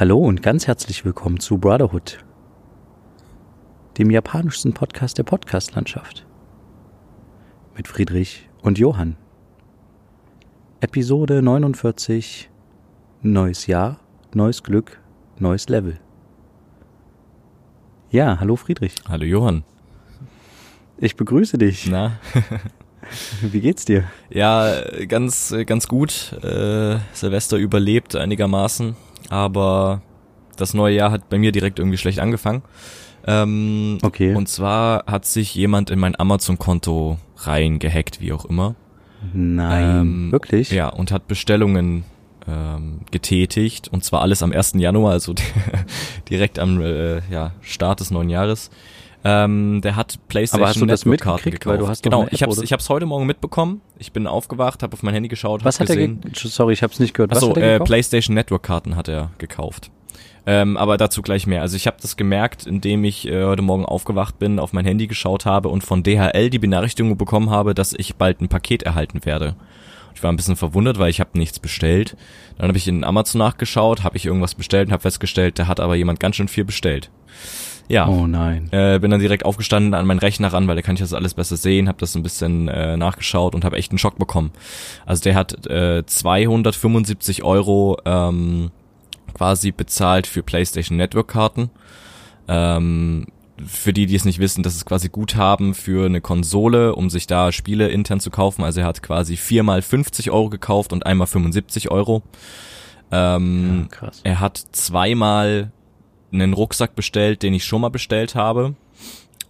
Hallo 0.00 0.18
und 0.18 0.44
ganz 0.44 0.68
herzlich 0.68 1.04
willkommen 1.04 1.40
zu 1.40 1.58
Brotherhood, 1.58 2.24
dem 3.98 4.12
japanischsten 4.12 4.72
Podcast 4.72 5.18
der 5.18 5.24
Podcastlandschaft. 5.24 6.24
Mit 7.76 7.88
Friedrich 7.88 8.48
und 8.62 8.78
Johann. 8.78 9.16
Episode 10.78 11.42
49. 11.42 12.48
Neues 13.22 13.66
Jahr, 13.66 13.98
neues 14.32 14.62
Glück, 14.62 15.00
neues 15.40 15.68
Level. 15.68 15.98
Ja, 18.12 18.38
hallo 18.38 18.54
Friedrich. 18.54 18.94
Hallo 19.08 19.24
Johann. 19.24 19.64
Ich 20.96 21.16
begrüße 21.16 21.58
dich. 21.58 21.88
Na? 21.90 22.20
Wie 23.42 23.60
geht's 23.60 23.84
dir? 23.84 24.04
Ja, 24.30 24.80
ganz, 25.08 25.52
ganz 25.66 25.88
gut. 25.88 26.34
Äh, 26.44 26.98
Silvester 27.12 27.56
überlebt 27.56 28.14
einigermaßen, 28.14 28.94
aber 29.28 30.02
das 30.56 30.74
neue 30.74 30.94
Jahr 30.96 31.10
hat 31.10 31.28
bei 31.28 31.38
mir 31.38 31.52
direkt 31.52 31.78
irgendwie 31.78 31.98
schlecht 31.98 32.18
angefangen. 32.18 32.62
Ähm, 33.26 33.98
Okay. 34.02 34.34
Und 34.34 34.48
zwar 34.48 35.04
hat 35.06 35.24
sich 35.24 35.54
jemand 35.54 35.90
in 35.90 35.98
mein 35.98 36.18
Amazon-Konto 36.18 37.18
reingehackt, 37.38 38.20
wie 38.20 38.32
auch 38.32 38.44
immer. 38.44 38.74
Nein, 39.32 40.00
Ähm, 40.00 40.32
wirklich? 40.32 40.70
Ja, 40.70 40.88
und 40.88 41.10
hat 41.10 41.26
Bestellungen 41.28 42.04
ähm, 42.48 43.00
getätigt. 43.10 43.88
Und 43.88 44.04
zwar 44.04 44.22
alles 44.22 44.42
am 44.42 44.52
1. 44.52 44.74
Januar, 44.76 45.12
also 45.12 45.34
direkt 46.30 46.58
am 46.58 46.80
äh, 46.80 47.20
ja, 47.30 47.52
Start 47.60 48.00
des 48.00 48.10
neuen 48.10 48.30
Jahres. 48.30 48.70
Ähm, 49.30 49.80
der 49.82 49.94
hat 49.94 50.18
PlayStation 50.28 50.62
Aber 50.62 50.68
hast 50.70 50.80
du 50.80 50.86
das 50.86 51.04
Network 51.04 51.20
Karten 51.20 51.50
mitgekriegt? 51.50 51.60
gekauft. 51.60 51.72
Weil 51.72 51.78
du 51.84 51.88
hast 51.88 52.02
genau, 52.02 52.26
ich 52.30 52.42
hab's, 52.42 52.56
oder? 52.56 52.64
ich 52.64 52.72
hab's 52.72 52.88
heute 52.88 53.04
Morgen 53.04 53.26
mitbekommen. 53.26 53.82
Ich 53.98 54.12
bin 54.12 54.26
aufgewacht, 54.26 54.82
habe 54.82 54.94
auf 54.94 55.02
mein 55.02 55.12
Handy 55.12 55.28
geschaut, 55.28 55.64
Was 55.64 55.80
hat 55.80 55.90
er 55.90 55.96
gesehen. 55.96 56.20
ge 56.22 56.32
Sorry, 56.34 56.72
ich 56.72 56.82
hab's 56.82 56.98
nicht 56.98 57.12
gehört. 57.12 57.30
Was 57.32 57.38
Achso, 57.38 57.50
hat 57.50 57.58
er 57.58 57.76
äh? 57.76 57.80
PlayStation 57.80 58.34
Network 58.34 58.62
Karten 58.62 58.96
hat 58.96 59.08
er 59.08 59.30
gekauft. 59.36 59.90
Ähm, 60.46 60.78
aber 60.78 60.96
dazu 60.96 61.20
gleich 61.20 61.46
mehr. 61.46 61.60
Also 61.60 61.76
ich 61.76 61.86
habe 61.86 61.98
das 62.00 62.16
gemerkt, 62.16 62.66
indem 62.66 63.04
ich 63.04 63.28
äh, 63.28 63.44
heute 63.44 63.60
Morgen 63.60 63.84
aufgewacht 63.84 64.38
bin, 64.38 64.58
auf 64.58 64.72
mein 64.72 64.86
Handy 64.86 65.06
geschaut 65.06 65.44
habe 65.44 65.68
und 65.68 65.84
von 65.84 66.02
DHL 66.02 66.48
die 66.48 66.58
Benachrichtigung 66.58 67.18
bekommen 67.18 67.50
habe, 67.50 67.74
dass 67.74 67.92
ich 67.92 68.14
bald 68.16 68.40
ein 68.40 68.48
Paket 68.48 68.84
erhalten 68.84 69.26
werde. 69.26 69.56
Ich 70.14 70.22
war 70.22 70.32
ein 70.32 70.36
bisschen 70.36 70.56
verwundert, 70.56 70.98
weil 70.98 71.10
ich 71.10 71.20
habe 71.20 71.38
nichts 71.38 71.58
bestellt. 71.58 72.16
Dann 72.56 72.68
habe 72.68 72.78
ich 72.78 72.88
in 72.88 73.04
Amazon 73.04 73.40
nachgeschaut, 73.40 74.04
habe 74.04 74.16
ich 74.16 74.24
irgendwas 74.24 74.54
bestellt 74.54 74.88
und 74.88 74.92
habe 74.92 75.02
festgestellt, 75.02 75.58
da 75.58 75.66
hat 75.66 75.80
aber 75.80 75.96
jemand 75.96 76.18
ganz 76.18 76.36
schön 76.36 76.48
viel 76.48 76.64
bestellt. 76.64 77.10
Ja, 77.88 78.06
Oh 78.06 78.26
nein. 78.26 78.68
äh, 78.70 78.98
bin 78.98 79.10
dann 79.10 79.20
direkt 79.20 79.44
aufgestanden 79.46 79.94
an 79.94 80.06
meinen 80.06 80.18
Rechner 80.18 80.52
ran, 80.52 80.68
weil 80.68 80.76
da 80.76 80.82
kann 80.82 80.94
ich 80.94 81.00
das 81.00 81.14
alles 81.14 81.32
besser 81.34 81.56
sehen, 81.56 81.88
habe 81.88 81.98
das 81.98 82.14
ein 82.14 82.22
bisschen 82.22 82.68
äh, 82.68 82.96
nachgeschaut 82.98 83.54
und 83.54 83.64
habe 83.64 83.76
echt 83.76 83.90
einen 83.92 83.98
Schock 83.98 84.18
bekommen. 84.18 84.50
Also 85.06 85.22
der 85.22 85.34
hat 85.34 85.66
äh, 85.66 86.04
275 86.04 87.44
Euro 87.44 87.98
ähm, 88.04 88.70
quasi 89.34 89.70
bezahlt 89.72 90.26
für 90.26 90.42
PlayStation 90.42 90.96
Network 90.98 91.28
Karten. 91.28 91.70
Ähm, 92.46 93.26
für 93.64 93.92
die, 93.92 94.06
die 94.06 94.14
es 94.14 94.24
nicht 94.24 94.38
wissen, 94.38 94.62
das 94.62 94.76
ist 94.76 94.84
quasi 94.86 95.08
Guthaben 95.08 95.74
für 95.74 96.06
eine 96.06 96.20
Konsole, 96.20 96.94
um 96.94 97.10
sich 97.10 97.26
da 97.26 97.50
Spiele 97.52 97.88
intern 97.88 98.20
zu 98.20 98.30
kaufen. 98.30 98.62
Also 98.64 98.80
er 98.80 98.86
hat 98.86 99.02
quasi 99.02 99.36
viermal 99.36 99.82
50 99.82 100.30
Euro 100.30 100.48
gekauft 100.48 100.92
und 100.92 101.06
einmal 101.06 101.26
75 101.26 101.90
Euro. 101.90 102.22
Ähm, 103.10 103.88
Ja, 103.90 103.96
krass. 103.96 104.20
er 104.22 104.40
hat 104.40 104.58
zweimal 104.72 105.72
einen 106.32 106.52
Rucksack 106.52 106.94
bestellt, 106.94 107.42
den 107.42 107.54
ich 107.54 107.64
schon 107.64 107.80
mal 107.80 107.88
bestellt 107.90 108.34
habe, 108.34 108.74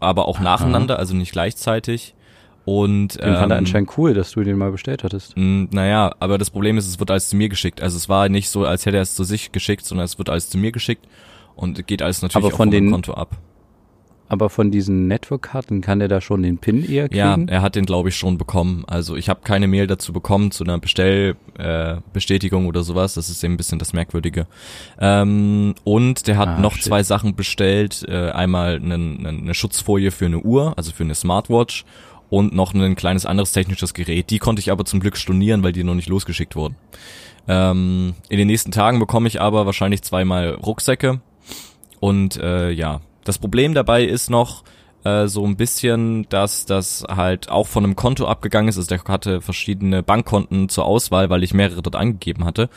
aber 0.01 0.29
auch 0.29 0.41
nacheinander, 0.41 0.99
also 0.99 1.15
nicht 1.15 1.33
gleichzeitig. 1.33 2.15
Und 2.65 3.15
Den 3.15 3.35
fand 3.37 3.51
er 3.51 3.57
ähm, 3.59 3.65
anscheinend 3.65 3.97
cool, 3.97 4.13
dass 4.13 4.33
du 4.33 4.43
den 4.45 4.59
mal 4.59 4.71
bestellt 4.71 5.03
hattest. 5.03 5.33
naja, 5.37 6.15
aber 6.21 6.37
das 6.37 6.51
Problem 6.51 6.77
ist, 6.77 6.87
es 6.87 7.01
wird 7.01 7.11
alles 7.11 7.31
zu 7.31 7.37
mir 7.37 7.49
geschickt. 7.49 7.81
Also 7.81 7.97
es 7.97 8.11
war 8.11 8.29
nicht 8.29 8.51
so, 8.51 8.65
als 8.67 8.85
hätte 8.85 8.97
er 8.99 9.03
es 9.03 9.15
zu 9.15 9.25
sich 9.25 9.53
geschickt, 9.53 9.87
sondern 9.87 10.05
es 10.05 10.19
wird 10.19 10.29
alles 10.29 10.51
zu 10.51 10.59
mir 10.59 10.71
geschickt 10.71 11.07
und 11.57 11.87
geht 11.87 12.03
alles 12.03 12.21
natürlich 12.21 12.45
Aber 12.45 12.49
auch 12.55 12.59
von 12.59 12.67
von 12.67 12.69
meinem 12.69 12.85
den- 12.85 12.93
Konto 12.93 13.15
ab. 13.15 13.39
Aber 14.31 14.51
von 14.51 14.71
diesen 14.71 15.09
Network-Karten 15.09 15.81
kann 15.81 16.01
der 16.01 16.09
da 16.09 16.21
schon 16.21 16.43
den 16.43 16.59
PIN 16.59 16.85
eher 16.85 17.09
Ja, 17.13 17.35
kriegen? 17.35 17.49
er 17.49 17.63
hat 17.63 17.77
den 17.77 17.87
glaube 17.87 18.11
ich 18.11 18.17
schon 18.17 18.37
bekommen. 18.37 18.85
Also 18.87 19.17
ich 19.17 19.29
habe 19.29 19.41
keine 19.43 19.67
Mail 19.69 19.87
dazu 19.87 20.13
bekommen 20.13 20.51
zu 20.51 20.65
einer 20.65 20.79
Bestellbestätigung 20.79 22.65
äh, 22.65 22.69
oder 22.69 22.83
sowas. 22.83 23.15
Das 23.15 23.31
ist 23.31 23.43
eben 23.43 23.55
ein 23.55 23.57
bisschen 23.57 23.79
das 23.79 23.93
Merkwürdige. 23.93 24.47
Ähm, 25.01 25.75
und 25.85 26.27
der 26.27 26.37
hat 26.37 26.49
Ah, 26.49 26.59
noch 26.61 26.75
shit. 26.75 26.85
zwei 26.85 27.03
Sachen 27.03 27.35
bestellt. 27.37 28.05
Äh, 28.09 28.31
einmal 28.31 28.77
eine 28.83 29.55
Schutzfolie 29.55 30.11
für 30.11 30.27
eine 30.27 30.41
Uhr, 30.41 30.75
also 30.77 30.93
für 30.93 31.05
eine 31.05 31.15
Smartwatch 31.15 31.85
und 32.31 32.55
noch 32.55 32.75
ein 32.75 32.97
kleines 32.97 33.25
anderes 33.27 33.53
technisches 33.53 33.95
Gerät. 33.95 34.31
Die 34.31 34.39
konnte 34.39 34.61
ich 34.61 34.71
aber 34.71 34.85
zum 34.85 35.01
Glück 35.01 35.17
stornieren, 35.17 35.63
weil 35.63 35.73
die 35.73 35.85
noch 35.85 35.95
nicht 35.95 36.09
losgeschickt 36.09 36.55
wurden. 36.57 36.77
Ähm, 37.49 38.15
in 38.29 38.37
den 38.39 38.47
nächsten 38.49 38.73
Tagen 38.73 38.99
bekomme 38.99 39.27
ich 39.29 39.41
aber 39.41 39.65
wahrscheinlich 39.65 40.03
zweimal 40.03 40.51
Rucksäcke. 40.51 41.21
Und 42.01 42.37
äh, 42.37 42.71
ja, 42.71 43.01
das 43.29 43.39
Problem 43.39 43.75
dabei 43.75 44.05
ist 44.05 44.31
noch 44.31 44.65
äh, 45.05 45.27
so 45.29 45.45
ein 45.45 45.57
bisschen, 45.57 46.27
dass 46.29 46.67
das 46.67 47.05
halt 47.09 47.51
auch 47.51 47.67
von 47.67 47.85
einem 47.85 47.95
Konto 47.95 48.27
abgegangen 48.27 48.69
ist. 48.69 48.79
Also 48.79 48.89
der 48.89 49.05
hatte 49.05 49.41
verschiedene 49.41 50.03
Bankkonten 50.03 50.69
zur 50.69 50.87
Auswahl, 50.87 51.31
weil 51.31 51.45
ich 51.45 51.55
mehrere 51.55 51.83
dort 51.83 51.95
angegeben 51.95 52.45
hatte. 52.45 52.69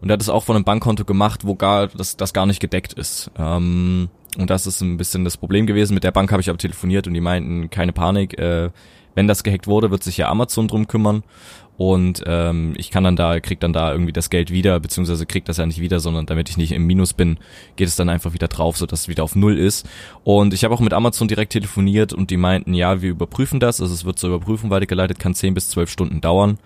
Und 0.00 0.10
er 0.10 0.14
hat 0.14 0.22
es 0.22 0.28
auch 0.28 0.44
von 0.44 0.56
einem 0.56 0.64
Bankkonto 0.64 1.04
gemacht, 1.04 1.46
wo 1.46 1.54
gar 1.54 1.88
das, 1.88 2.16
das 2.16 2.32
gar 2.32 2.46
nicht 2.46 2.60
gedeckt 2.60 2.94
ist. 2.94 3.30
Ähm, 3.38 4.08
und 4.38 4.48
das 4.48 4.66
ist 4.66 4.80
ein 4.80 4.96
bisschen 4.96 5.24
das 5.24 5.36
Problem 5.36 5.66
gewesen. 5.66 5.94
Mit 5.94 6.04
der 6.04 6.12
Bank 6.12 6.32
habe 6.32 6.40
ich 6.40 6.48
aber 6.48 6.58
telefoniert 6.58 7.06
und 7.06 7.14
die 7.14 7.20
meinten, 7.20 7.68
keine 7.68 7.92
Panik, 7.92 8.38
äh, 8.38 8.70
wenn 9.14 9.28
das 9.28 9.42
gehackt 9.42 9.66
wurde, 9.66 9.90
wird 9.90 10.02
sich 10.02 10.16
ja 10.16 10.28
Amazon 10.28 10.68
drum 10.68 10.86
kümmern. 10.86 11.24
Und 11.80 12.22
ähm, 12.26 12.74
ich 12.76 12.90
kann 12.90 13.04
dann 13.04 13.16
da, 13.16 13.40
krieg 13.40 13.58
dann 13.58 13.72
da 13.72 13.90
irgendwie 13.90 14.12
das 14.12 14.28
Geld 14.28 14.50
wieder, 14.50 14.78
beziehungsweise 14.80 15.24
krieg 15.24 15.46
das 15.46 15.56
ja 15.56 15.64
nicht 15.64 15.80
wieder, 15.80 15.98
sondern 15.98 16.26
damit 16.26 16.50
ich 16.50 16.58
nicht 16.58 16.72
im 16.72 16.86
Minus 16.86 17.14
bin, 17.14 17.38
geht 17.76 17.88
es 17.88 17.96
dann 17.96 18.10
einfach 18.10 18.34
wieder 18.34 18.48
drauf, 18.48 18.76
sodass 18.76 19.00
es 19.00 19.08
wieder 19.08 19.24
auf 19.24 19.34
Null 19.34 19.56
ist. 19.56 19.88
Und 20.22 20.52
ich 20.52 20.62
habe 20.62 20.74
auch 20.74 20.80
mit 20.80 20.92
Amazon 20.92 21.26
direkt 21.26 21.52
telefoniert 21.52 22.12
und 22.12 22.30
die 22.30 22.36
meinten, 22.36 22.74
ja, 22.74 23.00
wir 23.00 23.08
überprüfen 23.08 23.60
das. 23.60 23.80
Also 23.80 23.94
es 23.94 24.04
wird 24.04 24.18
zur 24.18 24.28
Überprüfung 24.28 24.68
weitergeleitet, 24.68 25.18
kann 25.18 25.34
10 25.34 25.54
bis 25.54 25.70
12 25.70 25.88
Stunden 25.88 26.20
dauern. 26.20 26.58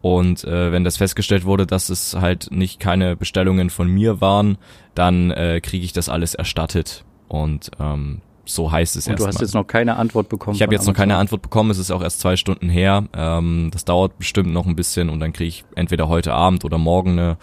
Und 0.00 0.44
äh, 0.44 0.72
wenn 0.72 0.84
das 0.84 0.96
festgestellt 0.96 1.44
wurde, 1.44 1.66
dass 1.66 1.90
es 1.90 2.14
halt 2.14 2.50
nicht 2.50 2.80
keine 2.80 3.14
Bestellungen 3.14 3.68
von 3.68 3.88
mir 3.88 4.22
waren, 4.22 4.56
dann 4.94 5.32
äh, 5.32 5.60
kriege 5.62 5.84
ich 5.84 5.92
das 5.92 6.08
alles 6.08 6.34
erstattet. 6.34 7.04
Und 7.28 7.72
ähm, 7.78 8.22
so 8.46 8.70
heißt 8.72 8.96
es 8.96 9.06
Und 9.06 9.18
du 9.18 9.24
erstmal. 9.24 9.34
hast 9.34 9.40
jetzt 9.40 9.54
noch 9.54 9.66
keine 9.66 9.96
Antwort 9.96 10.28
bekommen. 10.28 10.54
Ich 10.56 10.62
habe 10.62 10.74
jetzt 10.74 10.86
noch 10.86 10.94
keine. 10.94 11.16
Antwort 11.16 11.42
bekommen, 11.42 11.70
es 11.70 11.78
ist 11.78 11.90
auch 11.90 12.02
erst 12.02 12.20
zwei 12.20 12.36
Stunden 12.36 12.68
her. 12.68 13.04
Ähm, 13.14 13.68
das 13.72 13.84
dauert 13.84 14.18
bestimmt 14.18 14.52
noch 14.52 14.66
ein 14.66 14.76
bisschen 14.76 15.10
und 15.10 15.20
dann 15.20 15.32
kriege 15.32 15.48
ich 15.48 15.64
entweder 15.74 16.08
heute 16.08 16.32
Abend 16.32 16.64
oder 16.64 16.78
morgen 16.78 17.12
eine 17.12 17.36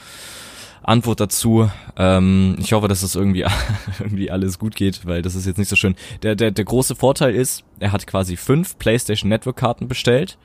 Antwort 0.82 1.20
dazu. 1.20 1.70
Ähm, 1.98 2.56
ich 2.60 2.74
hoffe, 2.74 2.88
dass 2.88 3.04
es 3.04 3.16
irgendwie, 3.16 3.46
irgendwie 4.00 4.32
alles 4.32 4.60
gut 4.60 4.76
geht, 4.76 5.06
weil 5.06 5.22
das 5.22 5.36
ist 5.36 5.46
jetzt 5.46 5.58
nicht 5.58 5.70
so 5.70 5.76
schön. 5.76 5.96
Der, 6.24 6.36
der, 6.36 6.52
der 6.52 6.66
große 6.66 6.96
Vorteil 6.96 7.34
ist, 7.36 7.64
er 7.80 7.92
hat 7.92 8.06
quasi 8.08 8.36
fünf 8.36 8.78
PlayStation 8.80 9.30
Network 9.30 9.56
Karten 9.58 9.88
bestellt 9.88 10.38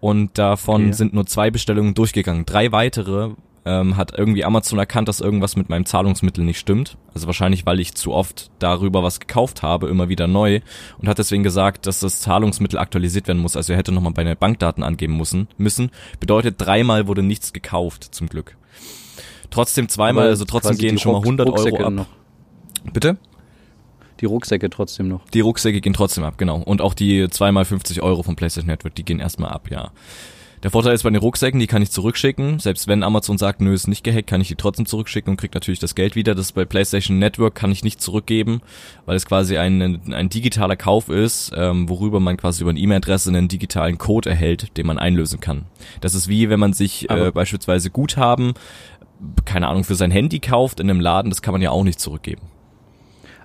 und 0.00 0.36
davon 0.38 0.82
Okay. 0.86 0.92
sind 0.92 1.14
nur 1.14 1.26
zwei 1.26 1.50
Bestellungen 1.50 1.94
durchgegangen. 1.94 2.46
Drei 2.46 2.72
weitere 2.72 3.30
ähm, 3.64 3.96
hat 3.96 4.16
irgendwie 4.16 4.44
Amazon 4.44 4.78
erkannt, 4.78 5.08
dass 5.08 5.20
irgendwas 5.20 5.54
mit 5.56 5.68
meinem 5.68 5.86
Zahlungsmittel 5.86 6.44
nicht 6.44 6.58
stimmt. 6.58 6.96
Also 7.14 7.26
wahrscheinlich, 7.26 7.64
weil 7.64 7.78
ich 7.80 7.94
zu 7.94 8.12
oft 8.12 8.50
darüber 8.58 9.02
was 9.02 9.20
gekauft 9.20 9.62
habe, 9.62 9.88
immer 9.88 10.08
wieder 10.08 10.26
neu 10.26 10.60
und 10.98 11.08
hat 11.08 11.18
deswegen 11.18 11.42
gesagt, 11.44 11.86
dass 11.86 12.00
das 12.00 12.20
Zahlungsmittel 12.20 12.78
aktualisiert 12.78 13.28
werden 13.28 13.38
muss. 13.40 13.56
Also 13.56 13.72
er 13.72 13.78
hätte 13.78 13.92
nochmal 13.92 14.12
meine 14.16 14.34
Bankdaten 14.34 14.82
angeben 14.82 15.16
müssen. 15.16 15.48
müssen. 15.58 15.90
Bedeutet, 16.18 16.56
dreimal 16.58 17.06
wurde 17.06 17.22
nichts 17.22 17.52
gekauft, 17.52 18.08
zum 18.12 18.28
Glück. 18.28 18.56
Trotzdem 19.50 19.88
zweimal, 19.88 20.24
Aber 20.24 20.30
also 20.30 20.44
trotzdem 20.44 20.78
gehen 20.78 20.98
schon 20.98 21.12
mal 21.12 21.18
Ruck- 21.18 21.26
100 21.26 21.46
Euro 21.46 21.56
Rucksäcke 21.56 21.86
ab. 21.86 21.92
Noch. 21.92 22.06
Bitte? 22.92 23.18
Die 24.20 24.26
Rucksäcke 24.26 24.70
trotzdem 24.70 25.08
noch. 25.08 25.24
Die 25.30 25.40
Rucksäcke 25.40 25.80
gehen 25.80 25.92
trotzdem 25.92 26.24
ab, 26.24 26.38
genau. 26.38 26.58
Und 26.62 26.80
auch 26.80 26.94
die 26.94 27.28
zweimal 27.28 27.64
50 27.64 28.02
Euro 28.02 28.22
vom 28.22 28.36
PlayStation 28.36 28.68
Network, 28.68 28.94
die 28.94 29.04
gehen 29.04 29.18
erstmal 29.20 29.50
ab, 29.50 29.68
ja. 29.70 29.90
Der 30.62 30.70
Vorteil 30.70 30.94
ist 30.94 31.02
bei 31.02 31.10
den 31.10 31.18
Rucksäcken, 31.20 31.58
die 31.58 31.66
kann 31.66 31.82
ich 31.82 31.90
zurückschicken. 31.90 32.60
Selbst 32.60 32.86
wenn 32.86 33.02
Amazon 33.02 33.36
sagt, 33.36 33.60
nö, 33.60 33.74
ist 33.74 33.88
nicht 33.88 34.04
gehackt, 34.04 34.28
kann 34.28 34.40
ich 34.40 34.46
die 34.46 34.54
trotzdem 34.54 34.86
zurückschicken 34.86 35.32
und 35.32 35.36
krieg 35.36 35.52
natürlich 35.54 35.80
das 35.80 35.96
Geld 35.96 36.14
wieder. 36.14 36.36
Das 36.36 36.52
bei 36.52 36.64
PlayStation 36.64 37.18
Network 37.18 37.56
kann 37.56 37.72
ich 37.72 37.82
nicht 37.82 38.00
zurückgeben, 38.00 38.60
weil 39.04 39.16
es 39.16 39.26
quasi 39.26 39.58
ein, 39.58 40.00
ein 40.12 40.28
digitaler 40.28 40.76
Kauf 40.76 41.08
ist, 41.08 41.52
ähm, 41.56 41.88
worüber 41.88 42.20
man 42.20 42.36
quasi 42.36 42.62
über 42.62 42.70
eine 42.70 42.78
E-Mail-Adresse 42.78 43.30
einen 43.30 43.48
digitalen 43.48 43.98
Code 43.98 44.30
erhält, 44.30 44.76
den 44.76 44.86
man 44.86 44.98
einlösen 44.98 45.40
kann. 45.40 45.64
Das 46.00 46.14
ist 46.14 46.28
wie, 46.28 46.48
wenn 46.48 46.60
man 46.60 46.74
sich 46.74 47.10
äh, 47.10 47.32
beispielsweise 47.32 47.90
Guthaben, 47.90 48.54
keine 49.44 49.66
Ahnung, 49.66 49.82
für 49.82 49.96
sein 49.96 50.12
Handy 50.12 50.38
kauft 50.38 50.78
in 50.78 50.88
einem 50.88 51.00
Laden, 51.00 51.30
das 51.30 51.42
kann 51.42 51.52
man 51.52 51.62
ja 51.62 51.70
auch 51.70 51.84
nicht 51.84 51.98
zurückgeben. 51.98 52.51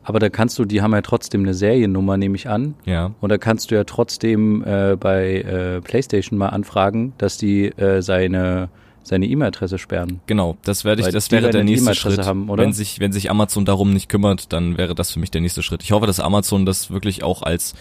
Aber 0.08 0.20
da 0.20 0.30
kannst 0.30 0.58
du, 0.58 0.64
die 0.64 0.82
haben 0.82 0.94
ja 0.94 1.02
trotzdem 1.02 1.42
eine 1.42 1.54
Seriennummer, 1.54 2.16
nehme 2.16 2.38
ich 2.38 2.48
an. 2.48 2.76
Ja. 2.86 3.12
Und 3.20 3.30
da 3.30 3.38
kannst 3.38 3.72
du 3.72 3.76
ja 3.76 3.84
trotzdem 3.84 4.64
äh, 4.64 4.96
bei 4.98 5.42
äh, 5.42 5.82
PlayStation 5.82 6.40
mal 6.40 6.48
anfragen, 6.48 7.12
dass 7.18 7.38
die 7.38 7.66
äh, 7.78 8.02
seine 8.02 8.70
seine 9.04 9.26
E-Mail-Adresse 9.26 9.78
sperren. 9.78 10.22
Genau, 10.26 10.58
das 10.64 10.86
werde 10.86 11.02
ich, 11.02 11.08
Weil 11.08 11.14
das 11.14 11.30
wäre 11.32 11.50
der 11.50 11.66
nächste 11.66 11.94
Schritt. 11.94 12.26
haben, 12.26 12.50
oder? 12.50 12.64
Wenn 12.64 12.74
sich, 12.74 13.02
wenn 13.02 13.12
sich 13.12 13.30
Amazon 13.30 13.66
darum 13.66 13.92
nicht 13.92 14.08
kümmert, 14.08 14.52
dann 14.54 14.78
wäre 14.78 14.96
das 14.96 15.12
für 15.12 15.20
mich 15.20 15.32
der 15.32 15.42
nächste 15.42 15.62
Schritt. 15.62 15.84
Ich 15.84 15.92
hoffe, 15.92 16.08
dass 16.08 16.22
Amazon 16.22 16.66
das 16.66 16.90
wirklich 16.90 17.24
auch 17.24 17.42
als 17.42 17.74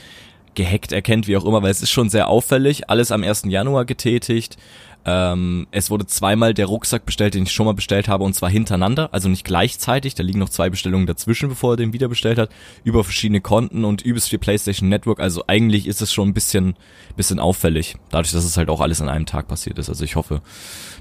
gehackt 0.57 0.91
erkennt, 0.91 1.29
wie 1.29 1.37
auch 1.37 1.45
immer, 1.45 1.63
weil 1.63 1.71
es 1.71 1.83
ist 1.83 1.91
schon 1.91 2.09
sehr 2.09 2.29
auffällig, 2.29 2.91
alles 2.91 3.13
am 3.13 3.23
1. 3.23 3.45
Januar 3.47 3.85
getätigt. 3.85 4.57
Ähm, 5.09 5.69
es 5.71 5.89
wurde 5.89 6.05
zweimal 6.07 6.53
der 6.53 6.67
Rucksack 6.67 7.07
bestellt, 7.07 7.35
den 7.35 7.45
ich 7.45 7.53
schon 7.53 7.67
mal 7.67 7.75
bestellt 7.75 8.09
habe, 8.09 8.25
und 8.25 8.35
zwar 8.35 8.51
hintereinander, 8.51 9.09
also 9.13 9.29
nicht 9.29 9.45
gleichzeitig. 9.45 10.17
Da 10.17 10.25
liegen 10.25 10.41
noch 10.41 10.49
zwei 10.49 10.69
Bestellungen 10.69 11.07
dazwischen, 11.07 11.49
bevor 11.49 11.75
er 11.75 11.77
den 11.77 11.93
wieder 11.93 12.09
bestellt 12.09 12.39
hat, 12.39 12.51
über 12.83 13.05
verschiedene 13.05 13.41
Konten 13.41 13.85
und 13.85 14.03
übelst 14.03 14.29
viel 14.29 14.41
PlayStation 14.41 14.89
Network. 14.89 15.21
Also 15.21 15.45
eigentlich 15.47 15.87
ist 15.87 16.03
es 16.03 16.13
schon 16.13 16.29
ein 16.29 16.35
bisschen, 16.35 16.75
bisschen 17.17 17.39
auffällig, 17.39 17.97
dadurch, 18.11 18.33
dass 18.33 18.45
es 18.45 18.57
halt 18.57 18.69
auch 18.69 18.81
alles 18.81 19.01
an 19.01 19.09
einem 19.09 19.27
Tag 19.27 19.47
passiert 19.47 19.79
ist. 19.79 19.89
Also 19.89 20.05
ich 20.05 20.17
hoffe, 20.17 20.43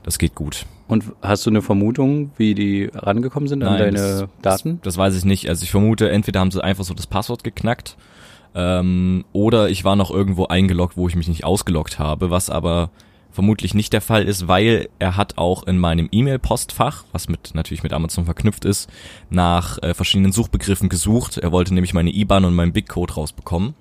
das 0.03 0.19
geht 0.19 0.35
gut. 0.35 0.67
Und 0.87 1.05
hast 1.23 1.47
du 1.47 1.49
eine 1.49 1.63
Vermutung, 1.63 2.29
wie 2.37 2.53
die 2.53 2.91
rangekommen 2.93 3.49
sind 3.49 3.63
an 3.63 3.73
Nein, 3.73 3.79
deine 3.79 3.97
das, 3.97 4.25
Daten? 4.43 4.75
Das, 4.83 4.93
das 4.93 4.97
weiß 4.97 5.17
ich 5.17 5.25
nicht. 5.25 5.49
Also 5.49 5.63
ich 5.63 5.71
vermute, 5.71 6.11
entweder 6.11 6.41
haben 6.41 6.51
sie 6.51 6.63
einfach 6.63 6.83
so 6.83 6.93
das 6.93 7.07
Passwort 7.07 7.43
geknackt 7.43 7.97
ähm, 8.53 9.25
oder 9.33 9.69
ich 9.69 9.83
war 9.83 9.95
noch 9.95 10.11
irgendwo 10.11 10.45
eingeloggt, 10.45 10.95
wo 10.95 11.07
ich 11.07 11.15
mich 11.15 11.27
nicht 11.27 11.43
ausgeloggt 11.43 11.97
habe, 11.97 12.29
was 12.29 12.51
aber 12.51 12.91
vermutlich 13.35 13.73
nicht 13.75 13.93
der 13.93 14.01
Fall 14.01 14.23
ist, 14.23 14.47
weil 14.47 14.89
er 14.97 15.15
hat 15.17 15.37
auch 15.37 15.63
in 15.67 15.77
meinem 15.77 16.09
E-Mail-Postfach, 16.11 17.03
was 17.11 17.29
mit 17.29 17.53
natürlich 17.53 17.83
mit 17.83 17.93
Amazon 17.93 18.25
verknüpft 18.25 18.65
ist, 18.65 18.89
nach 19.29 19.77
äh, 19.83 19.93
verschiedenen 19.93 20.31
Suchbegriffen 20.31 20.89
gesucht. 20.89 21.37
Er 21.37 21.51
wollte 21.51 21.73
nämlich 21.73 21.93
meine 21.93 22.09
IBAN 22.15 22.45
und 22.45 22.55
meinen 22.55 22.73
Big-Code 22.73 23.13
rausbekommen 23.13 23.75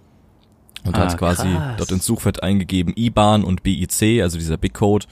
und 0.84 0.96
Ah, 0.96 1.00
hat 1.00 1.16
quasi 1.18 1.48
krass. 1.48 1.76
dort 1.78 1.92
ins 1.92 2.04
Suchfeld 2.04 2.42
eingegeben 2.42 2.92
IBAN 2.96 3.44
und 3.44 3.62
BIC, 3.62 4.20
also 4.22 4.36
dieser 4.36 4.58
Big-Code 4.58 5.06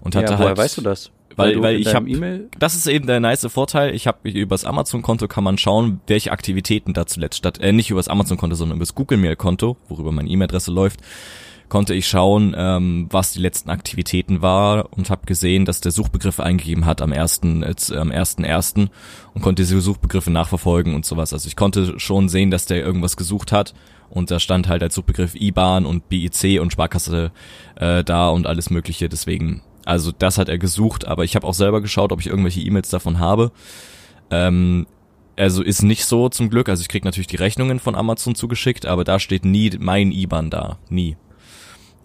und 0.00 0.16
hatte 0.16 0.32
ja, 0.32 0.38
halt 0.38 0.40
woher 0.40 0.56
weißt 0.56 0.78
du 0.78 0.82
das? 0.82 1.10
Weil- 1.36 1.60
weil 1.62 1.74
in 1.74 1.80
ich 1.80 1.86
deinem 1.88 1.96
hab- 2.06 2.08
E-Mail 2.08 2.48
das 2.60 2.76
ist 2.76 2.86
eben 2.86 3.08
der 3.08 3.18
nice 3.18 3.44
Vorteil. 3.50 3.92
Ich 3.92 4.06
habe 4.06 4.28
übers 4.30 4.64
Amazon-Konto 4.64 5.26
kann 5.26 5.42
man 5.42 5.58
schauen, 5.58 6.00
welche 6.06 6.30
Aktivitäten 6.30 6.92
da 6.92 7.06
zuletzt 7.06 7.38
statt, 7.38 7.58
äh, 7.58 7.72
nicht 7.72 7.90
übers 7.90 8.06
Amazon-Konto, 8.06 8.54
sondern 8.54 8.76
übers 8.78 8.94
Google-Mail-Konto, 8.94 9.76
worüber 9.88 10.12
meine 10.12 10.28
E-Mail-Adresse 10.28 10.70
läuft, 10.70 11.00
konnte 11.68 11.94
ich 11.94 12.08
schauen, 12.08 12.54
ähm, 12.56 13.08
was 13.10 13.32
die 13.32 13.40
letzten 13.40 13.70
Aktivitäten 13.70 14.42
war 14.42 14.92
und 14.92 15.10
habe 15.10 15.26
gesehen, 15.26 15.64
dass 15.64 15.80
der 15.80 15.92
Suchbegriff 15.92 16.40
eingegeben 16.40 16.86
hat 16.86 17.02
am 17.02 17.12
ersten, 17.12 17.62
jetzt, 17.62 17.92
am 17.92 18.10
ersten 18.10 18.44
ersten 18.44 18.90
und 19.34 19.42
konnte 19.42 19.62
diese 19.62 19.80
Suchbegriffe 19.80 20.30
nachverfolgen 20.30 20.94
und 20.94 21.04
sowas. 21.04 21.32
Also 21.32 21.48
ich 21.48 21.56
konnte 21.56 21.98
schon 21.98 22.28
sehen, 22.28 22.50
dass 22.50 22.66
der 22.66 22.84
irgendwas 22.84 23.16
gesucht 23.16 23.52
hat 23.52 23.74
und 24.10 24.30
da 24.30 24.38
stand 24.38 24.68
halt 24.68 24.82
als 24.82 24.94
Suchbegriff 24.94 25.34
IBAN 25.34 25.86
und 25.86 26.08
BIC 26.08 26.60
und 26.60 26.72
Sparkasse 26.72 27.32
äh, 27.76 28.04
da 28.04 28.28
und 28.28 28.46
alles 28.46 28.70
Mögliche. 28.70 29.08
Deswegen, 29.08 29.62
also 29.84 30.12
das 30.12 30.38
hat 30.38 30.48
er 30.48 30.58
gesucht, 30.58 31.06
aber 31.06 31.24
ich 31.24 31.34
habe 31.34 31.46
auch 31.46 31.54
selber 31.54 31.80
geschaut, 31.80 32.12
ob 32.12 32.20
ich 32.20 32.28
irgendwelche 32.28 32.60
E-Mails 32.60 32.90
davon 32.90 33.18
habe. 33.18 33.50
Ähm, 34.30 34.86
also 35.36 35.62
ist 35.62 35.82
nicht 35.82 36.04
so 36.04 36.28
zum 36.28 36.50
Glück. 36.50 36.68
Also 36.68 36.82
ich 36.82 36.88
krieg 36.88 37.04
natürlich 37.04 37.26
die 37.26 37.36
Rechnungen 37.36 37.80
von 37.80 37.94
Amazon 37.94 38.34
zugeschickt, 38.34 38.86
aber 38.86 39.04
da 39.04 39.18
steht 39.18 39.44
nie 39.44 39.72
mein 39.80 40.12
IBAN 40.12 40.50
da. 40.50 40.78
Nie. 40.88 41.16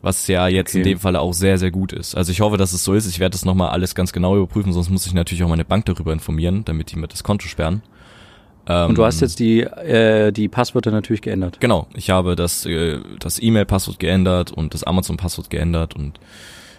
Was 0.02 0.28
ja 0.28 0.48
jetzt 0.48 0.74
in 0.76 0.82
Okay. 0.82 0.92
dem 0.92 1.00
Falle 1.00 1.20
auch 1.20 1.34
sehr, 1.34 1.58
sehr 1.58 1.72
gut 1.72 1.92
ist. 1.92 2.16
Also 2.16 2.32
ich 2.32 2.40
hoffe, 2.42 2.58
dass 2.58 2.72
es 2.74 2.84
so 2.84 2.94
ist. 2.94 3.06
Ich 3.08 3.20
werde 3.20 3.34
das 3.34 3.44
nochmal 3.44 3.70
alles 3.70 3.96
ganz 3.96 4.14
genau 4.14 4.36
überprüfen, 4.38 4.72
sonst 4.72 4.90
muss 4.90 5.06
ich 5.06 5.14
natürlich 5.14 5.44
auch 5.44 5.50
meine 5.50 5.66
Bank 5.66 5.86
darüber 5.86 6.14
informieren, 6.14 6.64
damit 6.66 6.92
die 6.92 6.96
mir 6.98 7.08
das 7.08 7.24
Konto 7.24 7.48
sperren. 7.48 7.82
Ähm, 8.68 8.90
und 8.90 8.98
du 8.98 9.04
hast 9.04 9.20
jetzt 9.20 9.40
die 9.40 9.62
äh, 9.62 10.32
die 10.32 10.48
Passwörter 10.48 10.92
natürlich 10.92 11.22
geändert. 11.22 11.60
Genau, 11.60 11.88
ich 11.96 12.10
habe 12.12 12.36
das, 12.36 12.66
äh, 12.66 13.00
das 13.20 13.42
E-Mail-Passwort 13.42 14.00
geändert 14.00 14.52
und 14.52 14.74
das 14.74 14.84
Amazon-Passwort 14.84 15.50
geändert 15.50 15.96
und 15.96 16.20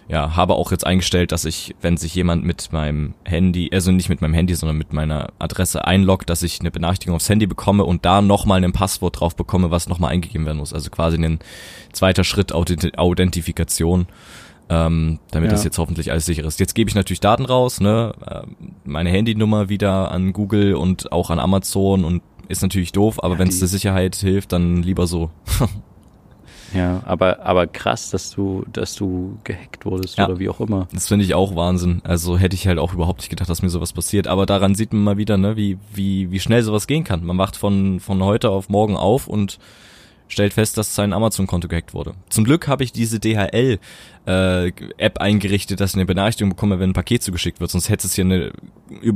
ja, 0.07 0.35
habe 0.35 0.55
auch 0.55 0.71
jetzt 0.71 0.85
eingestellt, 0.85 1.31
dass 1.31 1.45
ich, 1.45 1.73
wenn 1.81 1.95
sich 1.95 2.13
jemand 2.15 2.43
mit 2.43 2.73
meinem 2.73 3.13
Handy, 3.23 3.69
also 3.71 3.91
nicht 3.91 4.09
mit 4.09 4.19
meinem 4.21 4.33
Handy, 4.33 4.55
sondern 4.55 4.77
mit 4.77 4.91
meiner 4.91 5.29
Adresse 5.39 5.85
einloggt, 5.85 6.29
dass 6.29 6.43
ich 6.43 6.59
eine 6.59 6.71
Benachrichtigung 6.71 7.15
aufs 7.15 7.29
Handy 7.29 7.47
bekomme 7.47 7.85
und 7.85 8.03
da 8.05 8.21
nochmal 8.21 8.61
ein 8.63 8.73
Passwort 8.73 9.19
drauf 9.19 9.35
bekomme, 9.35 9.71
was 9.71 9.87
nochmal 9.87 10.11
eingegeben 10.11 10.45
werden 10.45 10.57
muss. 10.57 10.73
Also 10.73 10.89
quasi 10.89 11.17
ein 11.17 11.39
zweiter 11.93 12.23
Schritt 12.25 12.53
Authenti- 12.53 12.97
Authentifikation, 12.97 14.07
ähm, 14.69 15.19
damit 15.31 15.49
Ja. 15.49 15.55
das 15.55 15.63
jetzt 15.63 15.77
hoffentlich 15.77 16.11
alles 16.11 16.25
sicher 16.25 16.43
ist. 16.43 16.59
Jetzt 16.59 16.75
gebe 16.75 16.89
ich 16.89 16.95
natürlich 16.95 17.19
Daten 17.21 17.45
raus, 17.45 17.79
ne, 17.79 18.13
ähm, 18.29 18.55
meine 18.83 19.09
Handynummer 19.11 19.69
wieder 19.69 20.11
an 20.11 20.33
Google 20.33 20.75
und 20.75 21.11
auch 21.13 21.29
an 21.29 21.39
Amazon 21.39 22.03
und 22.03 22.21
ist 22.49 22.61
natürlich 22.63 22.91
doof, 22.91 23.23
aber 23.23 23.35
Ja, 23.35 23.39
wenn 23.39 23.47
es 23.47 23.59
der 23.59 23.69
Sicherheit 23.69 24.15
hilft, 24.17 24.51
dann 24.51 24.83
lieber 24.83 25.07
so. 25.07 25.29
Ja, 26.73 27.01
aber 27.05 27.45
aber 27.45 27.67
krass, 27.67 28.09
dass 28.11 28.31
du 28.31 28.65
dass 28.71 28.95
du 28.95 29.37
gehackt 29.43 29.85
wurdest 29.85 30.17
Ja. 30.17 30.27
oder 30.27 30.39
wie 30.39 30.49
auch 30.49 30.59
immer. 30.61 30.87
Das 30.93 31.07
finde 31.07 31.25
ich 31.25 31.33
auch 31.33 31.55
Wahnsinn. 31.55 32.01
Also 32.03 32.37
hätte 32.37 32.55
ich 32.55 32.67
halt 32.67 32.79
auch 32.79 32.93
überhaupt 32.93 33.19
nicht 33.21 33.29
gedacht, 33.29 33.49
dass 33.49 33.61
mir 33.61 33.69
sowas 33.69 33.93
passiert. 33.93 34.27
Aber 34.27 34.45
daran 34.45 34.75
sieht 34.75 34.93
man 34.93 35.03
mal 35.03 35.17
wieder, 35.17 35.37
ne, 35.37 35.57
wie, 35.57 35.77
wie, 35.93 36.31
wie 36.31 36.39
schnell 36.39 36.63
sowas 36.63 36.87
gehen 36.87 37.03
kann. 37.03 37.23
Man 37.25 37.37
wacht 37.37 37.57
von, 37.57 37.99
von 37.99 38.23
heute 38.23 38.49
auf 38.49 38.69
morgen 38.69 38.95
auf 38.95 39.27
und 39.27 39.59
stellt 40.27 40.53
fest, 40.53 40.77
dass 40.77 40.95
sein 40.95 41.11
Amazon-Konto 41.11 41.67
gehackt 41.67 41.93
wurde. 41.93 42.13
Zum 42.29 42.45
Glück 42.45 42.69
habe 42.69 42.85
ich 42.85 42.93
diese 42.93 43.19
DHL-App 44.25 45.17
eingerichtet, 45.19 45.79
dass 45.81 45.91
ich 45.91 45.95
eine 45.97 46.05
Benachrichtigung 46.05 46.51
bekomme, 46.51 46.79
wenn 46.79 46.91
ein 46.91 46.93
Paket 46.93 47.21
zugeschickt 47.23 47.59
wird. 47.59 47.69
Sonst 47.71 47.89
hätte 47.89 48.07
es 48.07 48.13
hier 48.15 48.23
eine 48.25 48.51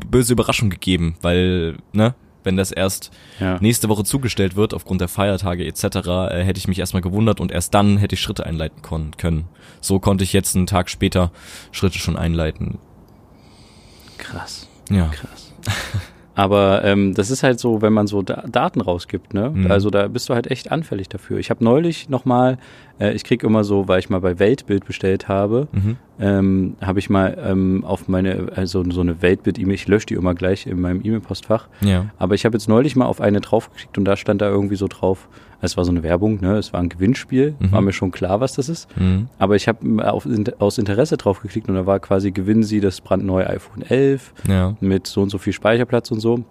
böse 0.10 0.34
Überraschung 0.34 0.70
gegeben, 0.70 1.16
weil, 1.22 1.78
ne, 1.94 2.16
wenn 2.46 2.56
das 2.58 2.72
erst 2.72 3.12
Ja. 3.40 3.58
nächste 3.60 3.90
Woche 3.90 4.04
zugestellt 4.04 4.56
wird 4.56 4.74
aufgrund 4.74 5.02
der 5.02 5.08
Feiertage 5.08 5.66
etc., 5.66 5.84
äh, 5.86 6.44
hätte 6.44 6.58
ich 6.60 6.68
mich 6.68 6.80
erstmal 6.80 7.02
gewundert 7.02 7.40
und 7.40 7.52
erst 7.52 7.74
dann 7.74 7.98
hätte 7.98 8.16
ich 8.16 8.22
Schritte 8.22 8.46
einleiten 8.46 8.82
können. 9.18 9.46
So 9.82 10.00
konnte 10.00 10.24
ich 10.24 10.34
jetzt 10.34 10.56
einen 10.56 10.68
Tag 10.68 10.90
später 10.90 11.32
Schritte 11.72 12.00
schon 12.00 12.16
einleiten. 12.18 12.78
Krass. 14.18 14.68
Ja. 14.90 15.08
Krass. 15.08 15.54
Aber 16.36 16.84
ähm, 16.84 17.14
das 17.14 17.32
ist 17.32 17.44
halt 17.44 17.60
so, 17.60 17.82
wenn 17.82 17.94
man 17.94 18.08
so 18.08 18.22
da 18.22 18.44
Daten 18.52 18.82
rausgibt, 18.82 19.34
ne? 19.34 19.52
Mhm. 19.54 19.72
Also 19.72 19.90
da 19.90 20.08
bist 20.10 20.28
du 20.30 20.34
halt 20.36 20.52
echt 20.52 20.70
anfällig 20.72 21.08
dafür. 21.08 21.38
Ich 21.40 21.50
habe 21.50 21.64
neulich 21.64 22.10
nochmal, 22.10 22.58
äh, 23.00 23.14
ich 23.14 23.24
krieg 23.24 23.42
immer 23.44 23.64
so, 23.64 23.88
weil 23.88 24.00
ich 24.00 24.10
mal 24.10 24.20
bei 24.20 24.38
Weltbild 24.38 24.86
bestellt 24.86 25.30
habe, 25.30 25.70
Mhm. 25.72 25.98
ähm, 26.20 26.76
habe 26.82 27.00
ich 27.00 27.10
mal 27.10 27.38
ähm, 27.42 27.86
auf 27.86 28.10
meine, 28.10 28.48
also 28.56 28.84
so 28.92 29.00
eine 29.02 29.22
Weltbild-E-Mail, 29.22 29.76
ich 29.76 29.88
lösche 29.88 30.08
die 30.08 30.14
immer 30.16 30.36
gleich 30.36 30.68
in 30.68 30.82
meinem 30.82 31.00
E-Mail-Postfach, 31.04 31.68
Ja. 31.82 32.08
aber 32.18 32.36
ich 32.36 32.44
habe 32.46 32.56
jetzt 32.58 32.68
neulich 32.68 32.96
mal 32.98 33.06
auf 33.06 33.22
eine 33.22 33.40
draufgeklickt 33.40 33.98
und 33.98 34.04
da 34.06 34.18
stand 34.18 34.42
da 34.42 34.50
irgendwie 34.50 34.76
so 34.76 34.88
drauf, 34.90 35.30
es 35.62 35.78
war 35.78 35.86
so 35.86 35.92
eine 35.92 36.04
Werbung, 36.04 36.40
ne? 36.42 36.58
Es 36.58 36.74
war 36.74 36.80
ein 36.82 36.90
Gewinnspiel, 36.90 37.56
Mhm. 37.60 37.72
war 37.72 37.82
mir 37.82 37.94
schon 37.94 38.12
klar, 38.12 38.40
was 38.40 38.54
das 38.56 38.70
ist. 38.70 38.88
Mhm. 38.98 39.28
Aber 39.40 39.56
ich 39.56 39.68
habe 39.68 40.12
auf, 40.12 40.28
aus 40.60 40.78
Interesse 40.78 41.18
draufgeklickt 41.18 41.68
und 41.70 41.76
da 41.76 41.86
war 41.86 42.00
quasi, 42.00 42.32
gewinnen 42.32 42.64
Sie 42.64 42.80
das 42.82 43.02
brandneue 43.02 43.48
iPhone 43.50 43.82
11 43.84 44.34
Ja. 44.48 44.76
mit 44.82 45.08
so 45.08 45.22
und 45.22 45.30
so 45.30 45.38
viel 45.38 45.54
Speicherplatz 45.54 46.12
und 46.12 46.20
so. 46.20 46.44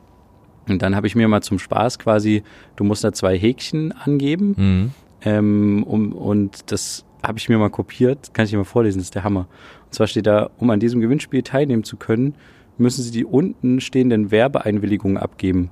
Und 0.69 0.81
dann 0.83 0.97
habe 0.97 1.07
ich 1.07 1.15
mir 1.15 1.29
mal 1.29 1.43
zum 1.43 1.59
Spaß 1.59 1.99
quasi, 1.99 2.43
du 2.77 2.85
musst 2.85 3.05
da 3.05 3.13
zwei 3.13 3.39
Häkchen 3.39 3.93
angeben 3.93 4.55
Mhm. 4.57 4.91
ähm, 5.23 5.83
um, 5.87 6.13
und 6.13 6.71
das 6.73 7.05
habe 7.23 7.39
ich 7.39 7.49
mir 7.49 7.59
mal 7.59 7.71
kopiert, 7.71 8.35
kann 8.35 8.45
ich 8.45 8.51
dir 8.51 8.59
mal 8.59 8.65
vorlesen, 8.65 8.99
das 8.99 9.07
ist 9.07 9.15
der 9.15 9.25
Hammer. 9.25 9.47
Und 9.87 9.95
zwar 9.95 10.07
steht 10.07 10.27
da, 10.27 10.51
um 10.59 10.69
an 10.71 10.81
diesem 10.81 11.01
Gewinnspiel 11.01 11.43
teilnehmen 11.43 11.85
zu 11.85 11.97
können, 11.97 12.35
müssen 12.77 13.03
Sie 13.03 13.11
die 13.13 13.25
unten 13.25 13.81
stehenden 13.81 14.31
Werbeeinwilligungen 14.31 15.17
abgeben. 15.17 15.71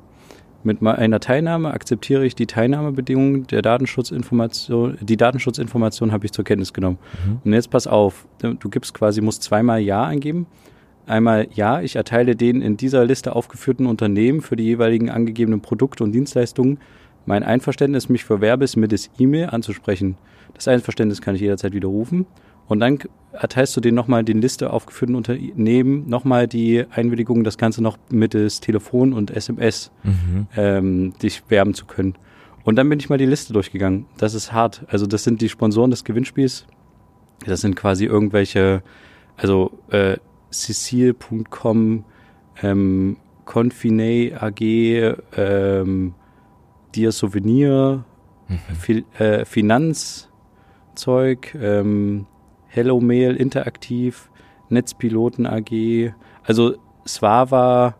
Mit 0.64 0.80
meiner 0.80 1.18
Teilnahme 1.18 1.72
akzeptiere 1.72 2.24
ich 2.24 2.34
die 2.34 2.46
Teilnahmebedingungen 2.46 3.46
der 3.48 3.62
Datenschutzinformation, 3.62 4.98
die 5.00 5.16
Datenschutzinformation 5.16 6.12
habe 6.12 6.24
ich 6.24 6.32
zur 6.32 6.44
Kenntnis 6.44 6.72
genommen. 6.72 6.98
Mhm. 7.26 7.40
Und 7.44 7.52
jetzt 7.52 7.70
pass 7.70 7.86
auf, 7.86 8.26
du 8.40 8.68
gibst 8.68 8.94
quasi, 8.94 9.20
musst 9.20 9.42
zweimal 9.42 9.80
Ja 9.80 10.04
eingeben. 10.04 10.46
Einmal 11.06 11.48
Ja, 11.54 11.80
ich 11.80 11.96
erteile 11.96 12.36
den 12.36 12.62
in 12.62 12.76
dieser 12.76 13.04
Liste 13.04 13.34
aufgeführten 13.34 13.86
Unternehmen 13.86 14.40
für 14.40 14.54
die 14.54 14.64
jeweiligen 14.64 15.10
angegebenen 15.10 15.60
Produkte 15.60 16.04
und 16.04 16.12
Dienstleistungen 16.12 16.78
mein 17.26 17.42
Einverständnis, 17.42 18.08
mich 18.08 18.24
für 18.24 18.40
Werbes 18.40 18.76
mittels 18.76 19.10
E-Mail 19.18 19.46
anzusprechen. 19.50 20.16
Das 20.54 20.68
Einverständnis 20.68 21.20
kann 21.20 21.34
ich 21.34 21.40
jederzeit 21.40 21.72
widerrufen. 21.72 22.26
Und 22.72 22.80
dann 22.80 22.98
erteilst 23.32 23.76
du 23.76 23.80
den 23.80 23.94
nochmal 23.94 24.24
den 24.24 24.40
Liste 24.42 24.72
aufgeführten 24.72 25.14
Unternehmen 25.14 26.08
nochmal 26.08 26.48
die 26.48 26.84
Einwilligung, 26.90 27.44
das 27.44 27.56
Ganze 27.58 27.82
noch 27.82 27.96
mittels 28.10 28.60
Telefon 28.60 29.12
und 29.12 29.30
SMS 29.30 29.90
Mhm. 30.02 30.46
ähm, 30.56 31.12
dich 31.22 31.42
werben 31.48 31.74
zu 31.74 31.86
können. 31.86 32.14
Und 32.64 32.76
dann 32.76 32.88
bin 32.88 32.98
ich 33.00 33.08
mal 33.08 33.18
die 33.18 33.26
Liste 33.26 33.52
durchgegangen. 33.52 34.06
Das 34.18 34.34
ist 34.34 34.52
hart. 34.52 34.84
Also 34.88 35.06
das 35.06 35.24
sind 35.24 35.40
die 35.40 35.48
Sponsoren 35.48 35.90
des 35.90 36.04
Gewinnspiels. 36.04 36.66
Das 37.46 37.60
sind 37.60 37.74
quasi 37.74 38.04
irgendwelche, 38.04 38.82
also 39.36 39.72
äh, 39.90 40.16
Cecile.com, 40.52 42.04
ähm, 42.62 43.16
Confine 43.44 44.38
AG, 44.40 44.60
ähm, 45.36 46.14
Dir 46.94 47.10
Souvenir, 47.12 48.04
Fi 48.78 49.04
äh, 49.18 49.44
Finanzzeug, 49.46 50.28
ähm, 51.60 52.26
Hello 52.74 53.00
Mail 53.00 53.36
Interaktiv, 53.36 54.30
Netzpiloten 54.70 55.46
AG, 55.46 56.12
also 56.44 56.74
Swava, 57.06 57.96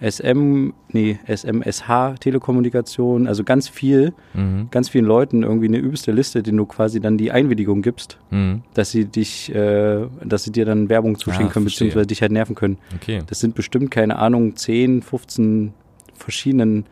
SM, 0.00 0.70
nee, 0.92 1.18
SMSH 1.26 2.18
Telekommunikation, 2.20 3.26
also 3.28 3.44
ganz 3.44 3.68
viel, 3.68 4.12
Mhm. 4.34 4.68
ganz 4.70 4.88
vielen 4.88 5.04
Leuten 5.04 5.42
irgendwie 5.44 5.66
eine 5.68 5.78
übelste 5.78 6.10
Liste, 6.12 6.42
denen 6.42 6.58
du 6.58 6.66
quasi 6.66 7.00
dann 7.00 7.16
die 7.18 7.30
Einwilligung 7.30 7.82
gibst, 7.82 8.18
Mhm. 8.30 8.62
dass 8.74 8.90
sie 8.90 9.04
dich, 9.04 9.54
äh, 9.54 10.06
dass 10.24 10.44
sie 10.44 10.52
dir 10.52 10.64
dann 10.64 10.88
Werbung 10.88 11.16
zuschicken 11.16 11.48
Ah, 11.48 11.52
können, 11.52 11.64
verstehe. 11.66 11.86
beziehungsweise 11.88 12.06
dich 12.08 12.22
halt 12.22 12.32
nerven 12.32 12.54
können. 12.56 12.78
Okay. 12.96 13.20
Das 13.26 13.38
sind 13.40 13.54
bestimmt, 13.54 13.90
keine 13.92 14.18
Ahnung, 14.18 14.56
10, 14.56 15.02
15 15.02 15.74
verschiedenen 16.14 16.86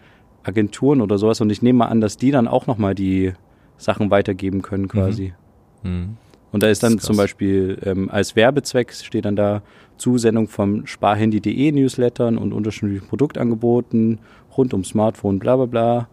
Agenturen 0.45 1.00
oder 1.00 1.18
sowas 1.18 1.40
und 1.40 1.50
ich 1.50 1.61
nehme 1.62 1.80
mal 1.80 1.87
an, 1.87 2.00
dass 2.00 2.16
die 2.16 2.30
dann 2.30 2.47
auch 2.47 2.66
nochmal 2.68 2.95
die 2.95 3.33
Sachen 3.78 4.11
weitergeben 4.12 4.62
können 4.62 4.87
quasi. 4.88 5.33
Mhm. 5.83 6.16
Und 6.57 6.63
da 6.63 6.69
ist 6.69 6.83
dann 6.83 6.97
ist 6.97 7.05
zum. 7.05 7.17
Beispiel 7.17 7.79
ähm, 7.85 8.11
als 8.11 8.35
Werbezweck 8.37 8.93
steht 8.93 9.25
dann 9.27 9.37
da 9.37 9.63
Zusendung 9.99 10.49
vom 10.49 10.87
Sparhandy.de 10.87 11.73
Newslettern 11.73 12.37
und 12.39 12.53
unterschiedlichen 12.53 13.07
Produktangeboten 13.07 14.19
rund 14.57 14.75
um 14.75 14.83
Smartphone, 14.85 15.39
bla 15.39 15.57
bla 15.57 15.67
bla. 15.67 16.09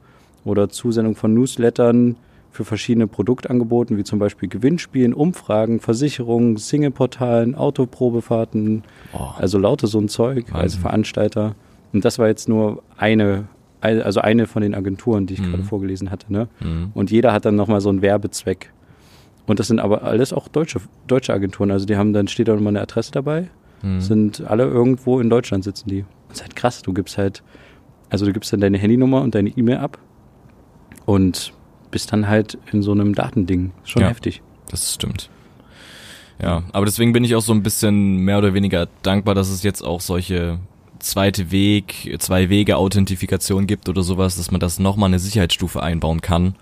Oder 0.46 0.68
Zusendung 0.70 1.16
von 1.16 1.34
Newslettern 1.34 2.18
für 2.52 2.66
verschiedene 2.66 3.08
Produktangeboten, 3.08 3.98
wie 3.98 4.04
zum 4.04 4.20
Beispiel 4.20 4.50
Gewinnspielen, 4.50 5.14
Umfragen, 5.14 5.80
Versicherungen, 5.80 6.58
Singleportalen, 6.58 7.56
Autoprobefahrten, 7.56 8.84
Boah. 9.12 9.36
also 9.40 9.58
lauter 9.58 9.88
so 9.88 10.00
ein 10.00 10.10
Zeug 10.10 10.46
als 10.52 10.54
Wahnsinn. 10.54 10.82
Veranstalter. 10.82 11.56
Und 11.94 12.06
das 12.06 12.20
war 12.20 12.28
jetzt 12.28 12.50
nur 12.50 12.84
eine, 12.98 13.46
also 13.82 14.20
eine 14.20 14.46
von 14.48 14.62
den 14.62 14.76
Agenturen, 14.76 15.26
die 15.26 15.36
ich 15.36 15.42
Mhm. 15.42 15.52
gerade 15.52 15.64
vorgelesen 15.64 16.12
hatte. 16.12 16.32
Ne? 16.32 16.48
Mhm. 16.60 16.92
Und 16.94 17.10
jeder 17.12 17.32
hat 17.34 17.46
dann 17.46 17.56
nochmal 17.56 17.82
so 17.82 17.90
einen 17.90 18.02
Werbezweck. 18.02 18.72
Und 19.46 19.60
das 19.60 19.68
sind 19.68 19.80
aber 19.80 20.04
alles 20.04 20.32
auch 20.34 20.48
deutsche, 20.48 20.80
deutsche 21.08 21.34
Agenturen. 21.34 21.72
Also 21.72 21.86
die 21.86 21.98
haben 21.98 22.14
dann, 22.14 22.28
steht 22.28 22.48
da 22.48 22.54
nochmal 22.54 22.72
eine 22.72 22.82
Adresse 22.82 23.12
dabei, 23.12 23.50
Mhm. 23.82 24.00
sind 24.02 24.42
alle 24.48 24.64
irgendwo 24.64 25.20
in 25.20 25.30
Deutschland 25.30 25.64
sitzen 25.66 25.90
die. 25.90 26.06
Das 26.30 26.38
ist 26.38 26.44
halt 26.44 26.56
krass. 26.56 26.82
Du 26.82 26.94
gibst 26.94 27.18
halt, 27.18 27.44
also 28.10 28.26
du 28.26 28.32
gibst 28.32 28.54
dann 28.54 28.62
deine 28.62 28.78
Handynummer 28.78 29.22
und 29.22 29.36
deine 29.36 29.50
E-Mail 29.50 29.78
ab 29.78 29.98
und 31.06 31.54
bist 31.92 32.12
dann 32.14 32.28
halt 32.28 32.58
in 32.72 32.82
so 32.82 32.92
einem 32.92 33.14
Datending. 33.14 33.72
Schon 33.84 34.04
Ja. 34.04 34.08
heftig. 34.10 34.42
Das 34.72 34.94
stimmt. 34.94 35.30
Ja, 36.42 36.64
aber 36.72 36.86
deswegen 36.86 37.14
bin 37.14 37.24
ich 37.24 37.36
auch 37.36 37.42
so 37.42 37.54
ein 37.54 37.62
bisschen 37.64 38.18
mehr 38.18 38.38
oder 38.38 38.54
weniger 38.54 38.88
dankbar, 39.04 39.36
dass 39.36 39.50
es 39.50 39.64
jetzt 39.64 39.82
auch 39.84 40.02
solche 40.02 40.60
zweite 41.00 41.52
Weg, 41.52 42.16
zwei 42.20 42.50
Wege 42.50 42.78
Authentifikation 42.78 43.68
gibt 43.68 43.88
oder 43.90 44.02
sowas, 44.04 44.38
dass 44.38 44.50
man 44.52 44.60
das 44.60 44.80
nochmal 44.80 45.08
eine 45.10 45.20
Sicherheitsstufe 45.20 45.84
einbauen 45.84 46.22
kann, 46.22 46.56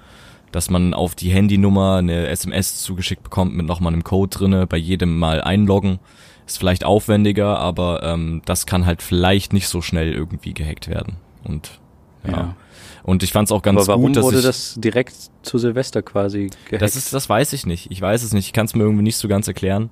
dass 0.52 0.70
man 0.70 0.94
auf 0.94 1.16
die 1.16 1.30
Handynummer 1.30 1.98
eine 1.98 2.28
SMS 2.28 2.82
zugeschickt 2.82 3.24
bekommt 3.24 3.56
mit 3.56 3.66
nochmal 3.66 3.94
einem 3.94 4.04
Code 4.04 4.38
drinne, 4.38 4.68
bei 4.68 4.78
jedem 4.78 5.18
Mal 5.18 5.42
einloggen. 5.42 6.00
Ist 6.46 6.58
vielleicht 6.58 6.84
aufwendiger, 6.84 7.60
aber 7.60 8.04
ähm, 8.04 8.42
das 8.46 8.66
kann 8.66 8.86
halt 8.86 9.02
vielleicht 9.02 9.54
nicht 9.54 9.68
so 9.68 9.82
schnell 9.82 10.14
irgendwie 10.14 10.54
gehackt 10.54 10.88
werden. 10.88 11.18
Und 11.44 11.80
ja. 12.26 12.32
Ja. 12.32 12.56
Und 13.04 13.24
ich 13.24 13.32
fand 13.32 13.48
es 13.48 13.52
auch 13.52 13.62
ganz 13.62 13.80
aber 13.80 13.88
warum 13.88 14.08
gut, 14.08 14.18
dass 14.18 14.24
wurde 14.24 14.40
ich 14.40 14.46
das 14.46 14.76
direkt 14.78 15.16
zu 15.42 15.58
Silvester 15.58 16.02
quasi 16.02 16.50
gehackt? 16.66 16.82
das 16.82 16.96
ist, 16.96 17.14
das 17.14 17.28
weiß 17.28 17.54
ich 17.54 17.66
nicht. 17.66 17.90
Ich 17.90 18.00
weiß 18.00 18.24
es 18.24 18.34
nicht. 18.34 18.46
Ich 18.48 18.54
kann 18.54 18.66
es 18.66 18.76
mir 18.76 18.84
irgendwie 18.84 19.04
nicht 19.04 19.18
so 19.18 19.28
ganz 19.28 19.48
erklären. 19.48 19.90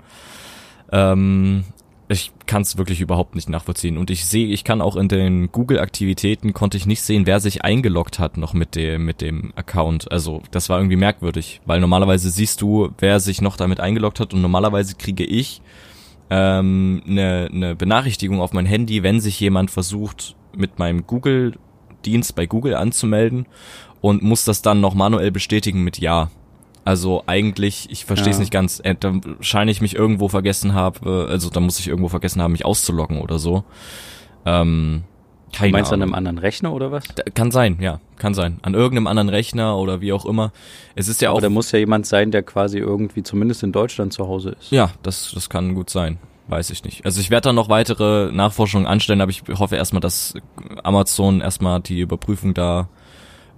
Ähm, 0.91 1.63
ich 2.11 2.31
kann 2.47 2.63
es 2.63 2.77
wirklich 2.77 3.01
überhaupt 3.01 3.35
nicht 3.35 3.49
nachvollziehen. 3.49 3.97
Und 3.97 4.09
ich 4.09 4.25
sehe, 4.25 4.47
ich 4.47 4.63
kann 4.63 4.81
auch 4.81 4.95
in 4.95 5.07
den 5.07 5.51
Google-Aktivitäten 5.51 6.53
konnte 6.53 6.75
ich 6.75 6.87
nicht 6.87 7.03
sehen, 7.03 7.27
wer 7.27 7.39
sich 7.39 7.63
eingeloggt 7.63 8.17
hat 8.17 8.35
noch 8.35 8.53
mit 8.53 8.75
dem 8.75 9.05
mit 9.05 9.21
dem 9.21 9.53
Account. 9.55 10.11
Also 10.11 10.41
das 10.49 10.69
war 10.69 10.79
irgendwie 10.79 10.95
merkwürdig, 10.95 11.61
weil 11.65 11.79
normalerweise 11.79 12.31
siehst 12.31 12.61
du, 12.61 12.89
wer 12.97 13.19
sich 13.19 13.41
noch 13.41 13.57
damit 13.57 13.79
eingeloggt 13.79 14.19
hat 14.19 14.33
und 14.33 14.41
normalerweise 14.41 14.95
kriege 14.95 15.23
ich 15.23 15.61
ähm, 16.31 17.03
eine, 17.07 17.49
eine 17.53 17.75
Benachrichtigung 17.75 18.41
auf 18.41 18.53
mein 18.53 18.65
Handy, 18.65 19.03
wenn 19.03 19.19
sich 19.19 19.39
jemand 19.39 19.69
versucht, 19.69 20.35
mit 20.55 20.79
meinem 20.79 21.05
Google-Dienst 21.05 22.35
bei 22.35 22.47
Google 22.47 22.73
anzumelden 22.73 23.45
und 24.01 24.23
muss 24.23 24.45
das 24.45 24.63
dann 24.63 24.81
noch 24.81 24.95
manuell 24.95 25.31
bestätigen 25.31 25.83
mit 25.83 25.99
Ja. 25.99 26.31
Also 26.89 27.23
eigentlich, 27.27 27.87
ich 27.91 28.05
verstehe 28.05 28.31
es 28.31 28.37
Ja. 28.37 28.41
nicht 28.41 28.51
ganz. 28.51 28.81
Äh, 28.83 28.95
Da 28.99 29.13
scheine 29.41 29.69
ich 29.69 29.79
mich 29.79 29.95
irgendwo 29.95 30.27
vergessen 30.27 30.73
habe, 30.73 31.27
also 31.29 31.51
da 31.51 31.59
muss 31.59 31.79
ich 31.79 31.87
irgendwo 31.87 32.07
vergessen 32.09 32.41
haben, 32.41 32.51
mich 32.53 32.65
auszuloggen 32.65 33.21
oder 33.21 33.37
so. 33.37 33.63
Ähm, 34.43 35.03
keine 35.53 35.71
du 35.71 35.77
meinst 35.77 35.91
an 35.93 36.01
Ahnung. 36.01 36.09
einem 36.09 36.15
anderen 36.15 36.37
Rechner 36.39 36.73
oder 36.73 36.91
was? 36.91 37.03
Da- 37.13 37.21
Kann 37.33 37.51
sein, 37.51 37.77
ja, 37.79 37.99
kann 38.17 38.33
sein. 38.33 38.57
An 38.63 38.73
irgendeinem 38.73 39.05
anderen 39.05 39.29
Rechner 39.29 39.77
oder 39.77 40.01
wie 40.01 40.13
auch 40.13 40.25
immer. 40.25 40.51
Es 40.95 41.07
ist 41.07 41.21
ja 41.21 41.29
auch 41.29 41.33
Aber 41.33 41.41
da 41.41 41.49
muss 41.49 41.71
ja 41.71 41.77
jemand 41.77 42.07
sein, 42.07 42.31
der 42.31 42.41
quasi 42.41 42.79
irgendwie 42.79 43.21
zumindest 43.21 43.61
in 43.61 43.71
Deutschland 43.71 44.11
zu 44.11 44.27
Hause 44.27 44.55
ist. 44.59 44.71
Ja, 44.71 44.89
das, 45.03 45.31
das 45.35 45.47
kann 45.49 45.75
gut 45.75 45.91
sein. 45.91 46.17
Weiß 46.47 46.71
ich 46.71 46.83
nicht. 46.83 47.05
Also 47.05 47.21
ich 47.21 47.29
werde 47.29 47.49
dann 47.49 47.55
noch 47.55 47.69
weitere 47.69 48.31
Nachforschungen 48.31 48.87
anstellen, 48.87 49.21
aber 49.21 49.29
ich 49.29 49.43
hoffe 49.59 49.75
erstmal, 49.75 49.99
dass 50.01 50.33
Amazon 50.83 51.41
erstmal 51.41 51.81
die 51.81 51.99
Überprüfung 51.99 52.55
da 52.55 52.89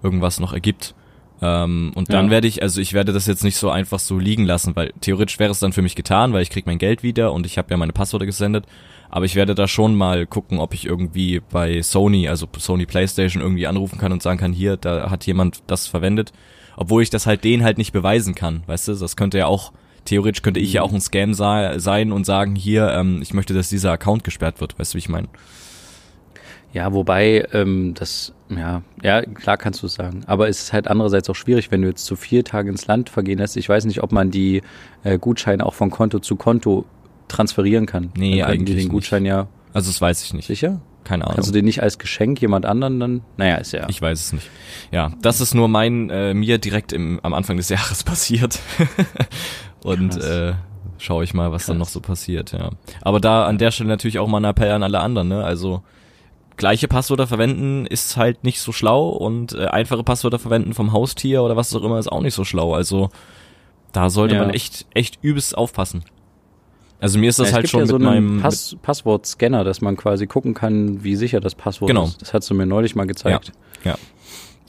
irgendwas 0.04 0.42
noch 0.42 0.52
ergibt. 0.52 0.96
Ähm, 1.42 1.92
und 1.96 2.14
dann 2.14 2.26
Ja. 2.26 2.32
werde 2.32 2.48
ich, 2.48 2.62
also 2.62 2.80
ich 2.80 2.94
werde 2.94 3.14
das 3.14 3.26
jetzt 3.26 3.44
nicht 3.44 3.58
so 3.58 3.70
einfach 3.72 4.00
so 4.00 4.20
liegen 4.20 4.46
lassen, 4.46 4.76
weil 4.76 4.94
theoretisch 5.02 5.40
wäre 5.40 5.52
es 5.52 5.60
dann 5.60 5.74
für 5.74 5.82
mich 5.82 5.96
getan, 5.96 6.34
weil 6.34 6.44
ich 6.44 6.50
krieg 6.52 6.66
mein 6.68 6.78
Geld 6.78 7.02
wieder 7.02 7.34
und 7.34 7.46
ich 7.46 7.58
habe 7.58 7.72
ja 7.72 7.78
meine 7.78 7.94
Passwörter 7.94 8.26
gesendet. 8.28 8.66
Aber 9.10 9.26
ich 9.26 9.36
werde 9.36 9.56
da 9.56 9.68
schon 9.68 9.96
mal 9.96 10.26
gucken, 10.26 10.60
ob 10.60 10.74
ich 10.74 10.86
irgendwie 10.86 11.42
bei 11.52 11.82
Sony, 11.82 12.30
also 12.30 12.48
Sony 12.58 12.86
PlayStation 12.86 13.42
irgendwie 13.42 13.68
anrufen 13.68 13.98
kann 14.00 14.12
und 14.14 14.22
sagen 14.24 14.40
kann, 14.40 14.54
hier, 14.54 14.78
da 14.78 15.10
hat 15.10 15.26
jemand 15.26 15.64
das 15.68 15.88
verwendet. 15.88 16.32
Obwohl 16.78 17.04
ich 17.04 17.10
das 17.10 17.26
halt 17.28 17.44
denen 17.44 17.64
halt 17.64 17.78
nicht 17.78 17.92
beweisen 17.92 18.36
kann, 18.36 18.64
weißt 18.68 18.88
du? 18.88 18.94
Das 18.96 19.18
könnte 19.18 19.38
ja 19.40 19.48
auch, 19.48 19.74
theoretisch 20.06 20.42
könnte 20.44 20.62
ich 20.62 20.72
ja 20.74 20.82
auch 20.84 20.94
ein 20.94 21.02
Scam 21.02 21.34
sein 21.34 22.12
und 22.14 22.26
sagen, 22.26 22.56
hier, 22.56 22.90
ähm, 22.94 23.20
ich 23.22 23.34
möchte, 23.34 23.54
dass 23.54 23.68
dieser 23.70 23.92
Account 23.92 24.24
gesperrt 24.24 24.62
wird, 24.62 24.80
weißt 24.80 24.94
du, 24.94 24.96
wie 24.96 25.00
ich 25.00 25.10
meine? 25.10 25.28
Ja, 26.74 26.94
wobei 26.94 27.46
ähm, 27.54 27.94
das, 27.96 28.34
ja, 28.50 28.82
ja, 29.04 29.22
klar 29.24 29.58
kannst 29.58 29.82
du 29.82 29.88
es 29.88 29.94
sagen. 29.96 30.24
Aber 30.28 30.48
es 30.48 30.62
ist 30.64 30.74
halt 30.74 30.88
andererseits 30.88 31.30
auch 31.30 31.36
schwierig, 31.36 31.70
wenn 31.72 31.82
du 31.82 31.90
jetzt 31.90 32.06
zu 32.06 32.16
vier 32.16 32.46
Tage 32.46 32.70
ins 32.70 32.88
Land 32.88 33.10
vergehen 33.10 33.40
lässt. 33.40 33.58
Ich 33.58 33.68
weiß 33.68 33.86
nicht, 33.86 34.02
ob 34.04 34.12
man 34.14 34.32
die 34.32 34.62
äh, 35.04 35.18
Gutscheine 35.20 35.66
auch 35.66 35.74
von 35.74 35.92
Konto 35.92 36.20
zu 36.20 36.38
Konto 36.38 36.86
transferieren 37.28 37.86
kann. 37.86 38.12
Nee, 38.16 38.40
Dann 38.40 38.50
eigentlich 38.52 38.78
den 38.78 38.90
Gutschein 38.90 39.26
ja 39.26 39.48
Also 39.74 39.90
das 39.90 40.00
weiß 40.02 40.24
ich 40.24 40.34
nicht. 40.34 40.48
sicher. 40.48 40.82
Keine 41.04 41.24
Ahnung. 41.26 41.36
Kannst 41.36 41.50
du 41.50 41.54
den 41.54 41.66
nicht 41.66 41.82
als 41.82 41.98
Geschenk 41.98 42.40
jemand 42.42 42.66
anderen 42.66 43.00
dann? 43.00 43.22
Naja, 43.36 43.56
ist 43.56 43.74
ja. 43.74 43.88
Ich 43.90 44.02
weiß 44.02 44.20
es 44.20 44.34
nicht. 44.34 44.50
Ja, 44.92 45.12
das 45.22 45.42
ist 45.42 45.54
nur 45.56 45.68
mein 45.68 46.10
äh, 46.10 46.34
mir 46.34 46.58
direkt 46.58 46.94
im, 46.94 47.20
am 47.24 47.34
Anfang 47.34 47.58
des 47.58 47.70
Jahres 47.70 48.04
passiert. 48.04 48.60
Und 49.84 50.12
Krass. 50.12 50.26
äh, 50.26 50.54
schaue 51.00 51.24
ich 51.24 51.34
mal, 51.34 51.52
was 51.52 51.66
dann 51.66 51.78
Krass. 51.78 51.88
noch 51.88 51.92
so 51.92 52.00
passiert, 52.02 52.52
ja. 52.52 52.70
Aber 53.02 53.20
da 53.20 53.46
an 53.46 53.58
der 53.58 53.72
Stelle 53.72 53.90
natürlich 53.90 54.20
auch 54.20 54.28
mal 54.28 54.38
ein 54.40 54.46
Appell 54.46 54.72
an 54.72 54.84
alle 54.84 55.00
anderen, 55.00 55.28
ne? 55.28 55.44
Also 55.44 55.82
gleiche 56.62 56.88
Passwörter 56.88 57.26
verwenden 57.26 57.88
ist 57.88 58.18
halt 58.18 58.44
nicht 58.44 58.62
so 58.62 58.72
schlau 58.72 59.10
und 59.10 59.54
äh, 59.54 59.66
einfache 59.66 60.04
Passwörter 60.04 60.38
verwenden 60.38 60.74
vom 60.76 60.94
Haustier 60.94 61.42
oder 61.42 61.56
was 61.58 61.76
auch 61.76 61.82
immer 61.84 61.98
ist 61.98 62.08
auch 62.12 62.22
nicht 62.22 62.36
so 62.36 62.44
schlau. 62.46 62.76
Also 62.76 63.10
da 63.94 64.12
sollte 64.12 64.36
Ja. 64.36 64.42
man 64.42 64.52
echt 64.52 64.86
echt 64.94 65.18
übelst 65.24 65.58
aufpassen. 65.58 66.04
Also 67.00 67.18
mir 67.18 67.30
ist 67.30 67.40
das 67.40 67.48
ja, 67.48 67.50
es 67.50 67.54
halt 67.56 67.64
gibt 67.64 67.72
schon 67.72 67.80
ja 67.80 67.86
so 67.88 67.94
mit 67.98 68.04
meinem 68.04 68.42
Pass 68.42 68.78
Passwortscanner, 68.80 69.64
dass 69.64 69.82
man 69.82 69.98
quasi 69.98 70.28
gucken 70.28 70.54
kann, 70.54 71.04
wie 71.04 71.16
sicher 71.16 71.40
das 71.40 71.56
Passwort 71.56 71.88
Genau. 71.90 72.04
ist. 72.06 72.22
Das 72.22 72.32
hast 72.34 72.48
du 72.50 72.54
mir 72.54 72.68
neulich 72.68 72.96
mal 72.96 73.08
gezeigt. 73.08 73.52
mit, 73.84 73.96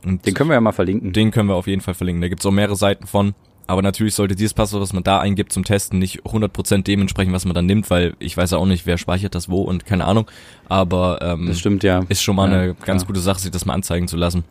und 0.07 0.25
Den 0.27 0.33
können 0.33 0.49
wir 0.49 0.55
ja 0.55 0.61
mal 0.63 0.73
verlinken. 0.73 1.13
Den 1.13 1.31
können 1.31 1.49
wir 1.51 1.57
auf 1.57 1.67
jeden 1.67 1.83
Fall 1.83 1.93
verlinken. 1.95 2.23
Da 2.23 2.29
gibt's 2.29 2.47
auch 2.47 2.51
mehrere 2.51 2.75
Seiten 2.75 3.07
von. 3.07 3.35
Aber 3.67 3.81
natürlich 3.81 4.15
sollte 4.15 4.35
dieses 4.35 4.55
Passwort, 4.55 4.83
was 4.83 4.93
man 4.93 5.05
da 5.05 5.21
eingibt 5.21 5.53
zum 5.53 5.65
Testen, 5.65 5.99
nicht 5.99 6.23
100% 6.25 6.83
dementsprechend, 6.83 7.33
was 7.33 7.45
man 7.45 7.55
dann 7.55 7.67
nimmt, 7.67 7.89
weil 7.91 8.15
ich 8.19 8.37
weiß 8.37 8.51
ja 8.51 8.59
auch 8.59 8.67
nicht, 8.67 8.87
wer 8.87 8.99
speichert 8.99 9.35
das 9.35 9.49
wo 9.49 9.63
und 9.63 9.87
keine 9.87 10.05
Ahnung. 10.05 10.29
Aber 10.69 11.21
ähm, 11.23 11.47
das 11.47 11.59
stimmt 11.61 11.83
ja. 11.85 12.01
ist 12.09 12.23
schon 12.23 12.37
mal 12.37 12.51
Ja, 12.51 12.59
eine 12.61 12.75
ganz 12.75 13.07
gute 13.07 13.21
Sache, 13.21 13.39
sich 13.41 13.51
das 13.51 13.65
mal 13.65 13.75
anzeigen 13.75 14.09
zu 14.09 14.17
lassen. 14.17 14.45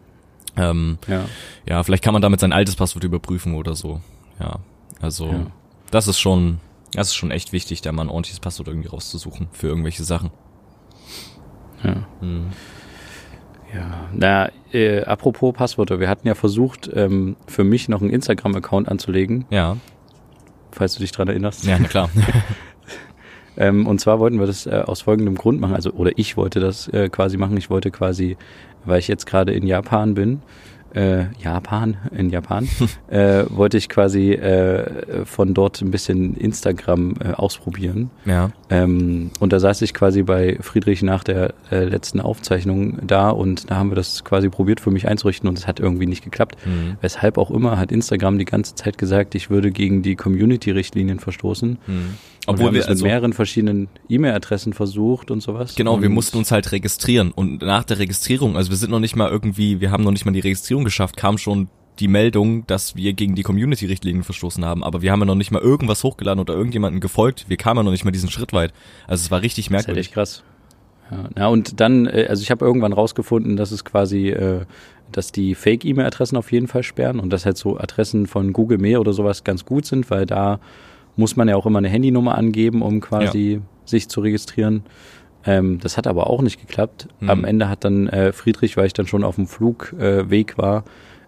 Ähm, 0.57 0.97
Ja. 1.07 1.25
ja, 1.67 1.83
vielleicht 1.83 2.03
kann 2.03 2.13
man 2.13 2.21
damit 2.21 2.39
sein 2.39 2.53
altes 2.53 2.75
Passwort 2.75 3.03
überprüfen 3.03 3.53
oder 3.55 3.75
so. 3.75 4.01
Ja, 4.39 4.59
also 5.01 5.27
Ja. 5.27 5.47
das 5.91 6.07
ist 6.07 6.19
schon, 6.19 6.59
das 6.93 7.09
ist 7.09 7.15
schon 7.15 7.31
echt 7.31 7.51
wichtig, 7.53 7.81
da 7.81 7.91
mal 7.91 8.03
ein 8.03 8.09
ordentliches 8.09 8.39
Passwort 8.39 8.67
irgendwie 8.69 8.87
rauszusuchen 8.89 9.49
für 9.51 9.67
irgendwelche 9.67 10.03
Sachen. 10.03 10.31
ja. 11.83 12.07
Mhm. 12.21 12.51
Ja, 13.73 14.07
na, 14.13 14.49
äh, 14.73 15.03
apropos 15.03 15.53
Passwörter, 15.53 15.99
wir 15.99 16.09
hatten 16.09 16.27
ja 16.27 16.35
versucht, 16.35 16.89
ähm, 16.93 17.35
für 17.47 17.63
mich 17.63 17.87
noch 17.89 18.01
einen 18.01 18.09
Instagram-Account 18.09 18.89
anzulegen, 18.89 19.45
Ja, 19.49 19.77
falls 20.71 20.93
du 20.95 20.99
dich 20.99 21.11
dran 21.11 21.27
erinnerst. 21.29 21.65
ja, 21.65 21.77
na 21.79 21.87
klar. 21.87 22.09
Ähm, 23.57 23.85
und 23.85 23.99
zwar 23.99 24.19
wollten 24.19 24.39
wir 24.39 24.47
das 24.47 24.65
äh, 24.65 24.81
aus 24.85 25.01
folgendem 25.01 25.35
Grund 25.35 25.59
machen, 25.59 25.75
also 25.75 25.91
oder 25.91 26.11
ich 26.15 26.37
wollte 26.37 26.61
das 26.61 26.87
äh, 26.87 27.09
quasi 27.09 27.35
machen. 27.35 27.57
Ich 27.57 27.69
wollte 27.69 27.91
quasi, 27.91 28.37
weil 28.85 28.99
ich 28.99 29.09
jetzt 29.09 29.25
gerade 29.25 29.51
in 29.51 29.67
Japan 29.67 30.13
bin, 30.13 30.41
äh, 30.93 31.25
Japan, 31.41 31.97
in 32.15 32.29
Japan, 32.29 32.67
äh, 33.09 33.45
wollte 33.49 33.77
ich 33.77 33.89
quasi 33.89 34.31
äh, 34.33 35.25
von 35.25 35.53
dort 35.53 35.81
ein 35.81 35.91
bisschen 35.91 36.35
Instagram 36.35 37.15
äh, 37.23 37.31
ausprobieren. 37.31 38.09
ja, 38.25 38.51
Ähm, 38.69 39.31
und 39.39 39.53
da 39.53 39.59
saß 39.59 39.81
ich 39.81 39.93
quasi 39.93 40.23
bei 40.23 40.57
Friedrich 40.61 41.03
nach 41.03 41.23
der 41.23 41.53
äh, 41.71 41.83
letzten 41.83 42.19
Aufzeichnung 42.19 42.99
da 43.05 43.29
und 43.29 43.69
da 43.69 43.75
haben 43.75 43.91
wir 43.91 43.95
das 43.95 44.23
quasi 44.23 44.49
probiert 44.49 44.79
für 44.79 44.91
mich 44.91 45.07
einzurichten 45.07 45.47
und 45.47 45.57
es 45.57 45.67
hat 45.67 45.79
irgendwie 45.79 46.07
nicht 46.07 46.23
geklappt. 46.23 46.57
mhm. 46.65 46.97
Weshalb 47.01 47.37
auch 47.37 47.51
immer 47.51 47.77
hat 47.77 47.91
Instagram 47.91 48.37
die 48.37 48.45
ganze 48.45 48.75
Zeit 48.75 48.97
gesagt, 48.97 49.35
ich 49.35 49.49
würde 49.49 49.71
gegen 49.71 50.01
die 50.01 50.15
Community-Richtlinien 50.15 51.19
verstoßen. 51.19 51.77
Mhm. 51.87 52.15
Und 52.47 52.55
Obwohl 52.55 52.67
haben 52.67 52.73
wir 52.73 52.81
es 52.81 52.87
also 52.87 53.03
mit 53.03 53.11
mehreren 53.11 53.33
verschiedenen 53.33 53.87
E-Mail-Adressen 54.09 54.73
versucht 54.73 55.29
und 55.29 55.41
sowas. 55.41 55.75
Genau, 55.75 56.01
wir 56.01 56.09
mussten 56.09 56.37
uns 56.37 56.51
halt 56.51 56.71
registrieren 56.71 57.31
und 57.31 57.61
nach 57.61 57.83
der 57.83 57.99
Registrierung, 57.99 58.57
also 58.57 58.71
wir 58.71 58.77
sind 58.77 58.89
noch 58.89 58.99
nicht 58.99 59.15
mal 59.15 59.29
irgendwie, 59.29 59.79
wir 59.79 59.91
haben 59.91 60.03
noch 60.03 60.11
nicht 60.11 60.25
mal 60.25 60.31
die 60.31 60.39
Registrierung 60.39 60.83
geschafft, 60.83 61.17
kam 61.17 61.37
schon 61.37 61.69
die 61.99 62.07
Meldung, 62.07 62.65
dass 62.65 62.95
wir 62.95 63.13
gegen 63.13 63.35
die 63.35 63.43
Community-Richtlinien 63.43 64.23
verstoßen 64.23 64.65
haben, 64.65 64.83
aber 64.83 65.03
wir 65.03 65.11
haben 65.11 65.19
ja 65.19 65.25
noch 65.27 65.35
nicht 65.35 65.51
mal 65.51 65.61
irgendwas 65.61 66.03
hochgeladen 66.03 66.39
oder 66.39 66.55
irgendjemanden 66.55 66.99
gefolgt, 66.99 67.45
wir 67.47 67.57
kamen 67.57 67.77
ja 67.77 67.83
noch 67.83 67.91
nicht 67.91 68.05
mal 68.05 68.11
diesen 68.11 68.31
Schritt 68.31 68.53
weit. 68.53 68.73
Also 69.05 69.21
es 69.23 69.29
war 69.29 69.43
richtig 69.43 69.65
Das 69.65 69.71
ist 69.71 69.75
halt 69.75 69.87
merkwürdig. 69.87 70.07
echt 70.07 70.13
krass. 70.15 70.43
Ja, 71.11 71.29
na 71.35 71.47
und 71.47 71.79
dann, 71.79 72.07
äh, 72.07 72.25
also 72.27 72.41
ich 72.41 72.49
habe 72.49 72.65
irgendwann 72.65 72.93
rausgefunden, 72.93 73.55
dass 73.55 73.71
es 73.71 73.85
quasi, 73.85 74.29
äh, 74.29 74.61
dass 75.11 75.31
die 75.31 75.53
Fake-E-Mail-Adressen 75.53 76.37
auf 76.37 76.51
jeden 76.51 76.67
Fall 76.67 76.81
sperren 76.81 77.19
und 77.19 77.31
dass 77.31 77.45
halt 77.45 77.57
so 77.57 77.77
Adressen 77.77 78.25
von 78.25 78.51
Google 78.51 78.79
Mail 78.79 78.97
oder 78.97 79.13
sowas 79.13 79.43
ganz 79.43 79.63
gut 79.65 79.85
sind, 79.85 80.09
weil 80.09 80.25
da 80.25 80.59
muss 81.15 81.35
man 81.35 81.47
ja 81.47 81.55
auch 81.55 81.65
immer 81.65 81.79
eine 81.79 81.89
Handynummer 81.89 82.37
angeben, 82.37 82.81
um 82.81 83.01
quasi 83.01 83.53
ja. 83.53 83.59
sich 83.85 84.09
zu 84.09 84.21
registrieren. 84.21 84.83
Ähm, 85.45 85.79
das 85.79 85.97
hat 85.97 86.07
aber 86.07 86.29
auch 86.29 86.41
nicht 86.41 86.59
geklappt. 86.59 87.07
Mhm. 87.19 87.29
Am 87.29 87.45
Ende 87.45 87.69
hat 87.69 87.83
dann 87.83 88.07
äh, 88.07 88.31
Friedrich, 88.31 88.77
weil 88.77 88.87
ich 88.87 88.93
dann 88.93 89.07
schon 89.07 89.23
auf 89.23 89.35
dem 89.35 89.47
Flugweg 89.47 90.53
äh, 90.53 90.57
war, 90.57 90.83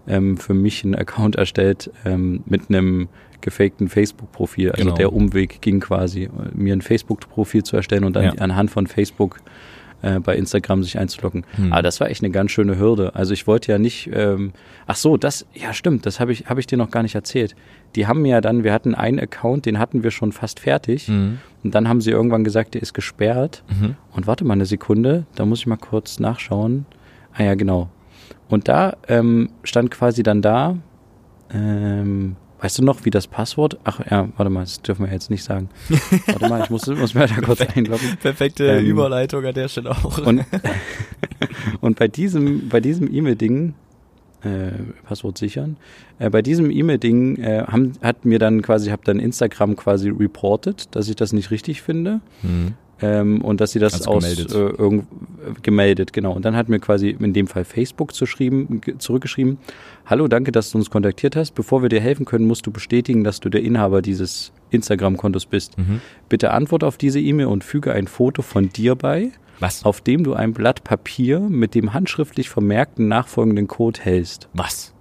ähm, 0.08 0.38
für 0.38 0.54
mich 0.54 0.84
einen 0.84 0.96
Account 0.96 1.36
erstellt 1.36 1.90
ähm, 2.06 2.44
mit 2.46 2.70
einem 2.70 3.08
gefakten 3.42 3.90
Facebook-Profil. 3.90 4.72
Also 4.72 4.86
genau. 4.86 4.96
der 4.96 5.14
Umweg 5.14 5.62
ging 5.62 5.80
quasi, 5.80 6.30
mir 6.54 6.74
ein 6.74 6.82
Facebook-Profil 6.82 7.64
zu 7.64 7.76
erstellen 7.76 8.06
und 8.06 8.16
dann 8.16 8.24
ja. 8.24 8.32
anhand 8.34 8.72
von 8.72 8.88
Facebook 8.88 9.40
äh, 10.04 10.20
bei 10.20 10.36
Instagram 10.36 10.84
sich 10.84 11.00
einzuloggen. 11.00 11.46
Hm. 11.56 11.74
Aber 11.74 11.82
das 11.82 12.00
war 12.00 12.10
echt 12.10 12.24
eine 12.24 12.32
ganz 12.32 12.52
schöne 12.52 12.78
Hürde. 12.78 13.16
Also 13.16 13.34
ich 13.34 13.48
wollte 13.48 13.72
ja 13.72 13.80
nicht, 13.80 14.10
ähm, 14.14 14.54
ach 14.86 14.98
so, 14.98 15.18
das, 15.18 15.48
ja 15.54 15.74
stimmt, 15.74 16.06
das 16.06 16.20
habe 16.20 16.32
ich, 16.32 16.46
hab 16.46 16.60
ich 16.60 16.68
dir 16.68 16.78
noch 16.78 16.92
gar 16.92 17.02
nicht 17.02 17.16
erzählt. 17.16 17.56
Die 17.96 18.06
haben 18.06 18.26
ja 18.26 18.42
dann, 18.42 18.64
wir 18.64 18.74
hatten 18.74 18.94
einen 18.94 19.20
Account, 19.20 19.66
den 19.66 19.80
hatten 19.80 20.04
wir 20.04 20.12
schon 20.12 20.32
fast 20.32 20.60
fertig. 20.60 21.08
Mhm. 21.08 21.40
Und 21.64 21.74
dann 21.74 21.88
haben 21.88 22.02
sie 22.02 22.12
irgendwann 22.12 22.44
gesagt, 22.44 22.76
der 22.76 22.82
ist 22.82 22.94
gesperrt. 22.94 23.64
Mhm. 23.70 23.96
Und 24.12 24.28
warte 24.28 24.46
mal 24.46 24.54
eine 24.54 24.66
Sekunde, 24.66 25.26
da 25.36 25.46
muss 25.46 25.60
ich 25.60 25.68
mal 25.68 25.78
kurz 25.78 26.20
nachschauen. 26.20 26.86
Ah 27.34 27.44
ja, 27.44 27.56
genau. 27.56 27.90
Und 28.50 28.68
da 28.68 28.98
ähm, 29.08 29.50
stand 29.64 29.90
quasi 29.90 30.22
dann 30.22 30.42
da, 30.42 30.78
ähm, 31.52 32.36
Weißt 32.64 32.80
du 32.80 32.84
noch, 32.86 33.04
wie 33.04 33.10
das 33.10 33.28
Passwort? 33.28 33.78
Ach 33.84 34.00
ja, 34.10 34.30
warte 34.38 34.50
mal, 34.50 34.62
das 34.62 34.82
dürfen 34.82 35.06
wir 35.06 35.12
jetzt 35.12 35.30
nicht 35.30 35.44
sagen. 35.44 35.68
Warte 36.28 36.48
mal, 36.48 36.64
ich 36.64 36.70
muss, 36.70 36.88
muss 36.88 37.14
mir 37.14 37.28
da 37.28 37.42
kurz 37.42 37.60
einloggen. 37.60 38.16
Perfekte 38.22 38.78
ähm, 38.78 38.86
Überleitung 38.86 39.46
an 39.46 39.54
der 39.54 39.68
Stelle 39.68 39.92
auch. 39.92 40.26
Und, 40.26 40.46
und 41.82 42.00
bei 42.00 42.08
diesem, 42.08 42.70
bei 42.70 42.80
diesem 42.80 43.14
E-Mail-Ding, 43.14 43.74
äh, 44.46 44.72
Passwort 45.06 45.40
sichern, 45.40 45.76
äh, 46.20 46.30
bei 46.30 46.42
diesem 46.42 46.72
E-Mail-Ding 46.72 47.36
äh, 47.36 47.66
haben, 47.68 47.94
hat 48.02 48.24
mir 48.24 48.40
dann 48.40 48.62
quasi, 48.62 48.92
habe 48.92 49.02
dann 49.04 49.20
Instagram 49.20 49.76
quasi 49.76 50.08
reported, 50.08 50.88
dass 50.96 51.10
ich 51.10 51.18
das 51.18 51.34
nicht 51.34 51.52
richtig 51.52 51.82
finde. 51.82 52.22
Mhm. 52.44 52.76
Ähm, 53.04 53.42
und 53.42 53.60
dass 53.60 53.72
sie 53.72 53.80
das 53.80 53.94
also 53.94 54.12
aus 54.12 54.24
gemeldet. 54.24 54.54
Äh, 54.54 54.82
irgend, 54.82 55.08
gemeldet, 55.62 56.14
genau. 56.14 56.34
Und 56.34 56.46
dann 56.46 56.56
hat 56.56 56.70
mir 56.70 56.80
quasi 56.80 57.10
in 57.10 57.34
dem 57.34 57.48
Fall 57.48 57.66
Facebook 57.66 58.14
zurückgeschrieben, 58.14 59.58
Hallo, 60.06 60.28
danke, 60.28 60.52
dass 60.52 60.72
du 60.72 60.78
uns 60.78 60.90
kontaktiert 60.90 61.36
hast. 61.36 61.52
Bevor 61.54 61.82
wir 61.82 61.90
dir 61.90 62.00
helfen 62.00 62.26
können, 62.26 62.48
musst 62.48 62.66
du 62.66 62.72
bestätigen, 62.72 63.24
dass 63.24 63.40
du 63.40 63.50
der 63.50 63.62
Inhaber 63.62 64.02
dieses 64.02 64.54
Instagram-Kontos 64.72 65.46
bist. 65.46 65.78
Mhm. 65.78 66.02
Bitte 66.30 66.52
antwort 66.52 66.84
auf 66.84 66.98
diese 66.98 67.20
E-Mail 67.20 67.48
und 67.48 67.64
füge 67.64 67.94
ein 67.94 68.08
Foto 68.08 68.42
von 68.42 68.70
dir 68.70 68.96
bei, 68.96 69.32
Was? 69.60 69.84
auf 69.84 70.02
dem 70.02 70.24
du 70.24 70.34
ein 70.34 70.54
Blatt 70.54 70.84
Papier 70.84 71.40
mit 71.40 71.76
dem 71.76 71.94
handschriftlich 71.94 72.50
vermerkten 72.50 73.08
nachfolgenden 73.08 73.68
Code 73.68 74.00
hältst. 74.02 74.48
Was? 74.54 74.94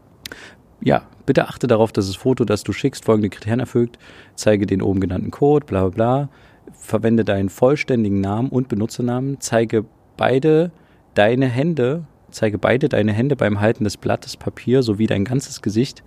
Ja, 0.80 1.02
bitte 1.26 1.48
achte 1.48 1.68
darauf, 1.68 1.92
dass 1.92 2.08
das 2.08 2.16
Foto, 2.16 2.44
das 2.44 2.64
du 2.64 2.72
schickst, 2.72 3.04
folgende 3.04 3.30
Kriterien 3.30 3.60
erfüllt. 3.60 3.98
Zeige 4.34 4.66
den 4.66 4.82
oben 4.82 5.00
genannten 5.00 5.30
Code, 5.30 5.66
bla 5.66 5.88
bla 5.88 5.90
bla. 5.90 6.28
Verwende 6.72 7.24
deinen 7.24 7.48
vollständigen 7.48 8.20
Namen 8.20 8.48
und 8.48 8.68
Benutzernamen. 8.68 9.38
Zeige 9.40 9.84
beide 10.16 10.70
deine 11.14 11.46
Hände 11.46 12.06
Zeige 12.32 12.58
beide 12.58 12.88
deine 12.88 13.12
Hände 13.12 13.36
beim 13.36 13.60
Halten 13.60 13.84
des 13.84 13.96
Blattes 13.96 14.36
Papier 14.36 14.82
sowie 14.82 15.06
dein 15.06 15.24
ganzes 15.24 15.62
Gesicht. 15.62 16.02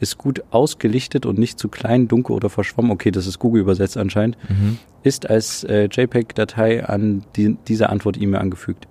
Ist 0.00 0.16
gut 0.16 0.44
ausgelichtet 0.50 1.26
und 1.26 1.38
nicht 1.38 1.58
zu 1.58 1.68
klein, 1.68 2.06
dunkel 2.06 2.36
oder 2.36 2.48
verschwommen. 2.48 2.92
Okay, 2.92 3.10
das 3.10 3.26
ist 3.26 3.40
Google 3.40 3.62
übersetzt 3.62 3.96
anscheinend. 3.96 4.38
Mhm. 4.48 4.78
Ist 5.02 5.28
als 5.28 5.64
äh, 5.64 5.88
JPEG-Datei 5.90 6.84
an 6.86 7.24
die, 7.34 7.56
diese 7.66 7.88
Antwort-E-Mail 7.88 8.40
angefügt. 8.40 8.86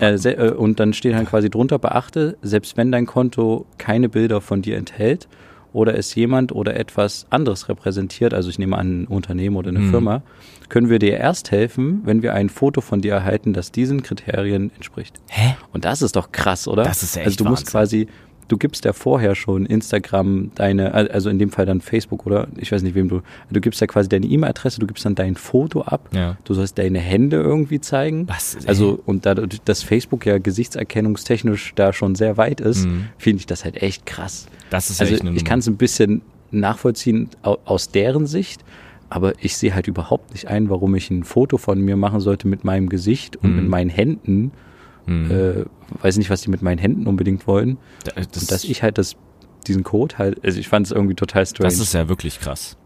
Äh, 0.00 0.14
äh, 0.14 0.50
und 0.50 0.78
dann 0.78 0.92
steht 0.92 1.14
halt 1.14 1.28
quasi 1.28 1.48
drunter, 1.48 1.78
beachte, 1.78 2.36
selbst 2.42 2.76
wenn 2.76 2.92
dein 2.92 3.06
Konto 3.06 3.64
keine 3.78 4.10
Bilder 4.10 4.42
von 4.42 4.60
dir 4.60 4.76
enthält 4.76 5.26
oder 5.74 5.98
es 5.98 6.14
jemand 6.14 6.52
oder 6.52 6.76
etwas 6.76 7.26
anderes 7.30 7.68
repräsentiert, 7.68 8.32
also 8.32 8.48
ich 8.48 8.58
nehme 8.58 8.78
an 8.78 9.02
ein 9.02 9.06
Unternehmen 9.06 9.56
oder 9.56 9.68
eine 9.68 9.80
mhm. 9.80 9.90
Firma, 9.90 10.22
können 10.68 10.88
wir 10.88 11.00
dir 11.00 11.18
erst 11.18 11.50
helfen, 11.50 12.00
wenn 12.04 12.22
wir 12.22 12.32
ein 12.32 12.48
Foto 12.48 12.80
von 12.80 13.02
dir 13.02 13.12
erhalten, 13.12 13.52
das 13.52 13.72
diesen 13.72 14.02
Kriterien 14.02 14.70
entspricht. 14.76 15.20
Hä? 15.28 15.56
Und 15.72 15.84
das 15.84 16.00
ist 16.00 16.16
doch 16.16 16.32
krass, 16.32 16.68
oder? 16.68 16.84
Das 16.84 17.02
ist 17.02 17.16
echt 17.16 17.26
Also 17.26 17.44
du 17.44 17.50
musst 17.50 17.66
quasi 17.66 18.06
du 18.48 18.56
gibst 18.56 18.84
ja 18.84 18.92
vorher 18.92 19.34
schon 19.34 19.66
Instagram 19.66 20.50
deine, 20.54 20.92
also 20.94 21.30
in 21.30 21.38
dem 21.38 21.50
Fall 21.50 21.66
dann 21.66 21.80
Facebook 21.80 22.26
oder 22.26 22.48
ich 22.56 22.72
weiß 22.72 22.82
nicht 22.82 22.94
wem 22.94 23.08
du, 23.08 23.22
du 23.50 23.60
gibst 23.60 23.80
ja 23.80 23.86
quasi 23.86 24.08
deine 24.08 24.26
E-Mail-Adresse, 24.26 24.80
du 24.80 24.86
gibst 24.86 25.04
dann 25.04 25.14
dein 25.14 25.36
Foto 25.36 25.82
ab, 25.82 26.08
ja. 26.12 26.36
du 26.44 26.54
sollst 26.54 26.78
deine 26.78 26.98
Hände 26.98 27.36
irgendwie 27.36 27.80
zeigen. 27.80 28.28
Was? 28.28 28.56
Also 28.66 29.00
und 29.06 29.26
dadurch, 29.26 29.60
dass 29.64 29.82
Facebook 29.82 30.26
ja 30.26 30.38
gesichtserkennungstechnisch 30.38 31.72
da 31.74 31.92
schon 31.92 32.14
sehr 32.14 32.36
weit 32.36 32.60
ist, 32.60 32.86
mhm. 32.86 33.06
finde 33.18 33.40
ich 33.40 33.46
das 33.46 33.64
halt 33.64 33.82
echt 33.82 34.06
krass. 34.06 34.46
Das 34.70 34.90
ist 34.90 35.00
also 35.00 35.14
echt 35.14 35.24
ich 35.24 35.44
kann 35.44 35.60
es 35.60 35.66
ein 35.66 35.76
bisschen 35.76 36.22
nachvollziehen 36.50 37.28
aus 37.42 37.90
deren 37.90 38.26
Sicht, 38.26 38.64
aber 39.08 39.32
ich 39.40 39.56
sehe 39.56 39.74
halt 39.74 39.86
überhaupt 39.86 40.32
nicht 40.32 40.48
ein, 40.48 40.70
warum 40.70 40.94
ich 40.94 41.10
ein 41.10 41.24
Foto 41.24 41.58
von 41.58 41.80
mir 41.80 41.96
machen 41.96 42.20
sollte 42.20 42.48
mit 42.48 42.64
meinem 42.64 42.88
Gesicht 42.88 43.36
und 43.36 43.50
mhm. 43.50 43.56
mit 43.56 43.68
meinen 43.68 43.90
Händen 43.90 44.52
Mhm. 45.06 45.30
Äh, 45.30 45.64
weiß 46.02 46.16
nicht, 46.16 46.30
was 46.30 46.40
die 46.40 46.50
mit 46.50 46.62
meinen 46.62 46.78
Händen 46.78 47.06
unbedingt 47.06 47.46
wollen. 47.46 47.78
Das 48.04 48.26
und 48.26 48.50
dass 48.50 48.64
ich 48.64 48.82
halt 48.82 48.98
das, 48.98 49.16
diesen 49.66 49.84
Code 49.84 50.18
halt, 50.18 50.44
also 50.44 50.58
ich 50.58 50.68
fand 50.68 50.86
es 50.86 50.92
irgendwie 50.92 51.14
total 51.14 51.46
strange. 51.46 51.68
Das 51.68 51.78
ist 51.78 51.94
ja 51.94 52.08
wirklich 52.08 52.40
krass. 52.40 52.76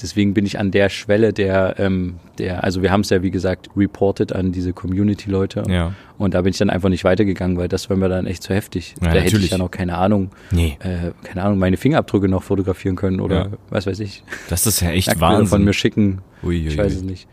Deswegen 0.00 0.32
bin 0.32 0.46
ich 0.46 0.58
an 0.58 0.70
der 0.70 0.90
Schwelle 0.90 1.32
der, 1.32 1.74
ähm, 1.78 2.16
der, 2.38 2.62
also 2.62 2.82
wir 2.82 2.92
haben 2.92 3.00
es 3.00 3.10
ja 3.10 3.22
wie 3.22 3.30
gesagt 3.30 3.68
reported 3.76 4.32
an 4.32 4.52
diese 4.52 4.72
Community-Leute. 4.72 5.64
Ja. 5.68 5.92
Und 6.18 6.34
da 6.34 6.42
bin 6.42 6.50
ich 6.50 6.58
dann 6.58 6.70
einfach 6.70 6.88
nicht 6.88 7.04
weitergegangen, 7.04 7.56
weil 7.56 7.68
das 7.68 7.90
war 7.90 7.96
mir 7.96 8.08
dann 8.08 8.26
echt 8.26 8.42
zu 8.44 8.54
heftig. 8.54 8.90
Ja, 8.90 8.94
da 9.00 9.06
natürlich. 9.06 9.34
hätte 9.34 9.44
ich 9.44 9.50
ja 9.50 9.58
noch 9.58 9.70
keine 9.70 9.96
Ahnung, 9.96 10.30
nee. 10.50 10.76
äh, 10.80 11.12
keine 11.24 11.42
Ahnung, 11.42 11.58
meine 11.58 11.76
Fingerabdrücke 11.76 12.28
noch 12.28 12.44
fotografieren 12.44 12.96
können 12.96 13.20
oder 13.20 13.36
ja. 13.36 13.48
was 13.70 13.86
weiß 13.86 13.98
ich. 14.00 14.22
Das 14.48 14.66
ist 14.66 14.80
ja 14.80 14.90
echt 14.90 15.20
Wahnsinn. 15.20 15.46
von 15.48 15.64
mir 15.64 15.72
schicken. 15.72 16.20
Ui, 16.42 16.60
ui, 16.60 16.68
ich 16.68 16.78
weiß 16.78 16.94
es 16.94 17.02
nicht. 17.02 17.26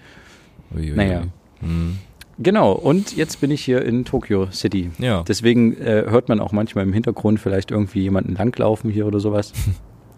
Ui, 0.75 0.91
naja. 0.95 1.23
Mhm. 1.61 1.99
Genau, 2.37 2.73
und 2.73 3.15
jetzt 3.15 3.39
bin 3.39 3.51
ich 3.51 3.63
hier 3.63 3.83
in 3.83 4.03
Tokyo 4.03 4.47
City. 4.51 4.91
Ja. 4.97 5.23
Deswegen 5.23 5.77
äh, 5.77 6.05
hört 6.07 6.27
man 6.27 6.39
auch 6.39 6.51
manchmal 6.51 6.83
im 6.83 6.93
Hintergrund 6.93 7.39
vielleicht 7.39 7.71
irgendwie 7.71 8.01
jemanden 8.01 8.35
langlaufen 8.35 8.89
hier 8.89 9.05
oder 9.07 9.19
sowas. 9.19 9.53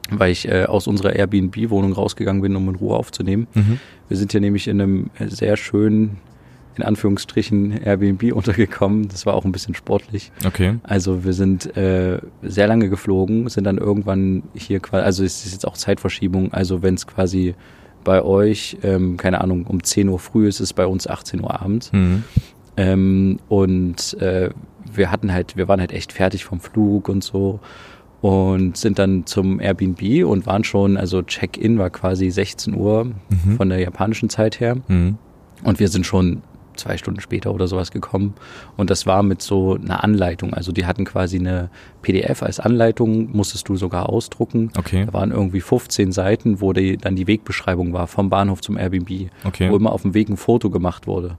weil 0.09 0.31
ich 0.31 0.47
äh, 0.47 0.65
aus 0.65 0.87
unserer 0.87 1.13
Airbnb-Wohnung 1.13 1.93
rausgegangen 1.93 2.41
bin, 2.41 2.55
um 2.55 2.69
in 2.69 2.75
Ruhe 2.75 2.95
aufzunehmen. 2.95 3.47
Mhm. 3.53 3.79
Wir 4.07 4.17
sind 4.17 4.31
hier 4.31 4.41
nämlich 4.41 4.67
in 4.67 4.81
einem 4.81 5.09
sehr 5.19 5.57
schönen, 5.57 6.17
in 6.77 6.83
Anführungsstrichen, 6.83 7.81
Airbnb 7.83 8.23
untergekommen. 8.33 9.09
Das 9.09 9.25
war 9.25 9.33
auch 9.33 9.45
ein 9.45 9.51
bisschen 9.51 9.75
sportlich. 9.75 10.31
Okay. 10.45 10.75
Also 10.83 11.25
wir 11.25 11.33
sind 11.33 11.75
äh, 11.75 12.19
sehr 12.41 12.67
lange 12.67 12.89
geflogen, 12.89 13.49
sind 13.49 13.65
dann 13.65 13.77
irgendwann 13.77 14.43
hier 14.53 14.79
quasi, 14.79 15.03
also 15.03 15.23
es 15.23 15.45
ist 15.45 15.53
jetzt 15.53 15.67
auch 15.67 15.75
Zeitverschiebung, 15.75 16.53
also 16.53 16.81
wenn 16.81 16.93
es 16.93 17.05
quasi 17.05 17.55
bei 18.07 18.23
euch, 18.23 18.77
ähm, 18.83 19.17
keine 19.17 19.41
Ahnung, 19.41 19.65
um 19.67 19.83
10 19.83 20.07
Uhr 20.07 20.17
früh 20.17 20.47
ist 20.47 20.61
es 20.61 20.71
bei 20.71 20.87
uns 20.87 21.07
18 21.07 21.41
Uhr 21.41 21.61
abends. 21.61 21.91
Mhm. 21.91 22.23
Ähm, 22.77 23.39
und 23.49 24.13
äh, 24.21 24.49
wir 24.89 25.11
hatten 25.11 25.33
halt, 25.33 25.57
wir 25.57 25.67
waren 25.67 25.81
halt 25.81 25.91
echt 25.91 26.13
fertig 26.13 26.45
vom 26.45 26.61
Flug 26.61 27.09
und 27.09 27.21
so 27.21 27.59
und 28.21 28.77
sind 28.77 28.97
dann 28.97 29.25
zum 29.25 29.59
Airbnb 29.59 30.25
und 30.25 30.45
waren 30.45 30.63
schon, 30.63 30.95
also 30.95 31.21
Check-in 31.21 31.77
war 31.79 31.89
quasi 31.89 32.29
16 32.29 32.75
Uhr 32.75 33.03
mhm. 33.03 33.57
von 33.57 33.67
der 33.67 33.79
japanischen 33.79 34.29
Zeit 34.29 34.61
her. 34.61 34.77
Mhm. 34.87 35.17
Und 35.65 35.81
wir 35.81 35.89
sind 35.89 36.05
schon 36.05 36.43
zwei 36.77 36.97
Stunden 36.97 37.19
später 37.19 37.53
oder 37.53 37.67
sowas 37.67 37.91
gekommen. 37.91 38.33
Und 38.75 38.89
das 38.89 39.05
war 39.05 39.23
mit 39.23 39.41
so 39.41 39.75
einer 39.75 40.03
Anleitung. 40.03 40.53
Also 40.53 40.71
die 40.71 40.85
hatten 40.85 41.05
quasi 41.05 41.37
eine 41.37 41.69
PDF 42.01 42.43
als 42.43 42.59
Anleitung, 42.59 43.31
musstest 43.31 43.69
du 43.69 43.75
sogar 43.75 44.09
ausdrucken. 44.09 44.71
Okay. 44.77 45.05
Da 45.05 45.13
waren 45.13 45.31
irgendwie 45.31 45.61
15 45.61 46.11
Seiten, 46.11 46.61
wo 46.61 46.73
die, 46.73 46.97
dann 46.97 47.15
die 47.15 47.27
Wegbeschreibung 47.27 47.93
war 47.93 48.07
vom 48.07 48.29
Bahnhof 48.29 48.61
zum 48.61 48.77
Airbnb, 48.77 49.29
okay. 49.43 49.69
wo 49.71 49.75
immer 49.75 49.91
auf 49.91 50.03
dem 50.03 50.13
Weg 50.13 50.29
ein 50.29 50.37
Foto 50.37 50.69
gemacht 50.69 51.07
wurde. 51.07 51.37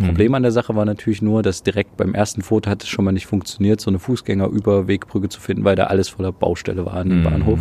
Mhm. 0.00 0.06
Problem 0.06 0.34
an 0.34 0.42
der 0.42 0.52
Sache 0.52 0.74
war 0.74 0.84
natürlich 0.84 1.22
nur, 1.22 1.42
dass 1.42 1.62
direkt 1.62 1.96
beim 1.96 2.14
ersten 2.14 2.42
Foto 2.42 2.70
hat 2.70 2.82
es 2.82 2.88
schon 2.88 3.04
mal 3.04 3.12
nicht 3.12 3.26
funktioniert, 3.26 3.80
so 3.80 3.90
eine 3.90 3.98
Fußgängerüberwegbrücke 3.98 5.28
zu 5.28 5.40
finden, 5.40 5.64
weil 5.64 5.76
da 5.76 5.84
alles 5.84 6.08
voller 6.08 6.32
Baustelle 6.32 6.86
war 6.86 6.94
an 6.94 7.08
dem 7.08 7.20
mhm. 7.20 7.24
Bahnhof. 7.24 7.60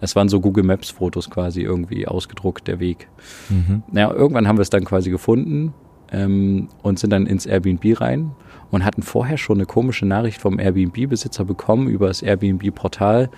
Es 0.00 0.14
waren 0.14 0.28
so 0.28 0.40
Google 0.40 0.64
Maps 0.64 0.90
Fotos 0.90 1.30
quasi 1.30 1.62
irgendwie 1.62 2.06
ausgedruckt, 2.06 2.68
der 2.68 2.78
Weg. 2.78 3.08
Mhm. 3.48 3.82
Naja, 3.90 4.12
irgendwann 4.12 4.46
haben 4.46 4.58
wir 4.58 4.62
es 4.62 4.70
dann 4.70 4.84
quasi 4.84 5.10
gefunden 5.10 5.72
ähm, 6.14 6.68
und 6.82 6.98
sind 6.98 7.10
dann 7.10 7.26
ins 7.26 7.46
Airbnb 7.46 8.00
rein 8.00 8.32
und 8.70 8.84
hatten 8.84 9.02
vorher 9.02 9.38
schon 9.38 9.58
eine 9.58 9.66
komische 9.66 10.06
Nachricht 10.06 10.40
vom 10.40 10.58
Airbnb-Besitzer 10.58 11.44
bekommen 11.44 11.88
über 11.88 12.08
das 12.08 12.22
Airbnb-Portal, 12.22 13.30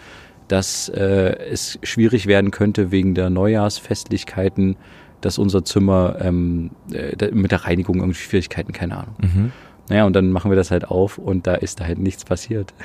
dass 0.48 0.88
äh, 0.88 1.36
es 1.50 1.78
schwierig 1.82 2.26
werden 2.26 2.50
könnte 2.50 2.90
wegen 2.90 3.14
der 3.14 3.30
Neujahrsfestlichkeiten, 3.30 4.76
dass 5.20 5.38
unser 5.38 5.64
Zimmer 5.64 6.16
ähm, 6.20 6.70
äh, 6.92 7.30
mit 7.32 7.50
der 7.50 7.64
Reinigung 7.64 7.96
irgendwie 7.96 8.20
Schwierigkeiten, 8.20 8.72
keine 8.72 8.98
Ahnung. 8.98 9.16
Mhm. 9.20 9.52
Naja, 9.88 10.05
und 10.05 10.16
dann 10.16 10.33
machen 10.33 10.51
wir 10.51 10.57
das 10.57 10.70
halt 10.70 10.88
auf 10.90 11.16
und 11.18 11.46
da 11.46 11.55
ist 11.55 11.81
da 11.81 11.85
halt 11.85 11.99
nichts 11.99 12.25
passiert. 12.25 12.75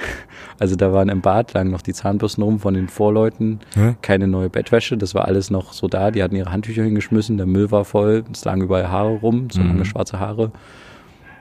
Also 0.59 0.75
da 0.75 0.93
waren 0.93 1.09
im 1.09 1.21
Bad, 1.21 1.53
lagen 1.53 1.71
noch 1.71 1.81
die 1.81 1.93
Zahnbürsten 1.93 2.43
rum 2.43 2.59
von 2.59 2.75
den 2.75 2.87
Vorleuten, 2.87 3.61
hm? 3.73 3.95
keine 4.03 4.27
neue 4.27 4.49
Bettwäsche, 4.49 4.95
das 4.95 5.15
war 5.15 5.25
alles 5.25 5.49
noch 5.49 5.73
so 5.73 5.87
da. 5.87 6.11
Die 6.11 6.21
hatten 6.21 6.35
ihre 6.35 6.51
Handtücher 6.51 6.83
hingeschmissen, 6.83 7.37
der 7.37 7.47
Müll 7.47 7.71
war 7.71 7.83
voll, 7.83 8.23
es 8.31 8.45
lagen 8.45 8.61
überall 8.61 8.89
Haare 8.89 9.15
rum, 9.15 9.49
so 9.49 9.59
mhm. 9.59 9.69
lange 9.69 9.85
schwarze 9.85 10.19
Haare. 10.19 10.51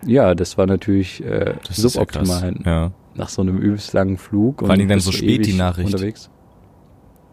Ja, 0.07 0.35
das 0.35 0.57
war 0.57 0.67
natürlich 0.67 1.23
äh, 1.23 1.55
das 1.67 1.77
suboptimal 1.77 2.55
ja, 2.65 2.93
nach 3.15 3.29
so 3.29 3.43
einem 3.43 3.59
übelst 3.59 3.93
langen 3.93 4.17
Flug. 4.17 4.61
Vor 4.61 4.71
allem 4.71 4.89
dann 4.89 5.01
so 5.01 5.13
spät 5.13 5.45
die 5.45 5.53
Nachricht. 5.53 5.93
Unterwegs. 5.93 6.31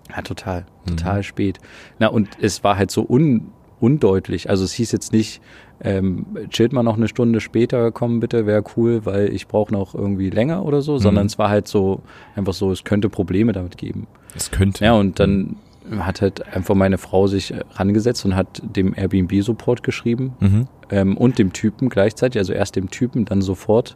Ja, 0.09 0.21
total, 0.21 0.65
total 0.85 1.17
mhm. 1.17 1.23
spät. 1.23 1.59
Na, 1.99 2.07
und 2.07 2.29
es 2.41 2.63
war 2.63 2.77
halt 2.77 2.91
so 2.91 3.05
un, 3.07 3.51
undeutlich. 3.79 4.49
Also 4.49 4.63
es 4.63 4.73
hieß 4.73 4.91
jetzt 4.91 5.13
nicht, 5.13 5.41
ähm, 5.81 6.25
chillt 6.49 6.73
mal 6.73 6.83
noch 6.83 6.97
eine 6.97 7.07
Stunde 7.07 7.39
später 7.39 7.91
kommen 7.91 8.19
bitte, 8.19 8.45
wäre 8.45 8.63
cool, 8.75 9.05
weil 9.05 9.33
ich 9.33 9.47
brauche 9.47 9.71
noch 9.71 9.93
irgendwie 9.93 10.29
länger 10.29 10.65
oder 10.65 10.81
so, 10.81 10.93
mhm. 10.93 10.99
sondern 10.99 11.25
es 11.27 11.37
war 11.37 11.49
halt 11.49 11.67
so, 11.67 12.01
einfach 12.35 12.53
so, 12.53 12.71
es 12.71 12.83
könnte 12.83 13.09
Probleme 13.09 13.51
damit 13.51 13.77
geben. 13.77 14.07
Es 14.35 14.51
könnte. 14.51 14.85
Ja, 14.85 14.93
und 14.93 15.19
dann 15.19 15.57
hat 15.99 16.21
halt 16.21 16.45
einfach 16.53 16.75
meine 16.75 16.97
Frau 16.97 17.27
sich 17.27 17.53
rangesetzt 17.73 18.25
und 18.25 18.35
hat 18.35 18.61
dem 18.63 18.93
Airbnb-Support 18.95 19.83
geschrieben 19.83 20.33
mhm. 20.39 20.67
ähm, 20.89 21.17
und 21.17 21.39
dem 21.39 21.53
Typen 21.53 21.89
gleichzeitig, 21.89 22.39
also 22.39 22.53
erst 22.53 22.75
dem 22.75 22.89
Typen, 22.89 23.25
dann 23.25 23.41
sofort 23.41 23.95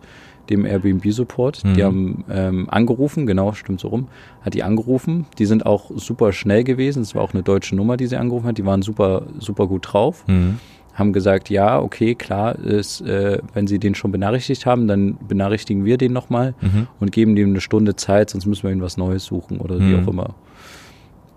dem 0.50 0.66
Airbnb-Support. 0.66 1.64
Mhm. 1.64 1.74
Die 1.74 1.84
haben 1.84 2.24
ähm, 2.30 2.70
angerufen, 2.70 3.26
genau, 3.26 3.54
stimmt 3.54 3.80
so 3.80 3.90
rum, 3.90 4.08
hat 4.42 4.54
die 4.54 4.64
angerufen. 4.64 5.26
Die 5.38 5.46
sind 5.46 5.66
auch 5.66 5.92
super 5.96 6.34
schnell 6.34 6.64
gewesen. 6.64 7.02
Es 7.02 7.16
war 7.16 7.22
auch 7.22 7.34
eine 7.34 7.44
deutsche 7.44 7.76
Nummer, 7.76 7.98
die 7.98 8.08
sie 8.08 8.18
angerufen 8.18 8.48
hat. 8.48 8.58
Die 8.58 8.66
waren 8.66 8.82
super, 8.82 9.24
super 9.40 9.68
gut 9.68 9.94
drauf. 9.94 10.24
Mhm. 10.28 10.60
Haben 10.94 11.14
gesagt, 11.14 11.50
ja, 11.50 11.80
okay, 11.80 12.16
klar, 12.16 12.58
ist, 12.60 13.02
äh, 13.02 13.40
wenn 13.54 13.68
sie 13.68 13.80
den 13.80 13.96
schon 13.96 14.12
benachrichtigt 14.12 14.66
haben, 14.66 14.88
dann 14.88 15.18
benachrichtigen 15.28 15.86
wir 15.86 15.98
den 15.98 16.14
nochmal 16.14 16.54
mhm. 16.62 16.88
und 17.00 17.12
geben 17.12 17.36
dem 17.36 17.50
eine 17.50 17.62
Stunde 17.62 17.96
Zeit, 17.96 18.30
sonst 18.30 18.46
müssen 18.46 18.64
wir 18.64 18.72
ihnen 18.72 18.82
was 18.82 18.98
Neues 18.98 19.26
suchen 19.26 19.60
oder 19.60 19.80
wie 19.80 19.96
mhm. 19.96 20.04
auch 20.04 20.08
immer. 20.12 20.36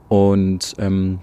Und 0.09 0.75
ähm, 0.79 1.21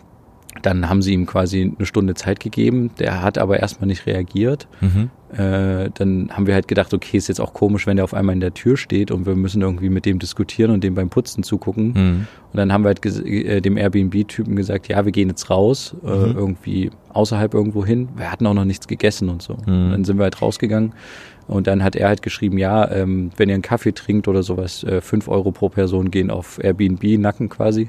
dann 0.62 0.90
haben 0.90 1.02
sie 1.02 1.14
ihm 1.14 1.26
quasi 1.26 1.74
eine 1.78 1.86
Stunde 1.86 2.14
Zeit 2.14 2.40
gegeben. 2.40 2.92
Der 3.00 3.22
hat 3.22 3.38
aber 3.38 3.60
erstmal 3.60 3.88
nicht 3.88 4.06
reagiert. 4.06 4.68
Mhm. 4.82 5.10
Äh, 5.32 5.90
dann 5.94 6.30
haben 6.32 6.46
wir 6.46 6.54
halt 6.54 6.68
gedacht, 6.68 6.94
okay, 6.94 7.18
ist 7.18 7.30
jetzt 7.30 7.40
auch 7.40 7.54
komisch, 7.54 7.88
wenn 7.88 7.96
der 7.96 8.04
auf 8.04 8.14
einmal 8.14 8.34
in 8.34 8.42
der 8.42 8.54
Tür 8.54 8.76
steht 8.76 9.12
und 9.12 9.26
wir 9.26 9.36
müssen 9.36 9.62
irgendwie 9.62 9.90
mit 9.90 10.06
dem 10.06 10.20
diskutieren 10.20 10.72
und 10.72 10.84
dem 10.84 10.94
beim 10.94 11.10
Putzen 11.10 11.44
zugucken. 11.44 11.94
Mhm. 11.94 12.28
Und 12.52 12.58
dann 12.58 12.74
haben 12.74 12.84
wir 12.84 12.90
halt 12.90 13.06
äh, 13.06 13.62
dem 13.62 13.78
Airbnb-Typen 13.78 14.56
gesagt, 14.56 14.90
ja, 14.90 15.06
wir 15.06 15.12
gehen 15.12 15.30
jetzt 15.30 15.50
raus, 15.50 15.96
äh, 16.04 16.08
mhm. 16.08 16.38
irgendwie 16.38 16.92
außerhalb 17.14 17.54
irgendwo 17.54 17.86
hin. 17.86 18.10
Wir 18.16 18.32
hatten 18.32 18.46
auch 18.46 18.54
noch 18.54 18.66
nichts 18.66 18.88
gegessen 18.88 19.30
und 19.30 19.42
so. 19.42 19.54
Und 19.54 19.68
mhm. 19.68 19.92
dann 19.92 20.04
sind 20.04 20.18
wir 20.18 20.24
halt 20.24 20.42
rausgegangen. 20.42 20.94
Und 21.48 21.68
dann 21.68 21.84
hat 21.84 21.96
er 21.96 22.08
halt 22.08 22.22
geschrieben, 22.22 22.58
ja, 22.58 22.90
ähm, 22.92 23.32
wenn 23.38 23.50
ihr 23.50 23.56
einen 23.56 23.62
Kaffee 23.62 23.94
trinkt 23.94 24.28
oder 24.28 24.44
sowas, 24.44 24.84
äh, 24.84 25.02
fünf 25.02 25.28
Euro 25.28 25.52
pro 25.52 25.70
Person 25.70 26.12
gehen 26.12 26.30
auf 26.30 26.62
Airbnb, 26.64 27.04
Nacken 27.18 27.50
quasi. 27.50 27.88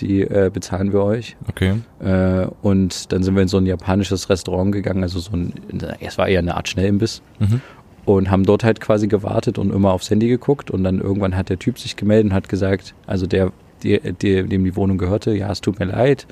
Die 0.00 0.22
äh, 0.22 0.50
bezahlen 0.52 0.92
wir 0.92 1.02
euch. 1.02 1.36
Okay. 1.48 1.80
Äh, 2.00 2.46
und 2.62 3.12
dann 3.12 3.22
sind 3.22 3.34
wir 3.34 3.42
in 3.42 3.48
so 3.48 3.56
ein 3.56 3.66
japanisches 3.66 4.28
Restaurant 4.28 4.72
gegangen, 4.72 5.02
also 5.02 5.18
so 5.20 5.32
ein, 5.32 5.52
es 6.00 6.18
war 6.18 6.28
eher 6.28 6.40
eine 6.40 6.56
Art 6.56 6.68
Schnellimbiss. 6.68 7.22
Mhm. 7.38 7.60
Und 8.04 8.30
haben 8.30 8.44
dort 8.44 8.62
halt 8.62 8.80
quasi 8.80 9.08
gewartet 9.08 9.58
und 9.58 9.72
immer 9.72 9.92
aufs 9.92 10.10
Handy 10.10 10.28
geguckt. 10.28 10.70
Und 10.70 10.84
dann 10.84 11.00
irgendwann 11.00 11.36
hat 11.36 11.48
der 11.48 11.58
Typ 11.58 11.78
sich 11.78 11.96
gemeldet 11.96 12.30
und 12.30 12.34
hat 12.34 12.48
gesagt, 12.48 12.94
also 13.06 13.26
der, 13.26 13.52
die, 13.82 13.98
die, 14.12 14.44
dem 14.44 14.64
die 14.64 14.76
Wohnung 14.76 14.96
gehörte, 14.96 15.34
ja, 15.36 15.50
es 15.50 15.60
tut 15.60 15.80
mir 15.80 15.86
leid, 15.86 16.26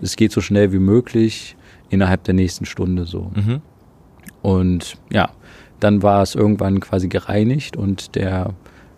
es 0.00 0.16
geht 0.16 0.32
so 0.32 0.40
schnell 0.40 0.72
wie 0.72 0.78
möglich 0.78 1.56
innerhalb 1.90 2.24
der 2.24 2.34
nächsten 2.34 2.64
Stunde 2.64 3.04
so. 3.04 3.30
Mhm. 3.34 3.60
Und 4.40 4.96
ja, 5.10 5.30
dann 5.80 6.02
war 6.02 6.22
es 6.22 6.34
irgendwann 6.34 6.80
quasi 6.80 7.08
gereinigt 7.08 7.76
und 7.76 8.14
der 8.14 8.54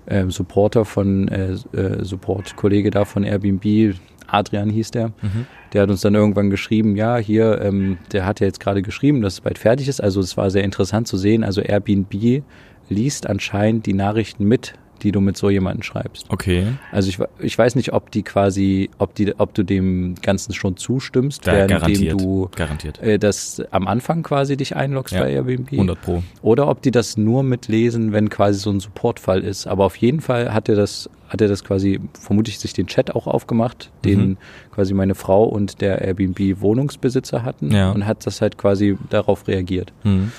äh, 0.06 0.28
Supporter 0.28 0.84
von 0.84 1.28
äh, 1.28 1.52
äh, 1.72 2.04
Support-Kollege 2.04 2.90
da 2.90 3.04
von 3.04 3.24
Airbnb, 3.24 3.94
Adrian 4.32 4.70
hieß 4.70 4.90
der, 4.90 5.08
mhm. 5.08 5.46
der 5.72 5.82
hat 5.82 5.90
uns 5.90 6.00
dann 6.00 6.14
irgendwann 6.14 6.50
geschrieben, 6.50 6.96
ja, 6.96 7.16
hier, 7.16 7.60
ähm, 7.60 7.98
der 8.12 8.26
hat 8.26 8.40
ja 8.40 8.46
jetzt 8.46 8.60
gerade 8.60 8.82
geschrieben, 8.82 9.22
dass 9.22 9.34
es 9.34 9.40
bald 9.40 9.58
fertig 9.58 9.88
ist. 9.88 10.02
Also 10.02 10.20
es 10.20 10.36
war 10.36 10.50
sehr 10.50 10.64
interessant 10.64 11.08
zu 11.08 11.16
sehen. 11.16 11.44
Also 11.44 11.60
Airbnb 11.60 12.42
liest 12.88 13.26
anscheinend 13.26 13.86
die 13.86 13.94
Nachrichten 13.94 14.44
mit, 14.44 14.74
die 15.02 15.12
du 15.12 15.20
mit 15.20 15.36
so 15.36 15.50
jemandem 15.50 15.82
schreibst. 15.82 16.26
Okay. 16.28 16.66
Also 16.92 17.08
ich, 17.08 17.18
ich 17.38 17.56
weiß 17.56 17.74
nicht, 17.74 17.92
ob 17.92 18.10
die 18.10 18.22
quasi, 18.22 18.90
ob 18.98 19.14
die, 19.14 19.38
ob 19.38 19.54
du 19.54 19.62
dem 19.62 20.14
Ganzen 20.20 20.52
schon 20.52 20.76
zustimmst, 20.76 21.46
ja, 21.46 21.68
währenddem 21.68 22.18
du 22.18 22.48
garantiert. 22.54 23.00
Äh, 23.00 23.18
das 23.18 23.62
am 23.70 23.86
Anfang 23.86 24.22
quasi 24.22 24.56
dich 24.56 24.76
einloggst 24.76 25.14
ja, 25.14 25.20
bei 25.20 25.32
Airbnb. 25.32 25.72
100 25.72 26.00
Pro. 26.00 26.22
Oder 26.42 26.68
ob 26.68 26.82
die 26.82 26.90
das 26.90 27.16
nur 27.16 27.42
mitlesen, 27.42 28.12
wenn 28.12 28.28
quasi 28.28 28.60
so 28.60 28.70
ein 28.70 28.80
Supportfall 28.80 29.40
ist. 29.40 29.66
Aber 29.66 29.84
auf 29.84 29.96
jeden 29.96 30.20
Fall 30.20 30.52
hat 30.52 30.68
er 30.68 30.76
das, 30.76 31.08
hat 31.30 31.40
er 31.40 31.48
das 31.48 31.64
quasi, 31.64 32.00
vermutlich 32.12 32.58
sich 32.58 32.72
den 32.72 32.88
Chat 32.88 33.14
auch 33.14 33.26
aufgemacht, 33.26 33.90
den 34.04 34.20
mhm. 34.20 34.36
quasi 34.72 34.92
meine 34.94 35.14
Frau 35.14 35.44
und 35.44 35.80
der 35.80 36.02
Airbnb 36.02 36.60
Wohnungsbesitzer 36.60 37.44
hatten 37.44 37.70
ja. 37.70 37.92
und 37.92 38.04
hat 38.04 38.26
das 38.26 38.42
halt 38.42 38.58
quasi 38.58 38.98
darauf 39.08 39.46
reagiert. 39.46 39.92
Mhm. 40.02 40.32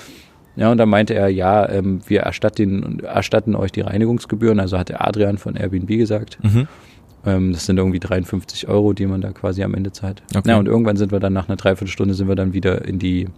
Ja, 0.54 0.70
und 0.70 0.76
dann 0.76 0.90
meinte 0.90 1.14
er, 1.14 1.28
ja, 1.28 1.66
ähm, 1.66 2.00
wir 2.06 2.20
erstatten, 2.20 3.00
erstatten 3.00 3.56
euch 3.56 3.72
die 3.72 3.80
Reinigungsgebühren. 3.80 4.60
Also 4.60 4.78
hat 4.78 4.90
der 4.90 5.06
Adrian 5.06 5.38
von 5.38 5.56
Airbnb 5.56 5.88
gesagt. 5.88 6.38
Mhm. 6.42 6.68
Ähm, 7.24 7.52
das 7.54 7.64
sind 7.64 7.78
irgendwie 7.78 8.00
53 8.00 8.68
Euro, 8.68 8.92
die 8.92 9.06
man 9.06 9.22
da 9.22 9.32
quasi 9.32 9.62
am 9.62 9.72
Ende 9.72 9.92
zahlt. 9.92 10.22
Okay. 10.34 10.50
Ja, 10.50 10.58
und 10.58 10.66
irgendwann 10.66 10.96
sind 10.96 11.10
wir 11.10 11.20
dann 11.20 11.32
nach 11.32 11.48
einer 11.48 11.56
Dreiviertelstunde 11.56 12.12
sind 12.12 12.28
wir 12.28 12.34
dann 12.34 12.52
wieder 12.52 12.84
in 12.84 12.98
die 12.98 13.28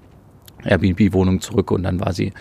Airbnb-Wohnung 0.64 1.40
zurück 1.40 1.70
und 1.70 1.84
dann 1.84 2.00
war 2.00 2.12
sie, 2.12 2.32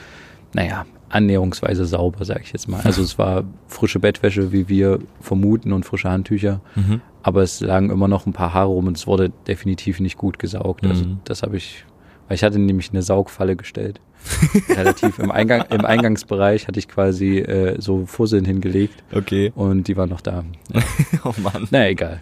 naja, 0.54 0.86
annäherungsweise 1.14 1.86
sauber, 1.86 2.26
sag 2.26 2.42
ich 2.42 2.54
jetzt 2.54 2.68
mal. 2.68 2.82
Also 2.82 3.04
es 3.04 3.18
war 3.18 3.44
frische 3.68 4.00
Bettwäsche, 4.00 4.52
wie 4.52 4.68
wir 4.68 5.00
vermuten, 5.22 5.72
und 5.72 5.86
frische 5.86 6.10
Handtücher. 6.10 6.60
Mhm. 6.76 7.02
Aber 7.22 7.44
es 7.44 7.62
lagen 7.62 7.92
immer 7.92 8.08
noch 8.08 8.26
ein 8.26 8.34
paar 8.34 8.54
Haare 8.54 8.70
rum 8.70 8.88
und 8.88 8.98
es 8.98 9.06
wurde 9.06 9.32
definitiv 9.48 10.00
nicht 10.00 10.18
gut 10.18 10.40
gesaugt. 10.40 10.86
Also 10.86 11.06
mhm. 11.06 11.20
das 11.24 11.44
habe 11.44 11.58
ich, 11.58 11.86
weil 12.28 12.36
ich 12.36 12.44
hatte 12.44 12.60
nämlich 12.60 12.90
eine 12.90 13.04
Saugfalle 13.04 13.56
gestellt. 13.56 14.02
relativ 14.70 15.20
im, 15.20 15.32
Eingang, 15.32 15.66
im 15.70 15.84
Eingangsbereich 15.84 16.68
hatte 16.68 16.80
ich 16.80 16.88
quasi 16.88 17.40
äh, 17.40 17.80
so 17.80 18.06
Fusseln 18.06 18.46
hingelegt. 18.46 19.04
Okay. 19.14 19.52
Und 19.54 19.88
die 19.88 19.98
waren 19.98 20.10
noch 20.10 20.22
da. 20.22 20.46
oh 21.26 21.34
Mann. 21.42 21.68
Naja, 21.72 21.90
egal. 21.90 22.22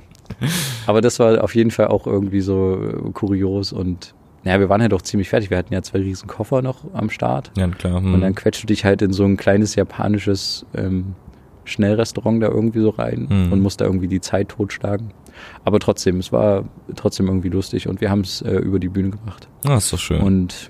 Aber 0.87 1.01
das 1.01 1.19
war 1.19 1.43
auf 1.43 1.55
jeden 1.55 1.71
Fall 1.71 1.87
auch 1.87 2.07
irgendwie 2.07 2.41
so 2.41 2.73
äh, 2.81 3.11
kurios 3.11 3.71
und 3.71 4.15
naja, 4.43 4.59
wir 4.59 4.69
waren 4.69 4.81
halt 4.81 4.93
auch 4.93 5.01
ziemlich 5.01 5.29
fertig. 5.29 5.49
Wir 5.49 5.57
hatten 5.57 5.73
ja 5.73 5.81
zwei 5.81 5.99
riesen 5.99 6.27
Koffer 6.27 6.61
noch 6.61 6.83
am 6.93 7.09
Start. 7.09 7.51
Ja, 7.57 7.67
klar. 7.67 8.01
Hm. 8.01 8.13
Und 8.13 8.21
dann 8.21 8.35
quetscht 8.35 8.63
du 8.63 8.67
dich 8.67 8.85
halt 8.85 9.01
in 9.01 9.13
so 9.13 9.23
ein 9.23 9.37
kleines 9.37 9.75
japanisches 9.75 10.65
ähm, 10.73 11.15
Schnellrestaurant 11.63 12.41
da 12.41 12.47
irgendwie 12.47 12.81
so 12.81 12.89
rein 12.89 13.27
hm. 13.29 13.51
und 13.51 13.61
musst 13.61 13.81
da 13.81 13.85
irgendwie 13.85 14.07
die 14.07 14.21
Zeit 14.21 14.49
totschlagen. 14.49 15.11
Aber 15.63 15.79
trotzdem, 15.79 16.17
es 16.17 16.31
war 16.31 16.65
trotzdem 16.95 17.27
irgendwie 17.27 17.49
lustig 17.49 17.87
und 17.87 18.01
wir 18.01 18.09
haben 18.09 18.21
es 18.21 18.41
äh, 18.41 18.55
über 18.55 18.79
die 18.79 18.89
Bühne 18.89 19.11
gemacht. 19.11 19.47
Ah, 19.65 19.77
ist 19.77 19.93
doch 19.93 19.99
schön. 19.99 20.21
Und 20.21 20.69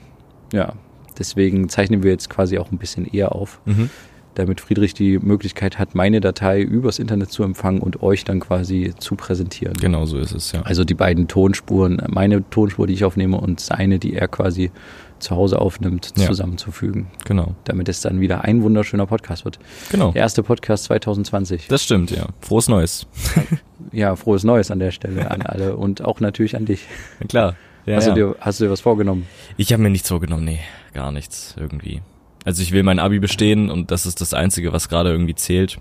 ja, 0.53 0.73
Deswegen 1.17 1.69
zeichnen 1.69 2.03
wir 2.03 2.11
jetzt 2.11 2.29
quasi 2.29 2.57
auch 2.57 2.71
ein 2.71 2.77
bisschen 2.77 3.05
eher 3.05 3.35
auf, 3.35 3.61
mhm. 3.65 3.89
Damit 4.35 4.61
Friedrich 4.61 4.93
die 4.93 5.19
Möglichkeit 5.19 5.77
hat, 5.77 5.95
meine 5.95 6.21
Datei 6.21 6.61
übers 6.61 6.99
Internet 6.99 7.31
zu 7.31 7.43
empfangen 7.43 7.81
und 7.81 8.01
euch 8.01 8.23
dann 8.23 8.39
quasi 8.39 8.93
zu 8.97 9.15
präsentieren. 9.15 9.75
Genau 9.75 10.05
so 10.05 10.17
ist 10.17 10.33
es, 10.33 10.51
ja. 10.51 10.61
Also 10.61 10.83
die 10.83 10.93
beiden 10.93 11.27
Tonspuren, 11.27 12.01
meine 12.07 12.47
Tonspur, 12.49 12.87
die 12.87 12.93
ich 12.93 13.03
aufnehme 13.03 13.37
und 13.37 13.59
seine, 13.59 13.99
die 13.99 14.13
er 14.13 14.27
quasi 14.27 14.71
zu 15.19 15.35
Hause 15.35 15.59
aufnimmt, 15.59 16.13
ja. 16.17 16.25
zusammenzufügen. 16.25 17.07
Genau. 17.25 17.55
Damit 17.65 17.89
es 17.89 18.01
dann 18.01 18.19
wieder 18.19 18.43
ein 18.43 18.63
wunderschöner 18.63 19.05
Podcast 19.05 19.45
wird. 19.45 19.59
Genau. 19.91 20.11
Der 20.11 20.23
erste 20.23 20.43
Podcast 20.43 20.85
2020. 20.85 21.67
Das 21.67 21.83
stimmt, 21.83 22.11
ja. 22.11 22.27
Frohes 22.41 22.67
Neues. 22.67 23.07
ja, 23.91 24.15
frohes 24.15 24.43
Neues 24.43 24.71
an 24.71 24.79
der 24.79 24.91
Stelle 24.91 25.29
an 25.29 25.43
alle 25.43 25.77
und 25.77 26.03
auch 26.03 26.19
natürlich 26.19 26.55
an 26.55 26.65
dich. 26.65 26.85
Ja, 27.19 27.27
klar. 27.27 27.55
Ja, 27.85 27.95
hast, 27.95 28.07
ja. 28.07 28.13
Du 28.13 28.19
dir, 28.19 28.35
hast 28.39 28.59
du 28.59 28.65
dir 28.65 28.71
was 28.71 28.81
vorgenommen? 28.81 29.27
Ich 29.57 29.73
habe 29.73 29.81
mir 29.81 29.89
nichts 29.89 30.09
vorgenommen, 30.09 30.45
nee, 30.45 30.59
gar 30.93 31.11
nichts 31.11 31.55
irgendwie. 31.57 32.01
Also 32.43 32.61
ich 32.61 32.71
will 32.71 32.83
mein 32.83 32.99
Abi 32.99 33.19
bestehen 33.19 33.69
und 33.69 33.91
das 33.91 34.05
ist 34.05 34.21
das 34.21 34.33
Einzige, 34.33 34.73
was 34.73 34.89
gerade 34.89 35.11
irgendwie 35.11 35.35
zählt. 35.35 35.79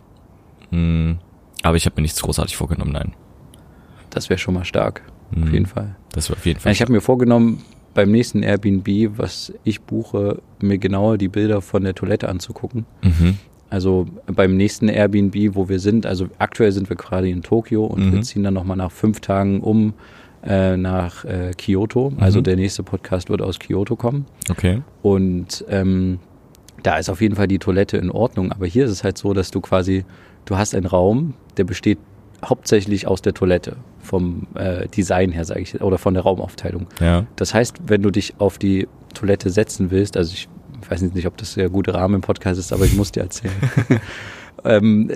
Hm, 0.70 1.18
aber 1.62 1.77
ich 1.77 1.87
habe 1.87 1.96
mir 1.96 2.03
nichts 2.03 2.23
großartig 2.23 2.57
vorgenommen, 2.57 2.92
nein. 2.92 3.12
Das 4.11 4.29
wäre 4.29 4.38
schon 4.38 4.55
mal 4.55 4.64
stark, 4.64 5.03
hm, 5.33 5.42
auf 5.44 5.53
jeden 5.53 5.66
Fall. 5.66 5.96
Das 6.12 6.29
wäre 6.29 6.38
auf 6.38 6.46
jeden 6.46 6.61
Fall. 6.61 6.70
Ja, 6.70 6.73
ich 6.75 6.81
habe 6.83 6.92
mir 6.92 7.01
vorgenommen, 7.01 7.62
beim 7.94 8.11
nächsten 8.11 8.42
Airbnb, 8.42 9.18
was 9.18 9.53
ich 9.64 9.81
buche, 9.83 10.40
mir 10.61 10.79
genauer 10.79 11.18
die 11.18 11.29
Bilder 11.29 11.61
von 11.61 11.83
der 11.83 11.94
Toilette 11.94 12.29
anzugucken. 12.29 12.87
Mhm. 13.03 13.38
Also 13.68 14.07
beim 14.27 14.57
nächsten 14.57 14.88
Airbnb, 14.88 15.55
wo 15.55 15.68
wir 15.68 15.79
sind, 15.79 16.07
also 16.07 16.29
aktuell 16.38 16.73
sind 16.73 16.88
wir 16.88 16.96
gerade 16.96 17.29
in 17.29 17.42
Tokio 17.42 17.85
und 17.85 18.07
mhm. 18.07 18.12
wir 18.12 18.23
ziehen 18.23 18.42
dann 18.42 18.55
nochmal 18.55 18.77
nach 18.77 18.90
fünf 18.90 19.20
Tagen 19.20 19.61
um 19.61 19.94
äh, 20.44 20.77
nach 20.77 21.25
äh, 21.25 21.53
Kyoto. 21.57 22.11
Mhm. 22.11 22.18
Also 22.20 22.40
der 22.40 22.57
nächste 22.57 22.83
Podcast 22.83 23.29
wird 23.29 23.42
aus 23.42 23.59
Kyoto 23.59 23.96
kommen. 23.96 24.27
Okay. 24.51 24.83
Und 25.03 25.64
ähm, 25.68 26.18
da 26.83 26.99
ist 26.99 27.09
auf 27.09 27.21
jeden 27.21 27.37
Fall 27.37 27.49
die 27.49 27.59
Toilette 27.59 27.97
in 27.97 28.11
Ordnung. 28.11 28.53
Aber 28.53 28.66
hier 28.66 28.85
ist 28.85 28.90
es 28.90 29.05
halt 29.05 29.19
so, 29.19 29.33
dass 29.33 29.51
du 29.51 29.61
quasi, 29.61 30.05
du 30.45 30.57
hast 30.57 30.75
einen 30.75 30.87
Raum, 30.87 31.35
der 31.57 31.64
besteht 31.64 31.99
hauptsächlich 32.45 33.07
aus 33.07 33.23
der 33.23 33.35
Toilette 33.35 33.77
vom 34.01 34.47
äh, 34.55 34.88
Design 34.88 35.31
her, 35.31 35.45
sage 35.45 35.61
ich, 35.61 35.81
oder 35.81 35.99
von 35.99 36.14
der 36.14 36.23
Raumaufteilung. 36.23 36.87
Ja. 37.01 37.27
Das 37.37 37.53
heißt, 37.53 37.77
wenn 37.87 38.03
du 38.03 38.11
dich 38.11 38.35
auf 38.38 38.59
die 38.59 38.88
Toilette 39.14 39.51
setzen 39.51 39.90
willst, 39.90 40.16
also 40.16 40.33
ich 40.33 40.49
weiß 40.88 41.03
nicht, 41.03 41.27
ob 41.27 41.37
das 41.37 41.55
der 41.55 41.69
gute 41.69 41.95
Rahmen 41.95 42.16
im 42.16 42.21
Podcast 42.23 42.59
ist, 42.59 42.73
aber 42.73 42.85
ich 42.85 42.95
muss 42.95 43.12
dir 43.12 43.21
erzählen. 43.21 43.53
ähm, 44.64 45.11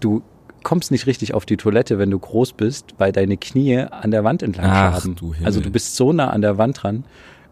du 0.00 0.22
kommst 0.62 0.90
nicht 0.90 1.06
richtig 1.06 1.34
auf 1.34 1.44
die 1.44 1.56
Toilette, 1.56 1.98
wenn 1.98 2.10
du 2.10 2.18
groß 2.18 2.52
bist, 2.54 2.94
weil 2.98 3.12
deine 3.12 3.36
Knie 3.36 3.78
an 3.78 4.10
der 4.10 4.24
Wand 4.24 4.42
entlang 4.42 4.66
Ach, 4.68 4.94
schaben. 4.94 5.16
Du 5.16 5.34
also 5.42 5.60
du 5.60 5.70
bist 5.70 5.96
so 5.96 6.12
nah 6.12 6.30
an 6.30 6.40
der 6.40 6.56
Wand 6.56 6.82
dran. 6.82 7.04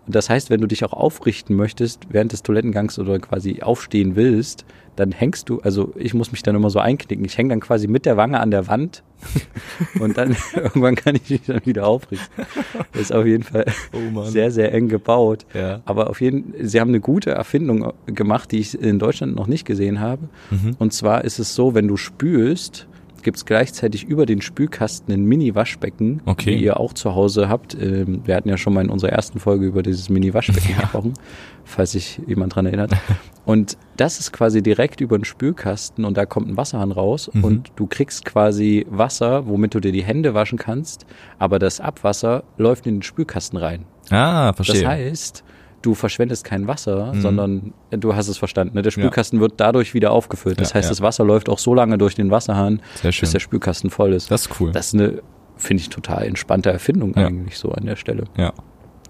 Und 0.06 0.14
das 0.14 0.28
heißt, 0.28 0.50
wenn 0.50 0.60
du 0.60 0.66
dich 0.66 0.84
auch 0.84 0.92
aufrichten 0.92 1.56
möchtest 1.56 2.06
während 2.10 2.32
des 2.32 2.42
Toilettengangs 2.42 2.98
oder 2.98 3.18
quasi 3.18 3.62
aufstehen 3.62 4.16
willst, 4.16 4.64
dann 4.96 5.12
hängst 5.12 5.48
du, 5.48 5.60
also 5.60 5.92
ich 5.96 6.12
muss 6.12 6.32
mich 6.32 6.42
dann 6.42 6.54
immer 6.54 6.68
so 6.68 6.78
einknicken. 6.78 7.24
Ich 7.24 7.38
hänge 7.38 7.50
dann 7.50 7.60
quasi 7.60 7.88
mit 7.88 8.04
der 8.04 8.16
Wange 8.16 8.40
an 8.40 8.50
der 8.50 8.68
Wand 8.68 9.02
und 10.00 10.18
dann 10.18 10.36
irgendwann 10.54 10.96
kann 10.96 11.16
ich 11.16 11.30
mich 11.30 11.42
dann 11.46 11.64
wieder 11.64 11.86
aufrichten. 11.86 12.44
Das 12.92 13.02
ist 13.02 13.12
auf 13.12 13.24
jeden 13.24 13.44
Fall 13.44 13.64
Oh 13.92 14.22
sehr, 14.24 14.50
sehr 14.50 14.74
eng 14.74 14.88
gebaut. 14.88 15.46
Ja. 15.54 15.80
Aber 15.84 16.10
auf 16.10 16.20
jeden 16.20 16.52
sie 16.60 16.80
haben 16.80 16.88
eine 16.88 17.00
gute 17.00 17.30
Erfindung 17.30 17.92
gemacht, 18.06 18.52
die 18.52 18.58
ich 18.58 18.78
in 18.78 18.98
Deutschland 18.98 19.34
noch 19.34 19.46
nicht 19.46 19.64
gesehen 19.64 20.00
habe. 20.00 20.28
Mhm. 20.50 20.76
Und 20.78 20.92
zwar 20.92 21.24
ist 21.24 21.38
es 21.38 21.54
so, 21.54 21.74
wenn 21.74 21.88
du 21.88 21.96
spülst, 21.96 22.86
gibt 23.22 23.36
es 23.38 23.44
gleichzeitig 23.46 24.04
über 24.04 24.26
den 24.26 24.40
Spülkasten 24.42 25.12
ein 25.14 25.24
Mini-Waschbecken, 25.24 26.22
Okay. 26.26 26.50
wie 26.56 26.64
ihr 26.64 26.78
auch 26.80 26.92
zu 26.92 27.14
Hause 27.14 27.48
habt. 27.48 27.74
Ähm, 27.80 28.22
Wir 28.24 28.34
hatten 28.36 28.48
ja 28.48 28.56
schon 28.56 28.74
mal 28.74 28.82
in 28.84 28.90
unserer 28.90 29.10
ersten 29.12 29.38
Folge 29.38 29.66
über 29.66 29.82
dieses 29.82 30.08
Mini-Waschbecken 30.08 30.76
gesprochen, 30.76 31.14
falls 31.64 31.92
sich 31.92 32.20
jemand 32.26 32.54
dran 32.54 32.66
erinnert. 32.66 32.92
Und 33.44 33.76
das 33.96 34.20
ist 34.20 34.32
quasi 34.32 34.62
direkt 34.62 35.00
über 35.00 35.18
den 35.18 35.24
Spülkasten 35.24 36.04
und 36.04 36.16
da 36.16 36.26
kommt 36.26 36.48
ein 36.48 36.56
Wasserhahn 36.56 36.92
raus 36.92 37.30
Mhm. 37.32 37.44
und 37.44 37.72
du 37.76 37.86
kriegst 37.86 38.24
quasi 38.24 38.86
Wasser, 38.90 39.46
womit 39.46 39.74
du 39.74 39.80
dir 39.80 39.92
die 39.92 40.04
Hände 40.04 40.34
waschen 40.34 40.58
kannst, 40.58 41.06
aber 41.38 41.58
das 41.58 41.80
Abwasser 41.80 42.44
läuft 42.56 42.86
in 42.86 42.96
den 42.96 43.02
Spülkasten 43.02 43.58
rein. 43.58 43.84
Ah, 44.10 44.52
verstehe. 44.52 44.82
Das 44.82 44.90
heißt, 44.90 45.44
du 45.82 45.94
verschwendest 45.94 46.44
kein 46.44 46.66
Wasser, 46.68 47.12
Mhm. 47.12 47.20
sondern 47.20 47.74
äh, 47.90 47.98
du 47.98 48.14
hast 48.14 48.28
es 48.28 48.38
verstanden. 48.38 48.74
Ne? 48.76 48.82
Der 48.82 48.90
Spülkasten 48.90 49.40
wird 49.40 49.54
dadurch 49.58 49.94
wieder 49.94 50.12
aufgefüllt. 50.12 50.60
Das 50.60 50.70
Ja, 50.70 50.76
heißt, 50.76 50.86
ja. 50.86 50.90
das 50.90 51.00
Wasser 51.00 51.24
läuft 51.24 51.48
auch 51.48 51.58
so 51.58 51.74
lange 51.74 51.98
durch 51.98 52.14
den 52.14 52.30
Wasserhahn, 52.30 52.80
bis 53.02 53.30
der 53.32 53.40
Spülkasten 53.40 53.90
voll 53.90 54.12
ist. 54.12 54.30
Das 54.30 54.46
ist 54.46 54.60
cool. 54.60 54.72
Das 54.72 54.86
ist 54.88 54.94
eine, 54.94 55.22
finde 55.56 55.80
ich, 55.82 55.88
total 55.90 56.24
entspannte 56.24 56.70
Erfindung 56.70 57.14
Ja. 57.16 57.26
eigentlich 57.26 57.58
so 57.58 57.72
an 57.72 57.86
der 57.86 57.96
Stelle. 57.96 58.24
ja. 58.36 58.52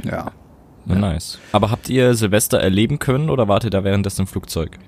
Ja. 0.04 0.32
Ja, 0.87 0.94
nice. 0.96 1.38
Aber 1.52 1.70
habt 1.70 1.88
ihr 1.88 2.14
Silvester 2.14 2.58
erleben 2.58 2.98
können 2.98 3.30
oder 3.30 3.46
wart 3.46 3.62
ihr 3.62 3.70
da 3.70 3.85
währenddessen 3.85 4.22
im 4.22 4.26
Flugzeug? 4.26 4.78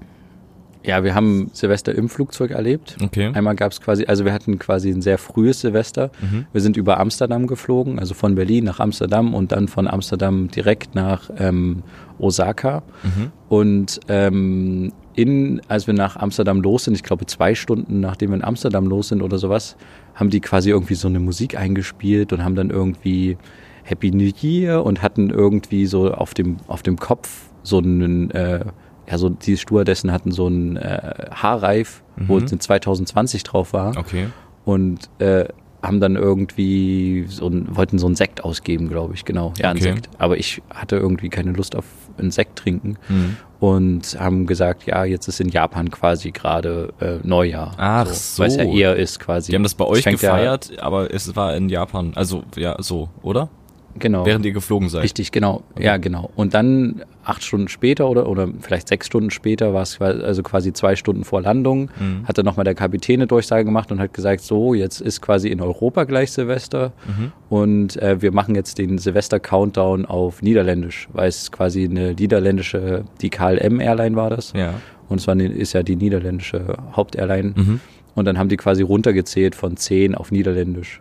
Ja, 0.86 1.02
wir 1.02 1.14
haben 1.14 1.50
Silvester 1.54 1.94
im 1.94 2.10
Flugzeug 2.10 2.50
erlebt. 2.50 2.96
Okay. 3.02 3.30
Einmal 3.32 3.56
gab 3.56 3.72
es 3.72 3.80
quasi, 3.80 4.04
also 4.04 4.24
wir 4.24 4.34
hatten 4.34 4.58
quasi 4.58 4.90
ein 4.90 5.00
sehr 5.00 5.16
frühes 5.16 5.60
Silvester. 5.60 6.10
Mhm. 6.20 6.46
Wir 6.52 6.60
sind 6.60 6.76
über 6.76 7.00
Amsterdam 7.00 7.46
geflogen, 7.46 7.98
also 7.98 8.12
von 8.12 8.34
Berlin 8.34 8.64
nach 8.64 8.80
Amsterdam 8.80 9.34
und 9.34 9.52
dann 9.52 9.66
von 9.68 9.88
Amsterdam 9.88 10.48
direkt 10.48 10.94
nach 10.94 11.30
ähm, 11.38 11.82
Osaka. 12.18 12.82
Mhm. 13.02 13.32
Und 13.48 14.00
ähm, 14.08 14.92
in, 15.14 15.62
als 15.68 15.86
wir 15.86 15.94
nach 15.94 16.16
Amsterdam 16.16 16.60
los 16.60 16.84
sind, 16.84 16.94
ich 16.94 17.02
glaube 17.02 17.24
zwei 17.26 17.54
Stunden 17.54 18.00
nachdem 18.00 18.30
wir 18.30 18.36
in 18.36 18.44
Amsterdam 18.44 18.86
los 18.86 19.08
sind 19.08 19.22
oder 19.22 19.38
sowas, 19.38 19.76
haben 20.14 20.28
die 20.28 20.40
quasi 20.40 20.70
irgendwie 20.70 20.94
so 20.94 21.08
eine 21.08 21.20
Musik 21.20 21.58
eingespielt 21.58 22.32
und 22.32 22.44
haben 22.44 22.56
dann 22.56 22.68
irgendwie 22.68 23.38
Happy 23.84 24.10
New 24.10 24.30
Year 24.42 24.84
und 24.84 25.02
hatten 25.02 25.30
irgendwie 25.30 25.86
so 25.86 26.12
auf 26.12 26.34
dem, 26.34 26.58
auf 26.66 26.82
dem 26.82 26.98
Kopf 26.98 27.50
so 27.62 27.78
einen, 27.78 28.30
äh, 28.32 28.64
ja, 29.10 29.18
so 29.18 29.28
die 29.28 29.56
Stewardessen 29.56 30.12
hatten 30.12 30.30
so 30.32 30.46
einen 30.46 30.76
äh, 30.76 31.26
Haarreif, 31.32 32.02
wo 32.16 32.38
Mhm. 32.38 32.44
es 32.44 32.52
in 32.52 32.60
2020 32.60 33.42
drauf 33.42 33.72
war 33.72 33.96
Okay. 33.96 34.28
und 34.64 35.08
äh, 35.18 35.46
haben 35.82 36.00
dann 36.00 36.16
irgendwie 36.16 37.26
so 37.28 37.46
ein, 37.46 37.76
wollten 37.76 37.98
so 37.98 38.06
einen 38.06 38.14
Sekt 38.16 38.42
ausgeben, 38.42 38.88
glaube 38.88 39.12
ich, 39.12 39.26
genau. 39.26 39.52
Ja, 39.58 39.68
einen 39.70 39.78
Okay. 39.80 39.92
Sekt. 39.92 40.08
Aber 40.16 40.38
ich 40.38 40.62
hatte 40.72 40.96
irgendwie 40.96 41.28
keine 41.28 41.52
Lust 41.52 41.76
auf 41.76 41.84
einen 42.16 42.30
Sekt 42.30 42.58
trinken 42.58 42.96
Mhm. 43.10 43.36
und 43.60 44.16
haben 44.18 44.46
gesagt, 44.46 44.86
ja, 44.86 45.04
jetzt 45.04 45.28
ist 45.28 45.40
in 45.40 45.50
Japan 45.50 45.90
quasi 45.90 46.30
gerade 46.30 46.94
äh, 47.00 47.16
Neujahr. 47.22 47.72
Ach 47.76 48.06
so. 48.06 48.42
Weil 48.42 48.48
es 48.48 48.56
ja 48.56 48.64
eher 48.64 48.96
ist 48.96 49.20
quasi. 49.20 49.50
Die 49.52 49.56
haben 49.56 49.62
das 49.62 49.74
bei 49.74 49.84
euch 49.84 50.04
gefeiert, 50.06 50.72
aber 50.80 51.12
es 51.12 51.36
war 51.36 51.54
in 51.54 51.68
Japan. 51.68 52.12
Also, 52.14 52.44
ja, 52.56 52.76
so, 52.80 53.10
oder? 53.20 53.50
Genau. 53.98 54.26
Während 54.26 54.44
ihr 54.44 54.52
geflogen 54.52 54.88
seid. 54.88 55.02
Richtig, 55.04 55.30
genau. 55.32 55.62
Ja, 55.78 55.96
genau. 55.98 56.30
Und 56.34 56.52
dann 56.54 57.02
acht 57.24 57.42
Stunden 57.44 57.68
später 57.68 58.08
oder, 58.10 58.28
oder 58.28 58.48
vielleicht 58.60 58.88
sechs 58.88 59.06
Stunden 59.06 59.30
später 59.30 59.72
war 59.72 59.82
es 59.82 60.00
also 60.00 60.42
quasi 60.42 60.72
zwei 60.72 60.96
Stunden 60.96 61.24
vor 61.24 61.40
Landung, 61.42 61.90
Mhm. 61.98 62.26
hat 62.26 62.36
dann 62.36 62.44
nochmal 62.44 62.64
der 62.64 62.74
Kapitän 62.74 63.20
eine 63.20 63.26
Durchsage 63.28 63.64
gemacht 63.64 63.90
und 63.92 64.00
hat 64.00 64.12
gesagt, 64.12 64.42
so, 64.42 64.74
jetzt 64.74 65.00
ist 65.00 65.20
quasi 65.22 65.48
in 65.48 65.60
Europa 65.60 66.04
gleich 66.04 66.32
Silvester 66.32 66.92
Mhm. 67.06 67.32
und 67.48 67.96
äh, 68.02 68.20
wir 68.20 68.32
machen 68.32 68.54
jetzt 68.56 68.78
den 68.78 68.98
Silvester-Countdown 68.98 70.04
auf 70.06 70.42
Niederländisch, 70.42 71.08
weil 71.12 71.28
es 71.28 71.50
quasi 71.52 71.84
eine 71.84 72.14
niederländische, 72.14 73.04
die 73.20 73.30
KLM-Airline 73.30 74.16
war 74.16 74.30
das. 74.30 74.52
Ja. 74.54 74.74
Und 75.08 75.20
es 75.20 75.26
war, 75.26 75.32
eine- 75.32 75.46
ist 75.48 75.72
ja 75.72 75.82
die 75.82 75.96
niederländische 75.96 76.76
Hauptairline. 76.94 77.52
Mhm. 77.56 77.80
Und 78.14 78.24
dann 78.26 78.38
haben 78.38 78.48
die 78.48 78.56
quasi 78.56 78.82
runtergezählt 78.82 79.54
von 79.54 79.76
10 79.76 80.14
auf 80.14 80.30
Niederländisch. 80.30 81.00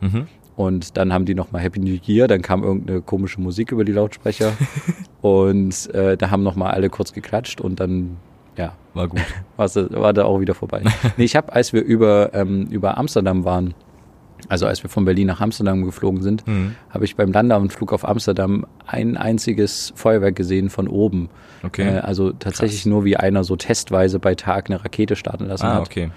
Und 0.56 0.98
dann 0.98 1.12
haben 1.12 1.26
die 1.26 1.34
nochmal 1.34 1.62
Happy 1.62 1.80
New 1.80 1.98
Year, 2.06 2.28
dann 2.28 2.42
kam 2.42 2.64
irgendeine 2.64 3.02
komische 3.02 3.42
Musik 3.42 3.72
über 3.72 3.84
die 3.84 3.92
Lautsprecher. 3.92 4.54
und 5.22 5.90
äh, 5.94 6.16
da 6.18 6.30
haben 6.30 6.44
nochmal 6.44 6.72
alle 6.74 6.90
kurz 6.90 7.14
geklatscht 7.14 7.60
und 7.60 7.80
dann, 7.80 8.18
ja, 8.56 8.74
War 8.94 9.08
gut. 9.08 9.22
war 9.58 10.14
da 10.14 10.26
auch 10.26 10.40
wieder 10.40 10.54
vorbei. 10.54 10.84
nee, 11.18 11.24
ich 11.24 11.36
habe, 11.36 11.52
als 11.54 11.74
wir 11.74 11.82
über, 11.82 12.32
ähm, 12.34 12.68
über 12.70 12.98
Amsterdam 12.98 13.46
waren, 13.46 13.74
also 14.50 14.68
als 14.68 14.84
wir 14.84 14.90
von 14.90 15.06
Berlin 15.06 15.28
nach 15.28 15.42
Amsterdam 15.42 15.86
geflogen 15.86 16.22
sind, 16.22 16.46
Mhm. 16.46 16.76
habe 16.90 17.06
ich 17.06 17.16
beim 17.16 17.32
Landeanflug 17.32 17.94
auf 17.94 18.08
Amsterdam 18.08 18.66
ein 18.86 19.18
einziges 19.18 19.94
Feuerwerk 19.96 20.36
gesehen 20.36 20.70
von 20.70 20.88
oben. 20.88 21.30
Okay. 21.64 21.96
Äh, 21.96 22.00
also 22.00 22.32
tatsächlich 22.32 22.86
nur 22.86 23.06
wie 23.06 23.16
einer 23.18 23.44
so 23.44 23.56
testweise 23.56 24.20
bei 24.20 24.36
Tag 24.36 24.70
eine 24.70 24.84
Rakete 24.84 25.16
starten 25.16 25.46
lassen 25.46 25.66
ah, 25.66 25.76
hat. 25.76 25.88
okay. 25.88 26.12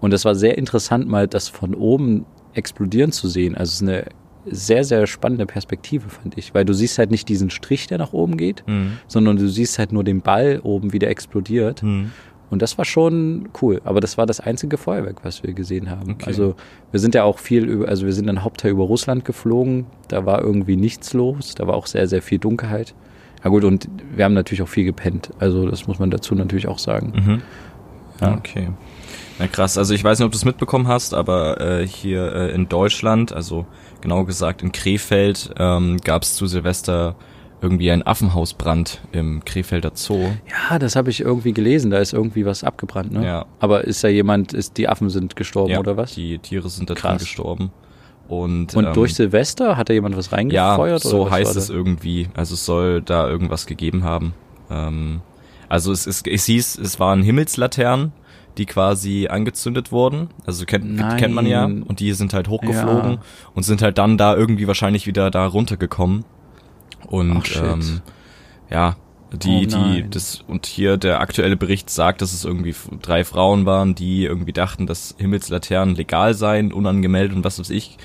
Und 0.00 0.12
es 0.12 0.24
war 0.24 0.34
sehr 0.34 0.58
interessant, 0.58 1.08
mal 1.08 1.28
das 1.28 1.48
von 1.48 1.74
oben 1.74 2.26
explodieren 2.54 3.12
zu 3.12 3.28
sehen. 3.28 3.54
Also 3.54 3.70
es 3.70 3.74
ist 3.76 3.82
eine 3.82 4.04
sehr, 4.46 4.84
sehr 4.84 5.06
spannende 5.06 5.46
Perspektive, 5.46 6.08
fand 6.08 6.36
ich. 6.38 6.54
Weil 6.54 6.64
du 6.64 6.72
siehst 6.72 6.98
halt 6.98 7.10
nicht 7.10 7.28
diesen 7.28 7.50
Strich, 7.50 7.86
der 7.86 7.98
nach 7.98 8.12
oben 8.12 8.36
geht, 8.36 8.62
Mhm. 8.66 8.98
sondern 9.06 9.36
du 9.36 9.48
siehst 9.48 9.78
halt 9.78 9.92
nur 9.92 10.02
den 10.04 10.20
Ball 10.22 10.60
oben, 10.62 10.92
wie 10.92 10.98
der 10.98 11.10
explodiert. 11.10 11.82
Mhm. 11.82 12.12
Und 12.48 12.62
das 12.62 12.76
war 12.78 12.84
schon 12.84 13.48
cool. 13.62 13.80
Aber 13.84 14.00
das 14.00 14.18
war 14.18 14.26
das 14.26 14.40
einzige 14.40 14.76
Feuerwerk, 14.76 15.24
was 15.24 15.42
wir 15.44 15.52
gesehen 15.52 15.88
haben. 15.88 16.12
Okay. 16.12 16.24
Also 16.26 16.56
wir 16.90 16.98
sind 16.98 17.14
ja 17.14 17.22
auch 17.22 17.38
viel 17.38 17.64
über, 17.64 17.86
also 17.88 18.06
wir 18.06 18.12
sind 18.12 18.26
dann 18.26 18.42
Hauptteil 18.42 18.72
über 18.72 18.82
Russland 18.84 19.24
geflogen. 19.24 19.86
Da 20.08 20.26
war 20.26 20.40
irgendwie 20.42 20.76
nichts 20.76 21.12
los. 21.12 21.54
Da 21.54 21.68
war 21.68 21.74
auch 21.74 21.86
sehr, 21.86 22.08
sehr 22.08 22.22
viel 22.22 22.38
Dunkelheit. 22.38 22.94
Ja 23.44 23.50
gut, 23.50 23.62
und 23.64 23.88
wir 24.16 24.24
haben 24.24 24.34
natürlich 24.34 24.62
auch 24.62 24.68
viel 24.68 24.84
gepennt. 24.84 25.30
Also 25.38 25.68
das 25.68 25.86
muss 25.86 25.98
man 26.00 26.10
dazu 26.10 26.34
natürlich 26.34 26.66
auch 26.66 26.78
sagen. 26.80 27.12
Mhm. 27.14 27.42
Ja. 28.20 28.34
Okay. 28.36 28.68
Na 29.40 29.46
krass, 29.48 29.78
also 29.78 29.94
ich 29.94 30.04
weiß 30.04 30.18
nicht, 30.18 30.26
ob 30.26 30.32
du 30.32 30.36
es 30.36 30.44
mitbekommen 30.44 30.86
hast, 30.86 31.14
aber 31.14 31.60
äh, 31.60 31.86
hier 31.86 32.32
äh, 32.34 32.54
in 32.54 32.68
Deutschland, 32.68 33.32
also 33.32 33.64
genau 34.02 34.24
gesagt 34.24 34.62
in 34.62 34.70
Krefeld, 34.70 35.50
ähm, 35.58 35.96
gab 36.04 36.22
es 36.24 36.34
zu 36.36 36.46
Silvester 36.46 37.16
irgendwie 37.62 37.90
einen 37.90 38.02
Affenhausbrand 38.02 39.00
im 39.12 39.42
Krefelder 39.44 39.92
Zoo. 39.94 40.28
Ja, 40.70 40.78
das 40.78 40.94
habe 40.94 41.08
ich 41.10 41.20
irgendwie 41.20 41.52
gelesen. 41.52 41.90
Da 41.90 41.98
ist 41.98 42.12
irgendwie 42.12 42.44
was 42.46 42.64
abgebrannt, 42.64 43.12
ne? 43.12 43.24
Ja. 43.24 43.46
Aber 43.60 43.84
ist 43.84 44.04
da 44.04 44.08
jemand, 44.08 44.52
ist 44.52 44.76
die 44.78 44.88
Affen 44.88 45.08
sind 45.10 45.36
gestorben 45.36 45.72
Ja, 45.72 45.78
oder 45.78 45.96
was? 45.96 46.14
Die 46.14 46.38
Tiere 46.38 46.68
sind 46.70 46.88
da 46.90 46.94
drin 46.94 47.02
Krass. 47.02 47.20
gestorben. 47.22 47.70
Und, 48.28 48.74
Und 48.76 48.84
ähm, 48.86 48.92
durch 48.94 49.14
Silvester 49.14 49.76
hat 49.76 49.88
da 49.88 49.92
jemand 49.94 50.16
was 50.16 50.30
Ja, 50.30 50.36
reingefeuert? 50.36 51.02
so 51.02 51.22
oder 51.22 51.30
heißt 51.32 51.56
es 51.56 51.68
irgendwie. 51.68 52.28
Also 52.34 52.54
es 52.54 52.64
soll 52.64 53.02
da 53.02 53.28
irgendwas 53.28 53.66
gegeben 53.66 54.04
haben. 54.04 54.34
Ähm, 54.70 55.20
also 55.68 55.92
es, 55.92 56.06
es, 56.06 56.22
es 56.26 56.44
hieß, 56.46 56.78
es 56.78 57.00
waren 57.00 57.22
Himmelslaternen, 57.22 58.12
die 58.58 58.66
quasi 58.66 59.28
angezündet 59.28 59.92
wurden. 59.92 60.28
Also 60.46 60.64
kennt, 60.66 60.96
Nein. 60.96 61.16
kennt 61.18 61.34
man 61.34 61.46
ja. 61.46 61.64
Und 61.64 62.00
die 62.00 62.12
sind 62.12 62.32
halt 62.34 62.48
hochgeflogen 62.48 63.12
Ja. 63.14 63.18
und 63.54 63.62
sind 63.62 63.82
halt 63.82 63.98
dann 63.98 64.18
da 64.18 64.36
irgendwie 64.36 64.66
wahrscheinlich 64.66 65.06
wieder 65.06 65.30
da 65.30 65.46
runtergekommen. 65.46 66.24
Und 67.06 67.42
Ach, 67.56 67.62
ähm, 67.74 68.00
ja, 68.70 68.96
die, 69.32 69.68
Oh 69.72 69.76
die, 69.92 70.10
das, 70.10 70.42
und 70.48 70.66
hier 70.66 70.96
der 70.96 71.20
aktuelle 71.20 71.56
Bericht 71.56 71.88
sagt, 71.90 72.20
dass 72.20 72.32
es 72.32 72.44
irgendwie 72.44 72.74
drei 73.00 73.24
Frauen 73.24 73.64
waren, 73.66 73.94
die 73.94 74.24
irgendwie 74.24 74.52
dachten, 74.52 74.86
dass 74.86 75.14
Himmelslaternen 75.18 75.94
legal 75.94 76.34
seien, 76.34 76.72
unangemeldet 76.72 77.36
und 77.36 77.44
was 77.44 77.58
weiß 77.58 77.70
ich. 77.70 77.96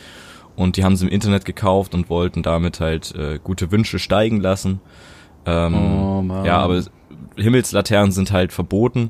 Und 0.56 0.78
die 0.78 0.84
haben 0.84 0.96
sie 0.96 1.06
im 1.06 1.12
Internet 1.12 1.44
gekauft 1.44 1.94
und 1.94 2.10
wollten 2.10 2.42
damit 2.44 2.80
halt 2.80 3.14
äh, 3.16 3.40
gute 3.44 3.72
Wünsche 3.72 4.00
steigen 4.00 4.40
lassen. 4.40 4.80
Ähm, 5.46 5.74
Oh, 5.76 6.22
Mann. 6.22 6.46
ja, 6.46 6.58
aber 6.60 6.82
Himmelslaternen 7.36 8.12
sind 8.12 8.32
halt 8.32 8.54
verboten, 8.54 9.10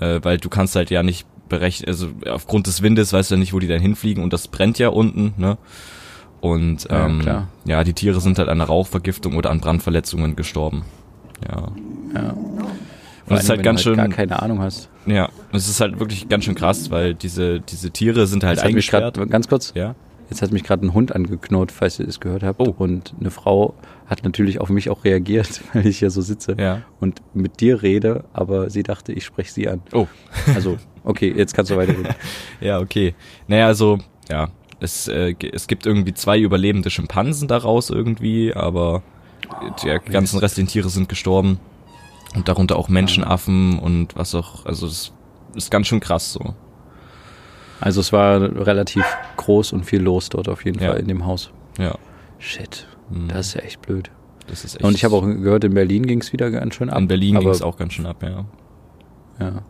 äh, 0.00 0.18
weil 0.22 0.38
du 0.38 0.48
kannst 0.48 0.74
halt 0.76 0.90
ja 0.90 1.02
nicht 1.02 1.26
berechnen, 1.48 1.88
also 1.88 2.08
aufgrund 2.28 2.66
des 2.66 2.82
Windes 2.82 3.12
weißt 3.12 3.30
du 3.30 3.34
ja 3.36 3.38
nicht, 3.38 3.52
wo 3.52 3.58
die 3.58 3.66
dann 3.68 3.80
hinfliegen 3.80 4.22
und 4.24 4.32
das 4.32 4.48
brennt 4.48 4.78
ja 4.78 4.88
unten, 4.88 5.34
ne? 5.36 5.56
Und 6.40 6.84
Ja, 6.90 7.06
ähm, 7.06 7.20
klar. 7.20 7.48
ja, 7.66 7.84
die 7.84 7.92
Tiere 7.92 8.20
sind 8.20 8.38
halt 8.38 8.48
an 8.48 8.60
Rauchvergiftung 8.60 9.36
oder 9.36 9.50
an 9.50 9.60
Brandverletzungen 9.60 10.36
gestorben. 10.36 10.84
Ja. 11.46 11.68
Ja. 12.14 12.30
Und 13.26 13.36
es 13.36 13.42
ist 13.44 13.50
halt 13.50 13.62
ganz 13.62 13.82
du 13.82 13.90
schön, 13.90 13.96
gar 13.96 14.08
keine 14.08 14.40
Ahnung 14.42 14.60
hast. 14.60 14.88
ja, 15.06 15.28
es 15.52 15.68
ist 15.68 15.80
halt 15.80 16.00
wirklich 16.00 16.28
ganz 16.28 16.44
schön 16.44 16.54
krass, 16.54 16.90
weil 16.90 17.14
diese, 17.14 17.60
diese 17.60 17.90
Tiere 17.90 18.26
sind 18.26 18.42
halt 18.42 18.56
Jetzt 18.58 18.66
eingesperrt. 18.66 19.16
grad, 19.18 19.30
ganz 19.30 19.48
kurz, 19.48 19.72
Ja. 19.76 19.94
jetzt 20.30 20.42
hat 20.42 20.50
mich 20.50 20.64
gerade 20.64 20.84
ein 20.86 20.94
Hund 20.94 21.14
angeknurrt, 21.14 21.70
falls 21.72 21.98
ihr 22.00 22.08
es 22.08 22.20
gehört 22.20 22.42
habt. 22.42 22.60
Oh. 22.60 22.74
Und 22.76 23.14
eine 23.20 23.30
Frau 23.30 23.74
hat 24.10 24.22
natürlich 24.24 24.60
auf 24.60 24.68
mich 24.68 24.90
auch 24.90 25.04
reagiert, 25.04 25.62
weil 25.72 25.86
ich 25.86 26.00
hier 26.00 26.10
so 26.10 26.20
sitze 26.20 26.56
Ja. 26.58 26.82
und 27.00 27.22
mit 27.32 27.60
dir 27.60 27.80
rede, 27.82 28.24
aber 28.34 28.68
sie 28.68 28.82
dachte, 28.82 29.12
ich 29.12 29.24
spreche 29.24 29.52
sie 29.52 29.68
an. 29.68 29.80
Oh. 29.92 30.06
Also, 30.54 30.76
okay, 31.04 31.32
jetzt 31.34 31.54
kannst 31.54 31.70
du 31.70 31.76
weiterreden. 31.76 32.14
Ja, 32.60 32.78
okay. 32.80 33.14
Naja, 33.46 33.66
also, 33.68 33.98
ja, 34.28 34.48
es, 34.80 35.08
äh, 35.08 35.34
es 35.52 35.66
gibt 35.66 35.86
irgendwie 35.86 36.12
zwei 36.14 36.38
überlebende 36.38 36.90
Schimpansen 36.90 37.48
daraus 37.48 37.88
irgendwie, 37.90 38.52
aber 38.54 39.02
die 39.82 40.10
ganzen 40.10 40.38
restlichen 40.38 40.68
Tiere 40.68 40.88
sind 40.90 41.08
gestorben. 41.08 41.58
Und 42.34 42.46
darunter 42.48 42.76
auch 42.76 42.88
Menschenaffen 42.88 43.78
und 43.80 44.14
was 44.16 44.36
auch, 44.36 44.64
also 44.64 44.86
das 44.86 45.12
ist 45.56 45.70
ganz 45.72 45.88
schön 45.88 45.98
krass 45.98 46.32
so. 46.32 46.54
Also 47.80 48.00
es 48.00 48.12
war 48.12 48.40
relativ 48.40 49.04
groß 49.36 49.72
und 49.72 49.84
viel 49.84 50.00
los 50.00 50.28
dort 50.28 50.48
auf 50.48 50.64
jeden 50.64 50.80
Ja. 50.80 50.90
Fall 50.92 51.00
in 51.00 51.08
dem 51.08 51.26
Haus. 51.26 51.50
Ja. 51.78 51.96
Shit, 52.38 52.86
Mhm. 53.10 53.28
das 53.28 53.48
ist 53.48 53.54
ja 53.54 53.60
echt 53.62 53.82
blöd. 53.82 54.10
Das 54.46 54.64
ist 54.64 54.76
echt. 54.76 54.84
Und 54.84 54.94
ich 54.94 55.04
habe 55.04 55.14
auch 55.14 55.22
gehört, 55.24 55.64
in 55.64 55.74
Berlin 55.74 56.06
ging 56.06 56.20
es 56.20 56.32
wieder 56.32 56.50
ganz 56.50 56.74
schön 56.74 56.90
ab. 56.90 56.98
in 56.98 57.08
Berlin 57.08 57.38
ging 57.38 57.48
es 57.48 57.62
auch 57.62 57.76
ganz 57.76 57.92
schön 57.92 58.06
ab, 58.06 58.22
ja. 58.22 58.44
Ja. 59.38 59.62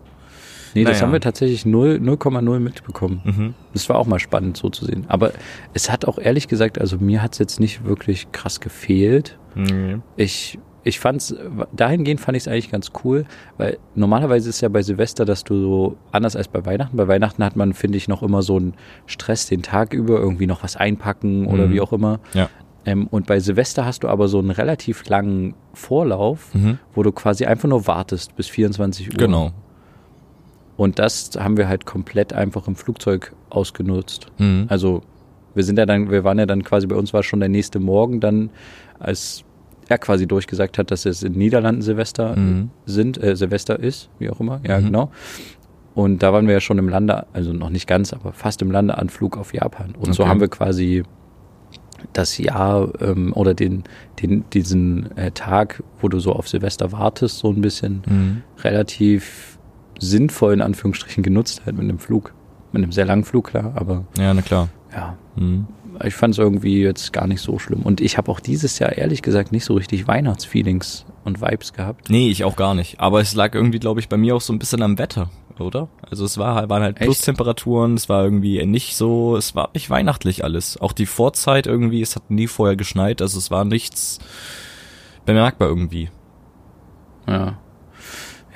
Nee, 0.72 0.84
das 0.84 0.94
Naja. 0.98 1.06
haben 1.06 1.12
wir 1.12 1.20
tatsächlich 1.20 1.66
0 1.66 1.98
0,0 2.00 2.60
mitbekommen. 2.60 3.20
Mhm. 3.24 3.54
Das 3.72 3.88
war 3.88 3.98
auch 3.98 4.06
mal 4.06 4.20
spannend 4.20 4.56
so 4.56 4.68
zu 4.68 4.84
sehen. 4.84 5.04
Aber 5.08 5.32
es 5.74 5.90
hat 5.90 6.04
auch 6.04 6.16
ehrlich 6.18 6.46
gesagt, 6.46 6.80
also 6.80 6.96
mir 6.98 7.22
hat 7.22 7.32
es 7.32 7.38
jetzt 7.40 7.58
nicht 7.58 7.84
wirklich 7.84 8.30
krass 8.30 8.60
gefehlt. 8.60 9.36
Mhm. 9.56 10.02
Ich, 10.16 10.60
ich 10.84 11.00
fand's, 11.00 11.34
dahingehend 11.72 12.20
fand 12.20 12.36
ich 12.36 12.44
es 12.44 12.48
eigentlich 12.48 12.70
ganz 12.70 12.92
cool, 13.04 13.24
weil 13.58 13.78
normalerweise 13.96 14.48
ist 14.48 14.60
ja 14.60 14.68
bei 14.68 14.82
Silvester, 14.82 15.24
dass 15.24 15.42
du 15.42 15.60
so, 15.60 15.96
anders 16.12 16.36
als 16.36 16.46
bei 16.46 16.64
Weihnachten, 16.64 16.96
bei 16.96 17.08
Weihnachten 17.08 17.42
hat 17.42 17.56
man, 17.56 17.72
finde 17.72 17.98
ich, 17.98 18.06
noch 18.06 18.22
immer 18.22 18.42
so 18.42 18.56
einen 18.56 18.74
Stress 19.06 19.46
den 19.48 19.62
Tag 19.62 19.92
über, 19.92 20.20
irgendwie 20.20 20.46
noch 20.46 20.62
was 20.62 20.76
einpacken 20.76 21.46
oder 21.46 21.66
Mhm. 21.66 21.72
wie 21.72 21.80
auch 21.80 21.92
immer. 21.92 22.20
Ja. 22.32 22.48
Ähm, 22.86 23.06
und 23.08 23.26
bei 23.26 23.40
Silvester 23.40 23.84
hast 23.84 24.02
du 24.04 24.08
aber 24.08 24.26
so 24.28 24.38
einen 24.38 24.50
relativ 24.50 25.06
langen 25.08 25.54
Vorlauf, 25.74 26.54
Mhm. 26.54 26.78
wo 26.94 27.02
du 27.02 27.12
quasi 27.12 27.44
einfach 27.44 27.68
nur 27.68 27.86
wartest 27.86 28.34
bis 28.36 28.48
24 28.48 29.08
Uhr. 29.12 29.16
Genau. 29.18 29.50
Und 30.76 30.98
das 30.98 31.30
haben 31.38 31.56
wir 31.58 31.68
halt 31.68 31.84
komplett 31.84 32.32
einfach 32.32 32.66
im 32.66 32.74
Flugzeug 32.76 33.34
ausgenutzt. 33.50 34.28
Mhm. 34.38 34.64
Also 34.68 35.02
wir 35.54 35.64
sind 35.64 35.78
ja 35.78 35.84
dann, 35.84 36.10
wir 36.10 36.24
waren 36.24 36.38
ja 36.38 36.46
dann 36.46 36.62
quasi, 36.64 36.86
bei 36.86 36.96
uns 36.96 37.12
war 37.12 37.22
schon 37.22 37.40
der 37.40 37.48
nächste 37.50 37.80
Morgen 37.80 38.20
dann, 38.20 38.50
als 38.98 39.44
er 39.88 39.98
quasi 39.98 40.26
durchgesagt 40.26 40.78
hat, 40.78 40.90
dass 40.90 41.04
es 41.04 41.22
in 41.22 41.32
den 41.34 41.38
Niederlanden 41.40 41.82
Silvester 41.82 42.36
Mhm. 42.36 42.70
sind, 42.86 43.22
äh, 43.22 43.36
Silvester 43.36 43.78
ist, 43.78 44.08
wie 44.18 44.30
auch 44.30 44.40
immer, 44.40 44.60
ja 44.66 44.78
Mhm. 44.80 44.84
genau. 44.86 45.10
Und 45.94 46.22
da 46.22 46.32
waren 46.32 46.46
wir 46.46 46.54
ja 46.54 46.60
schon 46.60 46.78
im 46.78 46.88
Lande, 46.88 47.26
also 47.32 47.52
noch 47.52 47.68
nicht 47.68 47.86
ganz, 47.88 48.12
aber 48.12 48.32
fast 48.32 48.62
im 48.62 48.70
Landeanflug 48.70 49.36
auf 49.36 49.52
Japan. 49.52 49.94
Und 49.98 50.14
so 50.14 50.22
Okay. 50.22 50.30
haben 50.30 50.40
wir 50.40 50.48
quasi 50.48 51.02
das 52.12 52.38
Jahr 52.38 52.90
ähm, 53.00 53.32
oder 53.34 53.54
den, 53.54 53.84
den, 54.20 54.44
diesen 54.52 55.16
äh, 55.16 55.30
Tag, 55.30 55.82
wo 56.00 56.08
du 56.08 56.18
so 56.20 56.32
auf 56.32 56.48
Silvester 56.48 56.92
wartest, 56.92 57.38
so 57.38 57.50
ein 57.50 57.60
bisschen 57.60 58.02
Mhm. 58.08 58.42
relativ 58.62 59.58
sinnvoll 59.98 60.54
in 60.54 60.62
Anführungsstrichen 60.62 61.22
genutzt 61.22 61.62
halt 61.66 61.76
mit 61.76 61.84
einem 61.84 61.98
Flug. 61.98 62.32
Mit 62.72 62.82
einem 62.82 62.92
sehr 62.92 63.04
langen 63.04 63.24
Flug, 63.24 63.48
klar, 63.48 63.72
aber 63.74 64.04
Ja, 64.18 64.32
na 64.32 64.42
klar. 64.42 64.68
ja, 64.94 65.16
Mhm. 65.36 65.66
ich 66.04 66.14
fand 66.14 66.34
es 66.34 66.38
irgendwie 66.38 66.80
jetzt 66.82 67.12
gar 67.12 67.26
nicht 67.26 67.40
so 67.42 67.58
schlimm. 67.58 67.82
Und 67.82 68.00
ich 68.00 68.16
habe 68.16 68.30
auch 68.30 68.40
dieses 68.40 68.78
Jahr 68.78 68.96
ehrlich 68.96 69.22
gesagt 69.22 69.52
nicht 69.52 69.64
so 69.64 69.74
richtig 69.74 70.06
Weihnachtsfeelings 70.06 71.04
und 71.24 71.40
Vibes 71.42 71.72
gehabt. 71.72 72.08
Nee, 72.08 72.30
ich 72.30 72.44
auch 72.44 72.56
gar 72.56 72.74
nicht. 72.74 72.98
Aber 73.00 73.20
es 73.20 73.34
lag 73.34 73.54
irgendwie, 73.54 73.78
glaube 73.80 74.00
ich, 74.00 74.08
bei 74.08 74.16
mir 74.16 74.34
auch 74.36 74.40
so 74.40 74.52
ein 74.52 74.58
bisschen 74.58 74.82
am 74.82 74.98
Wetter, 74.98 75.30
oder? 75.60 75.88
Also 76.08 76.24
es 76.24 76.38
war, 76.38 76.68
waren 76.68 76.82
halt? 76.82 76.96
Plustemperaturen, 76.96 77.94
es 77.94 78.08
war 78.08 78.24
irgendwie 78.24 78.64
nicht 78.66 78.96
so, 78.96 79.36
es 79.36 79.54
war 79.54 79.70
nicht 79.74 79.90
weihnachtlich 79.90 80.44
alles. 80.44 80.80
Auch 80.80 80.92
die 80.92 81.06
Vorzeit 81.06 81.66
irgendwie, 81.66 82.02
es 82.02 82.16
hat 82.16 82.30
nie 82.30 82.46
vorher 82.46 82.76
geschneit, 82.76 83.22
also 83.22 83.38
es 83.38 83.50
war 83.50 83.64
nichts 83.64 84.18
bemerkbar 85.24 85.68
irgendwie. 85.68 86.10
Ja. 87.28 87.58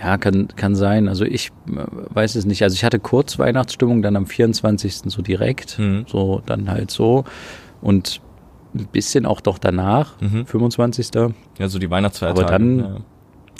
Ja, 0.02 0.18
kann, 0.18 0.48
kann 0.48 0.74
sein. 0.74 1.08
Also 1.08 1.24
ich 1.24 1.48
äh, 1.68 1.84
weiß 2.10 2.34
es 2.34 2.44
nicht. 2.44 2.62
Also 2.62 2.74
ich 2.74 2.84
hatte 2.84 2.98
kurz 2.98 3.38
Weihnachtsstimmung, 3.38 4.02
dann 4.02 4.16
am 4.16 4.26
24. 4.26 5.02
so 5.06 5.22
direkt. 5.22 5.78
Mhm. 5.78 6.04
So, 6.08 6.42
dann 6.44 6.68
halt 6.70 6.90
so. 6.90 7.24
Und 7.80 8.20
ein 8.74 8.86
bisschen 8.88 9.24
auch 9.24 9.40
doch 9.40 9.56
danach, 9.58 10.20
Mhm. 10.20 10.46
25. 10.46 11.10
Ja, 11.58 11.68
so 11.68 11.78
die 11.78 11.90
Weihnachtsfeiertage. 11.90 12.44
Aber 12.46 12.52
dann- 12.58 12.78
ja. 12.80 12.96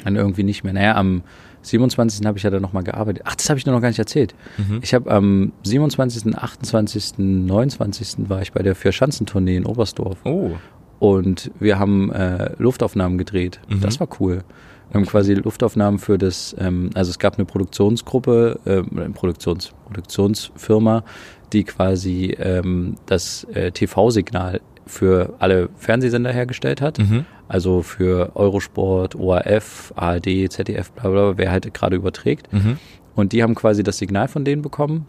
Dann 0.02 0.16
irgendwie 0.16 0.42
nicht 0.42 0.64
mehr. 0.64 0.72
Naja, 0.72 0.96
am 0.96 1.22
27. 1.62 2.26
habe 2.26 2.37
ich 2.38 2.44
ja 2.44 2.50
dann 2.50 2.62
nochmal 2.62 2.83
gearbeitet. 2.83 3.22
Ach, 3.26 3.35
das 3.35 3.48
habe 3.48 3.59
ich 3.59 3.66
nur 3.66 3.74
noch 3.74 3.80
gar 3.80 3.88
nicht 3.88 3.98
erzählt. 3.98 4.35
Mhm. 4.59 4.80
Ich 4.83 4.94
habe 4.94 5.11
am 5.11 5.52
27., 5.62 6.37
28., 6.37 7.18
29. 7.18 8.28
war 8.28 8.42
ich 8.42 8.52
bei 8.52 8.62
der 8.62 8.74
Vier-Schanzentournee 8.74 9.57
in 9.57 9.66
Oberstdorf. 9.66 10.18
Oh. 10.24 10.52
Und 10.98 11.50
wir 11.59 11.78
haben 11.78 12.12
äh, 12.12 12.52
Luftaufnahmen 12.59 13.18
gedreht. 13.18 13.61
Mhm. 13.68 13.80
Das 13.80 14.00
war 14.00 14.09
cool. 14.20 14.44
Wir 14.90 15.00
haben 15.00 15.07
quasi 15.07 15.35
Luftaufnahmen 15.35 15.98
für 15.98 16.18
das, 16.18 16.54
ähm, 16.59 16.90
also 16.94 17.11
es 17.11 17.18
gab 17.18 17.37
eine 17.37 17.46
Produktionsgruppe, 17.46 18.61
äh, 18.64 18.83
eine 18.96 19.11
Produktions, 19.11 19.72
Produktionsfirma, 19.87 21.04
die 21.52 21.64
quasi 21.64 22.37
ähm, 22.38 22.96
das 23.07 23.44
äh, 23.54 23.72
TV-Signal 23.72 24.61
für 24.87 25.35
alle 25.38 25.70
Fernsehsender 25.76 26.33
hergestellt 26.33 26.80
hat. 26.80 26.98
Mhm. 26.98 27.24
Also 27.48 27.83
für 27.83 28.33
Eurosport, 28.35 29.14
ORF, 29.14 29.92
ARD, 29.96 30.50
ZDF, 30.50 30.92
bla 30.92 31.11
bla, 31.11 31.22
bla 31.30 31.38
wer 31.38 31.50
halt 31.50 31.72
gerade 31.74 31.96
überträgt. 31.96 32.52
Mhm. 32.52 32.78
Und 33.14 33.33
die 33.33 33.42
haben 33.42 33.54
quasi 33.54 33.83
das 33.83 33.98
Signal 33.98 34.28
von 34.28 34.44
denen 34.44 34.62
bekommen. 34.62 35.07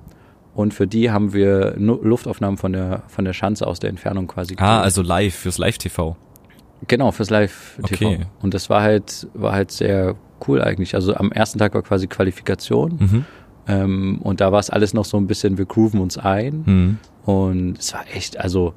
Und 0.54 0.74
für 0.74 0.88
die 0.88 1.12
haben 1.12 1.34
wir 1.34 1.76
Luftaufnahmen 1.78 2.58
von 2.58 2.72
der, 2.72 3.04
von 3.08 3.26
der 3.26 3.34
Schanze 3.34 3.68
aus 3.68 3.80
der 3.80 3.90
Entfernung 3.90 4.28
quasi 4.28 4.56
Ah, 4.58 4.82
also 4.82 5.02
live, 5.02 5.36
fürs 5.36 5.58
Live-TV. 5.58 6.16
Genau, 6.88 7.12
fürs 7.12 7.30
Live-TV. 7.30 8.06
Okay. 8.06 8.26
Und 8.42 8.54
das 8.54 8.70
war 8.70 8.82
halt, 8.82 9.28
war 9.34 9.52
halt 9.52 9.72
sehr 9.72 10.16
cool 10.48 10.62
eigentlich. 10.62 10.96
Also 10.96 11.14
am 11.16 11.32
ersten 11.32 11.60
Tag 11.60 11.74
war 11.74 11.82
quasi 11.82 12.08
Qualifikation. 12.08 12.98
Mhm. 13.00 13.26
Ähm, 13.68 14.20
und 14.22 14.40
da 14.40 14.52
war 14.52 14.60
es 14.60 14.70
alles 14.70 14.94
noch 14.94 15.06
so 15.06 15.18
ein 15.18 15.28
bisschen, 15.28 15.58
wir 15.58 15.66
grooven 15.66 16.00
uns 16.00 16.18
ein. 16.18 16.64
Mhm. 16.66 16.98
Und 17.26 17.80
es 17.80 17.94
war 17.94 18.06
echt, 18.14 18.40
also, 18.40 18.74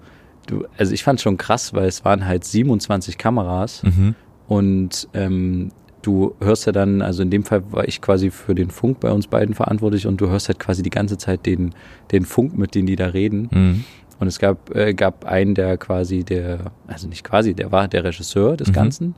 du, 0.49 0.65
also 0.77 0.93
ich 0.93 1.05
fand 1.05 1.21
schon 1.21 1.37
krass, 1.37 1.73
weil 1.75 1.87
es 1.87 2.05
waren 2.05 2.27
halt 2.27 2.45
27 2.45 3.17
Kameras. 3.19 3.83
Mhm. 3.85 4.15
Und 4.49 5.09
ähm, 5.15 5.71
du 6.03 6.35
hörst 6.41 6.67
ja 6.67 6.73
dann, 6.73 7.03
also 7.03 7.23
in 7.23 7.31
dem 7.31 7.45
Fall 7.45 7.63
war 7.71 7.87
ich 7.87 8.01
quasi 8.01 8.31
für 8.31 8.55
den 8.55 8.71
Funk 8.71 9.01
bei 9.01 9.11
uns 9.13 9.27
beiden 9.27 9.55
verantwortlich 9.55 10.07
und 10.07 10.21
du 10.21 10.29
hörst 10.29 10.49
halt 10.49 10.59
quasi 10.59 10.83
die 10.83 10.91
ganze 10.91 11.19
Zeit 11.19 11.47
den, 11.47 11.75
den 12.13 12.25
Funk, 12.25 12.57
mit 12.57 12.75
dem 12.75 12.87
die 12.87 12.97
da 12.97 13.09
reden. 13.09 13.49
Mhm. 13.51 13.85
Und 14.21 14.27
es 14.27 14.39
gab, 14.39 14.75
äh, 14.75 14.95
gab 14.95 15.27
einen, 15.27 15.55
der 15.55 15.77
quasi 15.77 16.25
der, 16.25 16.73
also 16.89 17.07
nicht 17.07 17.23
quasi, 17.23 17.55
der 17.55 17.71
war 17.71 17.87
der 17.89 18.03
Regisseur 18.05 18.57
des 18.57 18.69
Mhm. 18.69 18.73
Ganzen. 18.73 19.15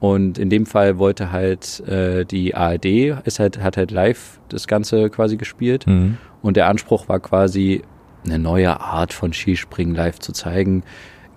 Und 0.00 0.38
in 0.38 0.48
dem 0.50 0.66
Fall 0.66 0.98
wollte 0.98 1.32
halt 1.32 1.80
äh, 1.88 2.24
die 2.24 2.54
ARD, 2.54 2.84
ist 3.24 3.40
halt, 3.40 3.60
hat 3.62 3.76
halt 3.76 3.90
live 3.90 4.38
das 4.48 4.68
Ganze 4.68 5.10
quasi 5.10 5.36
gespielt. 5.36 5.86
Mhm. 5.86 6.18
Und 6.42 6.56
der 6.56 6.68
Anspruch 6.68 7.08
war 7.08 7.18
quasi, 7.20 7.82
eine 8.30 8.42
neue 8.42 8.80
Art 8.80 9.12
von 9.12 9.32
Skispringen 9.32 9.94
live 9.94 10.18
zu 10.18 10.32
zeigen. 10.32 10.82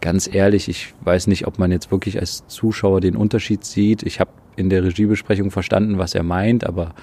Ganz 0.02 0.28
ehrlich, 0.34 0.68
ich 0.68 0.94
weiß 1.02 1.28
nicht, 1.28 1.46
ob 1.48 1.60
man 1.60 1.72
jetzt 1.72 1.92
wirklich 1.92 2.20
als 2.20 2.46
Zuschauer 2.48 3.02
den 3.02 3.16
Unterschied 3.16 3.64
sieht. 3.64 4.04
Ich 4.04 4.20
habe 4.20 4.32
in 4.56 4.70
der 4.70 4.84
Regiebesprechung 4.84 5.52
verstanden, 5.52 5.98
was 5.98 6.16
er 6.16 6.24
meint, 6.24 6.66
aber 6.66 6.94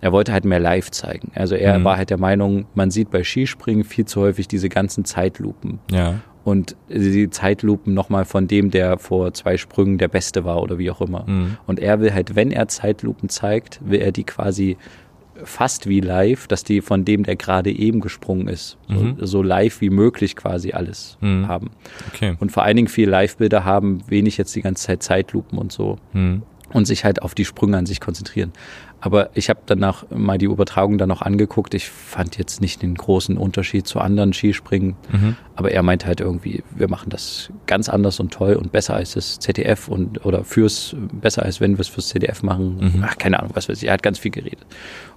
er 0.00 0.12
wollte 0.12 0.32
halt 0.32 0.44
mehr 0.44 0.60
live 0.60 0.90
zeigen. 0.90 1.32
Also 1.34 1.54
er 1.54 1.78
Mhm. 1.78 1.84
war 1.84 1.96
halt 1.96 2.10
der 2.10 2.18
Meinung, 2.18 2.66
man 2.74 2.90
sieht 2.90 3.10
bei 3.10 3.24
Skispringen 3.24 3.84
viel 3.84 4.04
zu 4.04 4.20
häufig 4.20 4.46
diese 4.48 4.68
ganzen 4.68 5.04
Zeitlupen. 5.04 5.80
Ja. 5.90 6.20
Und 6.44 6.76
die 6.90 7.30
Zeitlupen 7.30 7.94
nochmal 7.94 8.26
von 8.26 8.46
dem, 8.46 8.70
der 8.70 8.98
vor 8.98 9.32
zwei 9.32 9.56
Sprüngen 9.56 9.96
der 9.96 10.08
Beste 10.08 10.44
war 10.44 10.62
oder 10.62 10.78
wie 10.78 10.90
auch 10.90 11.00
immer. 11.00 11.24
Mhm. 11.26 11.56
Und 11.66 11.80
er 11.80 12.00
will 12.00 12.12
halt, 12.12 12.36
wenn 12.36 12.50
er 12.52 12.68
Zeitlupen 12.68 13.30
zeigt, 13.30 13.80
will 13.82 14.00
er 14.00 14.12
die 14.12 14.24
quasi 14.24 14.76
fast 15.42 15.88
wie 15.88 16.00
live, 16.00 16.46
dass 16.46 16.62
die 16.64 16.80
von 16.80 17.04
dem, 17.04 17.24
der 17.24 17.36
gerade 17.36 17.70
eben 17.70 18.00
gesprungen 18.00 18.46
ist, 18.48 18.76
Mhm. 18.88 19.16
so, 19.18 19.26
so 19.26 19.42
live 19.42 19.80
wie 19.80 19.90
möglich 19.90 20.36
quasi 20.36 20.72
alles 20.72 21.18
Mhm. 21.20 21.48
haben. 21.48 21.70
Okay. 22.12 22.36
Und 22.38 22.52
vor 22.52 22.62
allen 22.62 22.76
Dingen 22.76 22.88
viel 22.88 23.08
Live-Bilder 23.08 23.64
haben, 23.64 24.02
wenig 24.08 24.36
jetzt 24.36 24.54
die 24.54 24.62
ganze 24.62 24.84
Zeit 24.86 25.02
Zeitlupen 25.02 25.58
und 25.58 25.72
so. 25.72 25.98
Mhm. 26.12 26.42
Und 26.72 26.86
sich 26.86 27.04
halt 27.04 27.22
auf 27.22 27.34
die 27.34 27.44
Sprünge 27.44 27.76
an 27.76 27.86
sich 27.86 28.00
konzentrieren. 28.00 28.52
Aber 29.04 29.28
ich 29.34 29.50
habe 29.50 29.60
danach 29.66 30.06
mal 30.08 30.38
die 30.38 30.46
Übertragung 30.46 30.96
dann 30.96 31.10
noch 31.10 31.20
angeguckt. 31.20 31.74
Ich 31.74 31.90
fand 31.90 32.38
jetzt 32.38 32.62
nicht 32.62 32.80
den 32.80 32.94
großen 32.94 33.36
Unterschied 33.36 33.86
zu 33.86 34.00
anderen 34.00 34.32
Skispringen. 34.32 34.96
Mhm. 35.12 35.36
Aber 35.56 35.70
er 35.72 35.82
meinte 35.82 36.06
halt 36.06 36.20
irgendwie, 36.20 36.64
wir 36.74 36.88
machen 36.88 37.10
das 37.10 37.50
ganz 37.66 37.90
anders 37.90 38.18
und 38.18 38.32
toll 38.32 38.54
und 38.54 38.72
besser 38.72 38.94
als 38.94 39.12
das 39.12 39.38
ZDF 39.40 39.88
und 39.88 40.24
oder 40.24 40.42
fürs 40.42 40.96
besser 41.12 41.42
als 41.42 41.60
wenn 41.60 41.72
wir 41.72 41.80
es 41.80 41.88
fürs 41.88 42.08
ZDF 42.08 42.42
machen. 42.42 42.78
Mhm. 42.96 43.04
Ach, 43.06 43.18
keine 43.18 43.40
Ahnung, 43.40 43.50
was 43.54 43.68
weiß 43.68 43.82
ich. 43.82 43.88
Er 43.88 43.92
hat 43.92 44.02
ganz 44.02 44.18
viel 44.18 44.30
geredet. 44.30 44.64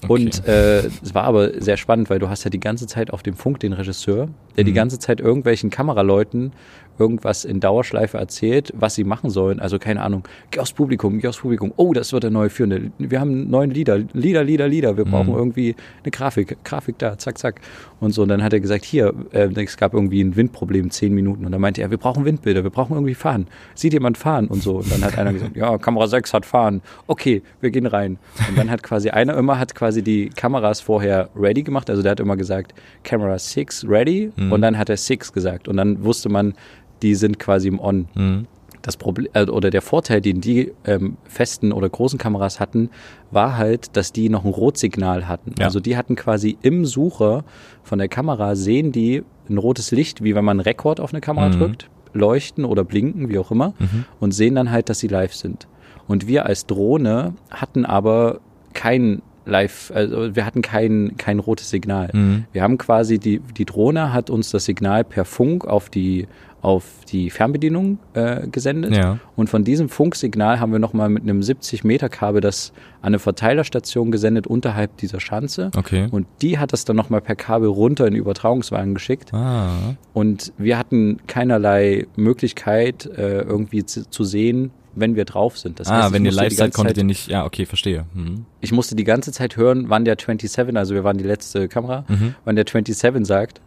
Okay. 0.03 0.11
Und 0.11 0.45
äh, 0.45 0.79
es 0.87 1.15
war 1.15 1.23
aber 1.23 1.61
sehr 1.61 1.77
spannend, 1.77 2.09
weil 2.09 2.19
du 2.19 2.27
hast 2.27 2.43
ja 2.43 2.49
die 2.49 2.59
ganze 2.59 2.87
Zeit 2.87 3.11
auf 3.13 3.23
dem 3.23 3.35
Funk 3.35 3.61
den 3.61 3.71
Regisseur, 3.71 4.27
der 4.57 4.65
die 4.65 4.71
Mhm. 4.71 4.75
ganze 4.75 4.99
Zeit 4.99 5.21
irgendwelchen 5.21 5.69
Kameraleuten 5.69 6.51
irgendwas 6.99 7.45
in 7.45 7.59
Dauerschleife 7.59 8.17
erzählt, 8.17 8.73
was 8.75 8.95
sie 8.95 9.03
machen 9.03 9.29
sollen. 9.29 9.59
Also 9.59 9.79
keine 9.79 10.01
Ahnung, 10.01 10.23
geh 10.51 10.59
aufs 10.59 10.73
Publikum, 10.73 11.19
geh 11.19 11.27
aufs 11.27 11.39
Publikum. 11.39 11.73
Oh, 11.75 11.93
das 11.93 12.13
wird 12.13 12.23
der 12.23 12.31
neue 12.31 12.49
Führende. 12.49 12.91
Wir 12.97 13.19
haben 13.19 13.49
neuen 13.49 13.71
Lieder, 13.71 13.99
Lieder, 14.13 14.43
Lieder, 14.43 14.67
Lieder. 14.67 14.97
Wir 14.97 15.05
brauchen 15.05 15.31
Mhm. 15.31 15.37
irgendwie 15.37 15.75
eine 16.03 16.11
Grafik, 16.11 16.57
Grafik 16.63 16.97
da, 16.97 17.17
zack, 17.17 17.37
zack. 17.37 17.61
Und 17.99 18.11
so, 18.13 18.23
und 18.23 18.29
dann 18.29 18.43
hat 18.43 18.53
er 18.53 18.59
gesagt, 18.59 18.85
hier, 18.85 19.13
äh, 19.31 19.49
es 19.63 19.77
gab 19.77 19.93
irgendwie 19.93 20.23
ein 20.23 20.35
Windproblem, 20.35 20.91
zehn 20.91 21.13
Minuten. 21.13 21.45
Und 21.45 21.51
dann 21.51 21.61
meinte 21.61 21.81
er, 21.81 21.89
wir 21.91 21.97
brauchen 21.97 22.25
Windbilder, 22.25 22.63
wir 22.63 22.69
brauchen 22.69 22.93
irgendwie 22.93 23.15
fahren. 23.15 23.47
Sieht 23.75 23.93
jemand 23.93 24.17
fahren? 24.17 24.47
Und 24.47 24.61
so. 24.63 24.77
Und 24.77 24.91
dann 24.91 25.03
hat 25.03 25.17
einer 25.17 25.33
gesagt, 25.33 25.55
ja, 25.55 25.77
Kamera 25.77 26.07
6 26.07 26.33
hat 26.33 26.45
fahren. 26.45 26.81
Okay, 27.07 27.41
wir 27.61 27.71
gehen 27.71 27.85
rein. 27.85 28.17
Und 28.49 28.57
dann 28.57 28.69
hat 28.69 28.83
quasi 28.83 29.09
einer 29.09 29.35
immer, 29.37 29.57
hat 29.59 29.73
quasi 29.75 30.01
die 30.03 30.29
Kameras 30.29 30.79
vorher 30.81 31.29
ready 31.35 31.63
gemacht. 31.63 31.89
Also 31.89 32.01
der 32.03 32.11
hat 32.11 32.19
immer 32.19 32.37
gesagt, 32.37 32.73
Camera 33.03 33.37
6 33.37 33.85
ready. 33.87 34.31
Mhm. 34.35 34.51
Und 34.51 34.61
dann 34.61 34.77
hat 34.77 34.89
er 34.89 34.97
6 34.97 35.33
gesagt. 35.33 35.67
Und 35.67 35.77
dann 35.77 36.03
wusste 36.03 36.29
man, 36.29 36.53
die 37.01 37.15
sind 37.15 37.39
quasi 37.39 37.67
im 37.67 37.79
On. 37.79 38.07
Mhm. 38.15 38.45
das 38.83 38.95
Problem 38.95 39.27
äh, 39.33 39.43
oder 39.49 39.69
der 39.69 39.81
Vorteil, 39.81 40.21
den 40.21 40.39
die 40.39 40.71
ähm, 40.85 41.17
festen 41.25 41.73
oder 41.73 41.89
großen 41.89 42.17
Kameras 42.17 42.59
hatten, 42.61 42.89
war 43.31 43.57
halt, 43.57 43.97
dass 43.97 44.13
die 44.13 44.29
noch 44.29 44.45
ein 44.45 44.51
Rotsignal 44.51 45.27
hatten. 45.27 45.55
Ja. 45.59 45.65
Also 45.65 45.79
die 45.81 45.97
hatten 45.97 46.15
quasi 46.15 46.57
im 46.61 46.85
Sucher 46.85 47.43
von 47.83 47.99
der 47.99 48.07
Kamera 48.07 48.55
sehen 48.55 48.91
die 48.93 49.23
ein 49.49 49.57
rotes 49.57 49.91
Licht, 49.91 50.23
wie 50.23 50.35
wenn 50.35 50.45
man 50.45 50.59
Rekord 50.61 50.99
auf 51.01 51.11
eine 51.11 51.19
Kamera 51.21 51.49
Mhm. 51.49 51.59
drückt, 51.59 51.89
leuchten 52.13 52.63
oder 52.63 52.83
blinken, 52.85 53.27
wie 53.29 53.37
auch 53.39 53.51
immer, 53.51 53.73
und 54.21 54.31
sehen 54.31 54.55
dann 54.55 54.71
halt, 54.71 54.87
dass 54.89 54.99
sie 54.99 55.07
live 55.09 55.33
sind. 55.35 55.67
Und 56.07 56.27
wir 56.27 56.45
als 56.45 56.65
Drohne 56.65 57.33
hatten 57.51 57.83
aber 57.85 58.39
kein 58.73 59.21
Live, 59.45 59.91
also 59.95 60.35
wir 60.35 60.45
hatten 60.45 60.61
kein, 60.61 61.15
kein 61.17 61.39
rotes 61.39 61.69
Signal. 61.69 62.09
Mhm. 62.13 62.45
Wir 62.51 62.63
haben 62.63 62.77
quasi 62.77 63.17
die, 63.17 63.39
die 63.39 63.63
Drohne 63.65 64.13
hat 64.13 64.29
uns 64.29 64.49
das 64.51 64.65
Signal 64.65 65.03
per 65.05 65.23
Funk 65.23 65.65
auf 65.65 65.89
die, 65.89 66.27
auf 66.67 66.83
die 67.07 67.29
Fernbedienung 67.29 67.97
äh, 68.13 68.45
gesendet. 68.45 68.93
Ja. 68.93 69.19
Und 69.37 69.49
von 69.49 69.63
diesem 69.63 69.87
Funksignal 69.87 70.59
haben 70.59 70.73
wir 70.73 70.79
nochmal 70.79 71.07
mit 71.07 71.23
einem 71.23 71.41
70 71.41 71.85
Meter 71.85 72.09
Kabel 72.09 72.41
das 72.41 72.73
an 72.99 73.07
eine 73.07 73.19
Verteilerstation 73.19 74.11
gesendet 74.11 74.47
unterhalb 74.47 74.97
dieser 74.97 75.21
Schanze. 75.21 75.71
Okay. 75.77 76.09
Und 76.11 76.27
die 76.41 76.59
hat 76.59 76.73
das 76.73 76.83
dann 76.83 76.97
nochmal 76.97 77.21
per 77.21 77.37
Kabel 77.37 77.69
runter 77.69 78.05
in 78.05 78.15
den 78.15 78.19
Übertragungswagen 78.19 78.93
geschickt. 78.95 79.33
Ah. 79.33 79.95
Und 80.11 80.51
wir 80.57 80.77
hatten 80.77 81.21
keinerlei 81.25 82.05
Möglichkeit, 82.17 83.05
äh, 83.05 83.43
irgendwie 83.43 83.85
zu, 83.85 84.09
zu 84.09 84.25
sehen, 84.25 84.71
wenn 84.93 85.15
wir 85.15 85.23
drauf 85.23 85.57
sind. 85.57 85.79
Das 85.79 85.87
ah, 85.87 86.03
heißt, 86.03 86.13
wenn 86.13 86.25
ihr 86.25 86.33
live 86.33 86.51
seid, 86.51 86.73
konntet 86.73 86.97
ihr 86.97 87.05
nicht. 87.05 87.29
Ja, 87.29 87.45
okay, 87.45 87.65
verstehe. 87.65 88.03
Mhm. 88.13 88.45
ich 88.59 88.73
musste 88.73 88.97
die 88.97 89.05
ganze 89.05 89.31
Zeit 89.31 89.55
hören, 89.55 89.85
wann 89.87 90.03
der 90.03 90.17
27, 90.19 90.75
also 90.75 90.95
wir 90.95 91.05
waren 91.05 91.17
die 91.17 91.23
letzte 91.23 91.69
Kamera, 91.69 92.03
Mhm. 92.09 92.35
wann 92.43 92.57
der 92.57 92.65
27 92.65 93.25
sagt. 93.25 93.61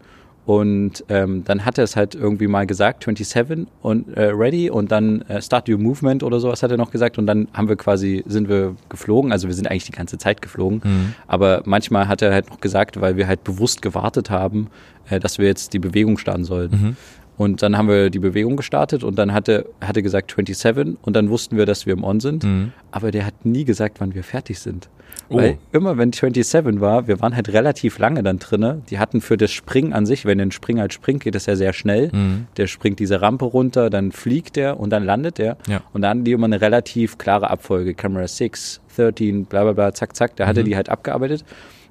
Und 0.46 1.04
ähm, 1.08 1.44
dann 1.44 1.64
hat 1.64 1.78
er 1.78 1.84
es 1.84 1.94
halt 1.96 2.14
irgendwie 2.14 2.48
mal 2.48 2.66
gesagt, 2.66 3.04
27 3.04 3.66
und 3.82 4.08
äh, 4.16 4.30
ready 4.30 4.68
und 4.70 4.90
dann 4.90 5.22
äh, 5.22 5.40
start 5.40 5.68
your 5.68 5.78
movement 5.78 6.22
oder 6.22 6.40
sowas 6.40 6.62
hat 6.62 6.70
er 6.70 6.76
noch 6.76 6.90
gesagt 6.90 7.18
und 7.18 7.26
dann 7.26 7.46
haben 7.52 7.68
wir 7.68 7.76
quasi, 7.76 8.24
sind 8.26 8.48
wir 8.48 8.74
geflogen, 8.88 9.32
also 9.32 9.46
wir 9.46 9.54
sind 9.54 9.70
eigentlich 9.70 9.84
die 9.84 9.92
ganze 9.92 10.18
Zeit 10.18 10.42
geflogen, 10.42 10.80
Mhm. 10.82 11.14
aber 11.28 11.62
manchmal 11.66 12.08
hat 12.08 12.22
er 12.22 12.32
halt 12.32 12.50
noch 12.50 12.60
gesagt, 12.60 13.00
weil 13.00 13.16
wir 13.16 13.28
halt 13.28 13.44
bewusst 13.44 13.80
gewartet 13.82 14.30
haben, 14.30 14.68
äh, 15.08 15.20
dass 15.20 15.38
wir 15.38 15.46
jetzt 15.46 15.72
die 15.72 15.78
Bewegung 15.78 16.18
starten 16.18 16.44
sollten. 16.44 16.76
Mhm. 16.82 16.96
Und 17.36 17.62
dann 17.62 17.76
haben 17.78 17.88
wir 17.88 18.10
die 18.10 18.18
Bewegung 18.18 18.56
gestartet 18.56 19.02
und 19.04 19.16
dann 19.18 19.32
hat 19.32 19.48
er, 19.48 19.64
hat 19.80 19.96
er 19.96 20.02
gesagt 20.02 20.30
27 20.36 20.96
und 21.00 21.14
dann 21.16 21.30
wussten 21.30 21.56
wir, 21.56 21.64
dass 21.64 21.86
wir 21.86 21.92
im 21.94 22.02
On 22.04 22.18
sind. 22.20 22.44
Mhm. 22.44 22.72
Aber 22.90 23.10
der 23.12 23.24
hat 23.24 23.44
nie 23.46 23.64
gesagt, 23.64 24.00
wann 24.00 24.14
wir 24.14 24.24
fertig 24.24 24.58
sind. 24.58 24.88
Oh. 25.28 25.36
Weil 25.36 25.58
immer 25.72 25.96
wenn 25.96 26.12
27 26.12 26.80
war, 26.80 27.06
wir 27.06 27.20
waren 27.20 27.36
halt 27.36 27.52
relativ 27.52 27.98
lange 27.98 28.22
dann 28.22 28.38
drinne. 28.38 28.82
Die 28.90 28.98
hatten 28.98 29.20
für 29.20 29.36
das 29.36 29.50
Springen 29.52 29.92
an 29.92 30.04
sich, 30.06 30.24
wenn 30.24 30.40
ein 30.40 30.50
Springer 30.50 30.80
halt 30.82 30.92
springt, 30.92 31.22
geht 31.22 31.34
das 31.34 31.46
ja 31.46 31.54
sehr 31.56 31.72
schnell. 31.72 32.10
Mhm. 32.12 32.46
Der 32.56 32.66
springt 32.66 32.98
diese 32.98 33.20
Rampe 33.22 33.44
runter, 33.44 33.90
dann 33.90 34.10
fliegt 34.12 34.56
der 34.56 34.80
und 34.80 34.90
dann 34.90 35.04
landet 35.04 35.38
der. 35.38 35.56
Ja. 35.68 35.82
Und 35.92 36.02
dann 36.02 36.10
hatten 36.10 36.24
die 36.24 36.32
immer 36.32 36.46
eine 36.46 36.60
relativ 36.60 37.16
klare 37.18 37.48
Abfolge. 37.50 37.94
Camera 37.94 38.26
6, 38.26 38.80
13, 38.96 39.44
bla 39.44 39.62
bla 39.62 39.72
bla, 39.72 39.92
zack, 39.94 40.16
zack. 40.16 40.34
Da 40.36 40.44
Mhm. 40.44 40.48
hatte 40.48 40.64
die 40.64 40.74
halt 40.76 40.88
abgearbeitet. 40.88 41.44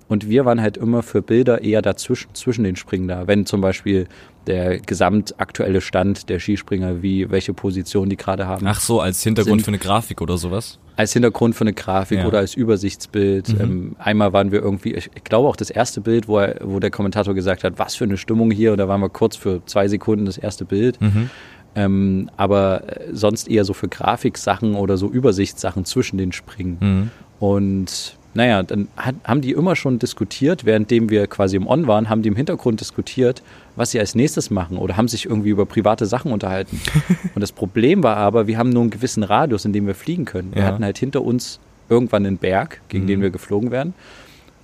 Und 0.10 0.28
wir 0.28 0.44
waren 0.44 0.60
halt 0.62 0.76
immer 0.76 1.04
für 1.04 1.22
Bilder 1.22 1.62
eher 1.62 1.82
dazwischen, 1.82 2.34
zwischen 2.34 2.64
den 2.66 2.76
Springen 2.76 3.08
da. 3.08 3.28
Wenn 3.28 3.46
zum 3.46 3.62
Beispiel 3.62 4.08
der 4.48 4.80
gesamtaktuelle 4.80 5.80
Stand 5.82 6.30
der 6.30 6.40
Skispringer, 6.40 7.02
wie, 7.04 7.30
welche 7.30 7.54
Position 7.54 8.10
die 8.10 8.18
gerade 8.18 8.48
haben. 8.48 8.66
Ach 8.68 8.80
so, 8.82 9.00
als 9.00 9.22
Hintergrund 9.24 9.60
Sind- 9.60 9.66
für 9.66 9.70
eine 9.72 9.78
Grafik 9.78 10.22
oder 10.22 10.38
sowas. 10.38 10.80
Als 10.96 11.14
Hintergrund 11.14 11.56
für 11.56 11.62
eine 11.62 11.74
Grafik 11.74 12.18
Ja. 12.18 12.24
Mhm. 12.24 12.28
oder 12.30 12.40
als 12.40 12.56
Übersichtsbild. 12.56 13.50
Ähm, 13.60 13.96
einmal 14.00 14.34
waren 14.34 14.52
wir 14.52 14.62
irgendwie, 14.62 14.96
ich, 14.96 15.10
ich 15.16 15.24
glaube 15.24 15.48
auch 15.48 15.56
das 15.56 15.70
erste 15.70 16.02
Bild, 16.02 16.28
wo, 16.28 16.40
er, 16.40 16.58
wo 16.64 16.80
der 16.80 16.90
Kommentator 16.92 17.34
gesagt 17.36 17.64
hat, 17.64 17.78
was 17.78 17.96
für 17.96 18.04
eine 18.06 18.18
Stimmung 18.18 18.50
hier. 18.52 18.72
Und 18.74 18.80
da 18.80 18.88
waren 18.88 19.00
wir 19.02 19.10
kurz 19.10 19.36
für 19.38 19.62
zwei 19.66 19.88
Sekunden 19.88 20.26
das 20.26 20.38
erste 20.38 20.66
Bild. 20.66 21.00
Mhm. 21.00 21.30
Ähm, 21.76 22.30
aber 22.36 22.82
äh, 22.88 23.10
sonst 23.14 23.48
eher 23.48 23.64
so 23.64 23.74
für 23.74 23.88
Grafiksachen 23.88 24.74
oder 24.76 24.98
so 24.98 25.08
Übersichtssachen 25.08 25.86
zwischen 25.86 26.18
den 26.18 26.32
Springen. 26.32 26.78
Mhm. 26.82 27.12
Und 27.40 28.18
naja, 28.34 28.62
dann 28.64 28.88
hat, 28.96 29.16
haben 29.24 29.42
die 29.42 29.52
immer 29.52 29.76
schon 29.76 29.98
diskutiert, 30.00 30.64
währenddem 30.66 31.10
wir 31.10 31.26
quasi 31.28 31.56
im 31.56 31.68
On 31.68 31.88
waren, 31.88 32.10
haben 32.10 32.22
die 32.22 32.30
im 32.30 32.36
Hintergrund 32.36 32.80
diskutiert, 32.80 33.42
was 33.76 33.92
sie 33.92 34.00
als 34.00 34.14
nächstes 34.16 34.50
machen 34.52 34.78
oder 34.78 34.98
haben 34.98 35.08
sich 35.08 35.26
irgendwie 35.26 35.50
über 35.50 35.66
private 35.66 36.06
Sachen 36.06 36.32
unterhalten. 36.32 36.80
Und 37.36 37.42
das 37.42 37.52
Problem 37.52 38.04
war 38.04 38.18
aber, 38.18 38.46
wir 38.48 38.58
haben 38.58 38.70
nur 38.70 38.84
einen 38.84 38.92
gewissen 38.92 39.24
Radius, 39.24 39.66
in 39.66 39.74
dem 39.74 39.88
wir 39.88 39.96
fliegen 39.96 40.26
können. 40.26 40.54
Wir 40.54 40.62
Ja. 40.62 40.68
hatten 40.68 40.84
halt 40.84 40.98
hinter 40.98 41.24
uns 41.24 41.60
irgendwann 41.90 42.26
einen 42.26 42.38
Berg, 42.38 42.82
gegen 42.90 43.08
den 43.08 43.22
wir 43.22 43.32
geflogen 43.32 43.72
wären. 43.72 43.94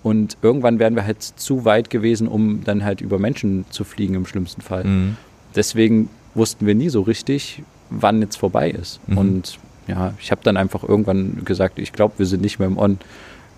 Und 0.03 0.37
irgendwann 0.43 0.77
wären 0.77 0.95
wir 0.95 1.03
halt 1.05 1.23
zu 1.23 1.65
weit 1.65 1.89
gewesen, 1.89 2.27
um 2.27 2.63
dann 2.63 2.83
halt 2.85 3.01
über 3.01 3.17
Menschen 3.17 3.65
zu 3.71 3.83
fliegen 3.83 4.13
im 4.13 4.27
schlimmsten 4.27 4.61
Fall. 4.61 4.83
Mhm. 4.83 5.17
Deswegen 5.55 6.09
wussten 6.35 6.67
wir 6.67 6.75
nie 6.75 6.89
so 6.89 7.01
richtig, 7.01 7.63
wann 7.89 8.21
jetzt 8.21 8.35
vorbei 8.35 8.69
ist. 8.69 8.99
Mhm. 9.07 9.17
Und 9.17 9.59
ja, 9.87 10.13
ich 10.21 10.29
habe 10.29 10.41
dann 10.43 10.57
einfach 10.57 10.83
irgendwann 10.83 11.41
gesagt, 11.45 11.79
ich 11.79 11.93
glaube, 11.93 12.15
wir 12.17 12.27
sind 12.27 12.41
nicht 12.43 12.59
mehr 12.59 12.67
im 12.67 12.77
On. 12.77 12.99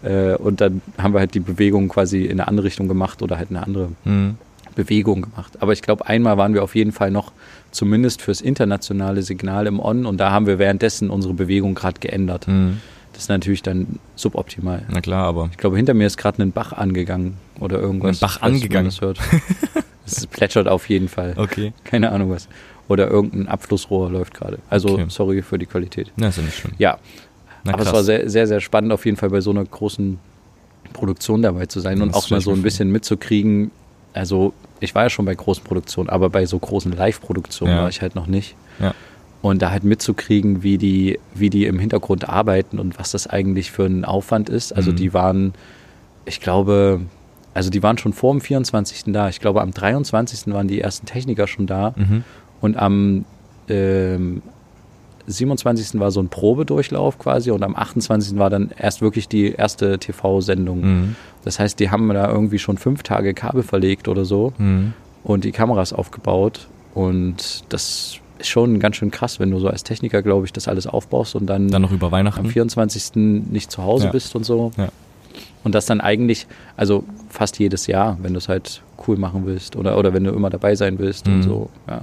Äh, 0.08 0.36
und 0.36 0.62
dann 0.62 0.82
haben 0.97 1.14
wir 1.14 1.20
halt 1.20 1.34
die 1.34 1.39
Bewegung 1.39 1.89
quasi 1.89 2.24
in 2.26 2.32
eine 2.39 2.47
andere 2.47 2.66
Richtung 2.68 2.88
gemacht 2.88 3.22
oder 3.22 3.38
halt 3.38 3.49
eine 3.49 3.64
andere 3.64 3.89
Mhm. 4.05 4.36
Bewegung 4.76 5.24
gemacht. 5.24 5.53
Aber 5.60 5.74
ich 5.74 5.82
glaube, 5.82 6.05
einmal 6.08 6.38
waren 6.38 6.53
wir 6.53 6.64
auf 6.64 6.76
jeden 6.76 6.91
Fall 6.91 7.10
noch 7.12 7.32
zumindest 7.72 8.22
fürs 8.22 8.41
internationale 8.41 9.24
Signal 9.24 9.66
im 9.68 9.80
On 9.80 10.05
und 10.05 10.18
da 10.18 10.32
haben 10.32 10.45
wir 10.45 10.60
währenddessen 10.60 11.10
unsere 11.10 11.34
Bewegung 11.34 11.74
gerade 11.76 11.99
geändert. 11.99 12.47
Mhm. 12.47 12.80
Das 13.14 13.24
ist 13.24 13.30
natürlich 13.30 13.64
dann 13.64 13.97
suboptimal. 14.16 14.84
Na 14.89 15.01
klar, 15.01 15.26
aber. 15.26 15.49
Ich 15.51 15.58
glaube, 15.58 15.76
hinter 15.78 15.95
mir 15.95 16.05
ist 16.05 16.18
gerade 16.18 16.43
ein 16.43 16.51
Bach 16.51 16.74
angegangen 16.74 17.38
oder 17.60 17.80
irgendwas. 17.80 18.18
Ein 18.18 18.28
Bach 18.28 18.41
angegangen? 18.43 18.86
Das 18.89 19.01
hört. 19.01 19.20
Es 20.10 20.26
plätschert 20.26 20.70
auf 20.70 20.88
jeden 20.88 21.10
Fall. 21.10 21.34
Okay. 21.36 21.74
Keine 21.84 22.14
Ahnung 22.14 22.30
was. 22.30 22.47
Oder 22.88 23.10
irgendein 23.10 23.49
Abflussrohr 23.49 24.10
läuft 24.10 24.34
gerade. 24.34 24.60
Also 24.70 24.88
Okay. 24.93 25.05
sorry 25.10 25.41
für 25.41 25.58
die 25.60 25.66
Qualität. 25.66 26.14
Na, 26.16 26.30
ist 26.30 26.38
ja 26.38 26.43
nicht 26.43 26.55
schlimm. 26.55 26.72
Ja, 26.78 26.97
Na, 27.68 27.74
aber 27.74 27.84
es 27.84 27.93
war 27.93 28.03
sehr, 28.03 28.30
sehr, 28.30 28.47
sehr 28.47 28.59
spannend 28.61 28.91
auf 28.91 29.05
jeden 29.05 29.18
Fall 29.18 29.30
bei 29.30 29.41
so 29.41 29.51
einer 29.51 29.63
großen 29.63 30.18
Produktion 30.93 31.41
dabei 31.41 31.65
zu 31.65 31.80
sein 31.80 32.01
und 32.01 32.09
Das 32.15 32.24
auch 32.26 32.30
mal 32.30 32.41
so 32.41 32.51
ein 32.51 32.61
bisschen 32.61 32.91
mitzukriegen. 32.91 33.72
Also 34.13 34.53
ich 34.80 34.95
war 34.95 35.03
ja 35.03 35.09
schon 35.09 35.26
bei 35.26 35.36
großen 35.36 35.63
Produktionen, 35.63 36.09
aber 36.09 36.30
bei 36.30 36.45
so 36.45 36.57
großen 36.57 36.91
Live-Produktionen 36.91 37.74
Ja. 37.76 37.82
war 37.84 37.89
ich 37.89 38.01
halt 38.01 38.15
noch 38.15 38.28
nicht. 38.28 38.55
Ja. 38.80 38.93
Und 39.41 39.61
da 39.61 39.70
halt 39.70 39.84
mitzukriegen, 39.84 40.63
wie 40.63 40.78
die, 40.78 41.20
wie 41.36 41.49
die 41.49 41.65
im 41.65 41.78
Hintergrund 41.80 42.28
arbeiten 42.28 42.80
und 42.80 42.97
was 42.99 43.11
das 43.11 43.28
eigentlich 43.28 43.72
für 43.72 43.86
ein 43.86 44.03
Aufwand 44.05 44.49
ist. 44.49 44.72
Also 44.76 44.91
Mhm. 44.91 44.95
die 44.95 45.13
waren, 45.13 45.53
ich 46.26 46.39
glaube, 46.41 47.01
also 47.53 47.70
die 47.70 47.84
waren 47.84 47.97
schon 47.97 48.13
vor 48.13 48.34
dem 48.34 48.41
24. 48.41 49.13
da. 49.13 49.30
Ich 49.30 49.39
glaube, 49.39 49.61
am 49.61 49.72
23. 49.72 50.53
waren 50.53 50.68
die 50.68 50.82
ersten 50.82 51.05
Techniker 51.05 51.47
schon 51.47 51.68
da. 51.68 51.93
Mhm. 51.95 52.24
Und 52.61 52.78
am 52.78 53.26
ähm, 53.70 54.41
27. 55.28 55.99
war 55.99 56.11
so 56.11 56.21
ein 56.21 56.30
Probedurchlauf 56.30 57.19
quasi 57.19 57.51
und 57.51 57.61
am 57.63 57.75
28. 57.75 58.38
war 58.38 58.49
dann 58.49 58.71
erst 58.78 59.01
wirklich 59.01 59.28
die 59.28 59.51
erste 59.51 59.99
TV-Sendung. 59.99 60.82
Mhm. 60.82 61.15
Das 61.43 61.59
heißt, 61.59 61.80
die 61.80 61.91
haben 61.91 62.07
da 62.09 62.30
irgendwie 62.32 62.59
schon 62.59 62.78
fünf 62.78 63.03
Tage 63.03 63.34
Kabel 63.34 63.63
verlegt 63.63 64.07
oder 64.07 64.25
so 64.25 64.53
Mhm. 64.57 64.93
und 65.23 65.43
die 65.43 65.51
Kameras 65.51 65.93
aufgebaut. 65.93 66.67
Und 66.93 67.63
das 67.69 68.19
ist 68.39 68.47
schon 68.47 68.80
ganz 68.80 68.95
schön 68.95 69.11
krass, 69.11 69.39
wenn 69.39 69.51
du 69.51 69.59
so 69.59 69.67
als 69.67 69.84
Techniker, 69.84 70.21
glaube 70.21 70.45
ich, 70.45 70.53
das 70.53 70.67
alles 70.67 70.88
aufbaust 70.88 71.36
und 71.36 71.45
dann, 71.47 71.67
Dann 71.69 71.82
noch 71.82 71.91
über 71.91 72.07
am 72.07 72.11
Weihnachten. 72.13 72.45
24. 72.47 73.43
nicht 73.51 73.71
zu 73.71 73.84
Hause 73.84 74.05
Ja. 74.05 74.11
bist 74.11 74.36
und 74.36 74.45
so. 74.45 74.71
Ja. 74.78 74.89
Und 75.63 75.75
das 75.75 75.86
dann 75.86 75.99
eigentlich, 76.01 76.47
also 76.78 77.03
fast 77.30 77.59
jedes 77.59 77.88
Jahr, 77.88 78.17
wenn 78.21 78.34
du 78.34 78.38
es 78.38 78.47
halt 78.47 78.82
cool 79.07 79.17
machen 79.17 79.45
willst 79.45 79.75
oder, 79.75 79.97
oder 79.97 80.13
wenn 80.13 80.23
du 80.23 80.32
immer 80.32 80.49
dabei 80.49 80.75
sein 80.75 80.97
willst 80.99 81.28
und 81.28 81.39
Mhm. 81.39 81.43
so. 81.43 81.69
Ja. 81.88 82.01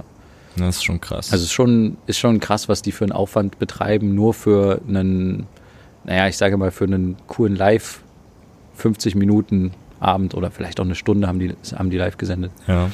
Das 0.57 0.77
ist 0.77 0.83
schon 0.83 1.01
krass. 1.01 1.31
Also 1.31 1.43
es 1.43 1.49
ist 1.49 1.53
schon, 1.53 1.97
ist 2.07 2.17
schon 2.17 2.39
krass, 2.39 2.69
was 2.69 2.81
die 2.81 2.91
für 2.91 3.05
einen 3.05 3.11
Aufwand 3.11 3.59
betreiben, 3.59 4.15
nur 4.15 4.33
für 4.33 4.81
einen, 4.87 5.47
naja, 6.03 6.27
ich 6.27 6.37
sage 6.37 6.57
mal, 6.57 6.71
für 6.71 6.85
einen 6.85 7.17
coolen 7.27 7.55
Live 7.55 8.01
50 8.75 9.15
Minuten 9.15 9.71
Abend 9.99 10.35
oder 10.35 10.51
vielleicht 10.51 10.79
auch 10.79 10.85
eine 10.85 10.95
Stunde 10.95 11.27
haben 11.27 11.39
die, 11.39 11.55
haben 11.75 11.89
die 11.89 11.97
live 11.97 12.17
gesendet. 12.17 12.51
ja. 12.67 12.89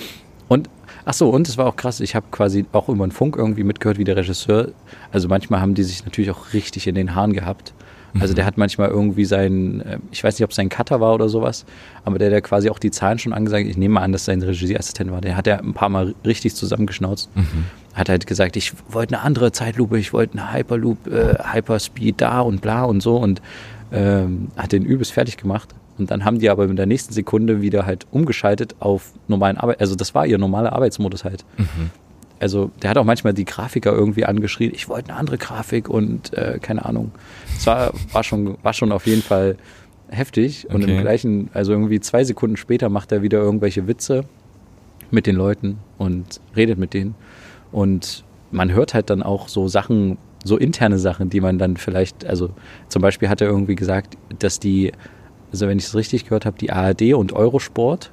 Und 0.47 0.69
ach 1.05 1.13
so, 1.13 1.29
und 1.29 1.47
es 1.47 1.57
war 1.57 1.65
auch 1.65 1.77
krass, 1.77 2.01
ich 2.01 2.13
habe 2.13 2.25
quasi 2.29 2.65
auch 2.73 2.89
über 2.89 3.07
den 3.07 3.11
Funk 3.11 3.37
irgendwie 3.37 3.63
mitgehört, 3.63 3.97
wie 3.97 4.03
der 4.03 4.17
Regisseur, 4.17 4.73
also 5.09 5.29
manchmal 5.29 5.61
haben 5.61 5.75
die 5.75 5.83
sich 5.83 6.03
natürlich 6.03 6.29
auch 6.29 6.51
richtig 6.51 6.87
in 6.87 6.95
den 6.95 7.15
Haaren 7.15 7.31
gehabt. 7.31 7.73
Also 8.19 8.33
der 8.33 8.45
hat 8.45 8.57
manchmal 8.57 8.89
irgendwie 8.89 9.25
seinen, 9.25 9.81
äh, 9.81 9.99
ich 10.11 10.23
weiß 10.23 10.37
nicht, 10.37 10.43
ob 10.43 10.51
es 10.51 10.55
sein 10.55 10.69
Cutter 10.69 10.99
war 10.99 11.13
oder 11.13 11.29
sowas, 11.29 11.65
aber 12.03 12.19
der, 12.19 12.29
der 12.29 12.41
quasi 12.41 12.69
auch 12.69 12.79
die 12.79 12.91
Zahlen 12.91 13.19
schon 13.19 13.33
angesagt, 13.33 13.67
ich 13.67 13.77
nehme 13.77 13.95
mal 13.95 14.01
an, 14.01 14.11
dass 14.11 14.25
sein 14.25 14.41
Regieassistent 14.41 15.11
war, 15.11 15.21
der 15.21 15.37
hat 15.37 15.47
ja 15.47 15.57
ein 15.57 15.73
paar 15.73 15.89
Mal 15.89 16.15
richtig 16.25 16.55
zusammengeschnauzt. 16.55 17.29
Hat 17.93 18.09
halt 18.09 18.27
gesagt, 18.27 18.55
ich 18.55 18.73
wollte 18.89 19.15
eine 19.15 19.23
andere 19.23 19.51
Zeitlupe, 19.51 19.97
ich 19.97 20.13
wollte 20.13 20.37
eine 20.37 20.53
Hyperloop, 20.53 21.07
äh, 21.07 21.35
Hyperspeed 21.53 22.19
da 22.19 22.41
und 22.41 22.61
bla 22.61 22.83
und 22.83 23.01
so 23.01 23.17
und 23.17 23.41
ähm, 23.91 24.47
hat 24.55 24.71
den 24.71 24.83
übelst 24.85 25.11
fertig 25.11 25.37
gemacht. 25.37 25.69
Und 25.97 26.09
dann 26.09 26.25
haben 26.25 26.39
die 26.39 26.49
aber 26.49 26.65
in 26.65 26.75
der 26.77 26.85
nächsten 26.85 27.13
Sekunde 27.13 27.61
wieder 27.61 27.85
halt 27.85 28.07
umgeschaltet 28.11 28.75
auf 28.79 29.11
normalen 29.27 29.57
Arbeit. 29.57 29.81
Also 29.81 29.95
das 29.95 30.15
war 30.15 30.25
ihr 30.25 30.37
normaler 30.37 30.73
Arbeitsmodus 30.73 31.25
halt. 31.25 31.45
Also 32.41 32.71
der 32.81 32.89
hat 32.89 32.97
auch 32.97 33.05
manchmal 33.05 33.33
die 33.33 33.45
Grafiker 33.45 33.93
irgendwie 33.93 34.25
angeschrien, 34.25 34.71
ich 34.73 34.89
wollte 34.89 35.09
eine 35.09 35.19
andere 35.19 35.37
Grafik 35.37 35.87
und 35.89 36.33
äh, 36.33 36.57
keine 36.61 36.83
Ahnung. 36.85 37.11
Es 37.57 37.67
war, 37.67 37.93
war, 38.11 38.23
schon, 38.23 38.57
war 38.63 38.73
schon 38.73 38.91
auf 38.91 39.05
jeden 39.05 39.21
Fall 39.21 39.57
heftig. 40.09 40.67
Und 40.69 40.83
Okay. 40.83 40.95
im 40.97 41.01
gleichen, 41.01 41.49
also 41.53 41.71
irgendwie 41.71 41.99
zwei 41.99 42.23
Sekunden 42.23 42.57
später 42.57 42.89
macht 42.89 43.11
er 43.11 43.21
wieder 43.21 43.37
irgendwelche 43.39 43.87
Witze 43.87 44.25
mit 45.11 45.27
den 45.27 45.35
Leuten 45.35 45.77
und 45.97 46.41
redet 46.55 46.77
mit 46.79 46.93
denen. 46.93 47.15
Und 47.71 48.23
man 48.51 48.71
hört 48.71 48.93
halt 48.93 49.09
dann 49.09 49.21
auch 49.23 49.47
so 49.47 49.67
Sachen, 49.67 50.17
so 50.43 50.57
interne 50.57 50.97
Sachen, 50.97 51.29
die 51.29 51.41
man 51.41 51.59
dann 51.59 51.77
vielleicht, 51.77 52.25
also 52.25 52.49
zum 52.87 53.01
Beispiel 53.03 53.29
hat 53.29 53.39
er 53.41 53.47
irgendwie 53.47 53.75
gesagt, 53.75 54.17
dass 54.39 54.59
die, 54.59 54.91
also 55.51 55.67
wenn 55.67 55.77
ich 55.77 55.85
es 55.85 55.95
richtig 55.95 56.23
gehört 56.25 56.45
habe, 56.47 56.57
die 56.57 56.71
ARD 56.71 57.13
und 57.13 57.33
Eurosport 57.33 58.11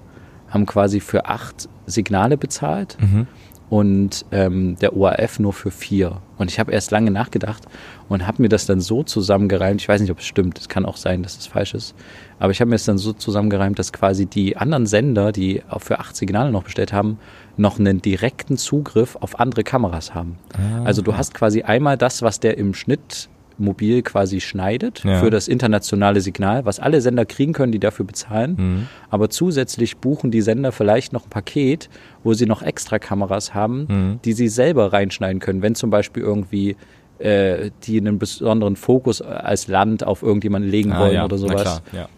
haben 0.50 0.66
quasi 0.66 1.00
für 1.00 1.26
acht 1.26 1.68
Signale 1.86 2.36
bezahlt 2.36 2.96
Mhm. 3.00 3.26
Und 3.70 4.24
ähm, 4.32 4.76
der 4.80 4.96
ORF 4.96 5.38
nur 5.38 5.52
für 5.52 5.70
vier. 5.70 6.22
Und 6.38 6.50
ich 6.50 6.58
habe 6.58 6.72
erst 6.72 6.90
lange 6.90 7.10
nachgedacht 7.10 7.64
und 8.08 8.26
habe 8.26 8.42
mir 8.42 8.48
das 8.48 8.66
dann 8.66 8.80
so 8.80 9.02
zusammengereimt. 9.02 9.80
Ich 9.80 9.88
weiß 9.88 10.00
nicht, 10.00 10.10
ob 10.10 10.20
es 10.20 10.26
stimmt. 10.26 10.58
Es 10.58 10.68
kann 10.68 10.86
auch 10.86 10.96
sein, 10.96 11.22
dass 11.22 11.36
es 11.36 11.46
falsch 11.46 11.74
ist. 11.74 11.94
Aber 12.38 12.52
ich 12.52 12.60
habe 12.60 12.70
mir 12.70 12.76
es 12.76 12.84
dann 12.84 12.98
so 12.98 13.12
zusammengereimt, 13.12 13.78
dass 13.78 13.92
quasi 13.92 14.26
die 14.26 14.56
anderen 14.56 14.86
Sender, 14.86 15.32
die 15.32 15.62
auch 15.68 15.82
für 15.82 15.98
acht 15.98 16.16
Signale 16.16 16.50
noch 16.50 16.62
bestellt 16.62 16.92
haben, 16.92 17.18
noch 17.56 17.78
einen 17.78 18.00
direkten 18.00 18.56
Zugriff 18.56 19.16
auf 19.20 19.40
andere 19.40 19.64
Kameras 19.64 20.14
haben. 20.14 20.38
Ah. 20.54 20.84
Also 20.84 21.02
du 21.02 21.16
hast 21.16 21.34
quasi 21.34 21.62
einmal 21.62 21.98
das, 21.98 22.22
was 22.22 22.40
der 22.40 22.56
im 22.56 22.72
Schnitt 22.74 23.28
mobil 23.60 24.02
quasi 24.02 24.40
schneidet 24.40 25.02
Ja. 25.04 25.20
für 25.20 25.30
das 25.30 25.48
internationale 25.48 26.20
Signal, 26.20 26.64
was 26.64 26.78
alle 26.80 27.00
Sender 27.00 27.24
kriegen 27.26 27.52
können, 27.52 27.72
die 27.72 27.78
dafür 27.78 28.04
bezahlen. 28.06 28.54
Mhm. 28.58 28.86
Aber 29.10 29.30
zusätzlich 29.30 29.96
buchen 29.98 30.30
die 30.30 30.40
Sender 30.42 30.72
vielleicht 30.72 31.12
noch 31.12 31.24
ein 31.26 31.30
Paket, 31.30 31.88
wo 32.24 32.34
sie 32.34 32.46
noch 32.46 32.62
extra 32.62 32.98
Kameras 32.98 33.54
haben, 33.54 33.86
Mhm. 33.88 34.20
die 34.24 34.32
sie 34.32 34.48
selber 34.48 34.92
reinschneiden 34.92 35.40
können. 35.40 35.62
Wenn 35.62 35.74
zum 35.74 35.90
Beispiel 35.90 36.22
irgendwie 36.22 36.76
äh, 37.20 37.72
die 37.82 37.98
einen 37.98 38.20
besonderen 38.20 38.76
Fokus 38.76 39.20
als 39.20 39.66
Land 39.66 40.04
auf 40.04 40.22
irgendjemanden 40.22 40.70
legen 40.70 40.92
Ah, 40.92 41.00
wollen 41.00 41.14
ja, 41.14 41.24
oder 41.24 41.36
sowas, 41.36 41.62
klar, 41.62 41.82
ja. 41.92 42.08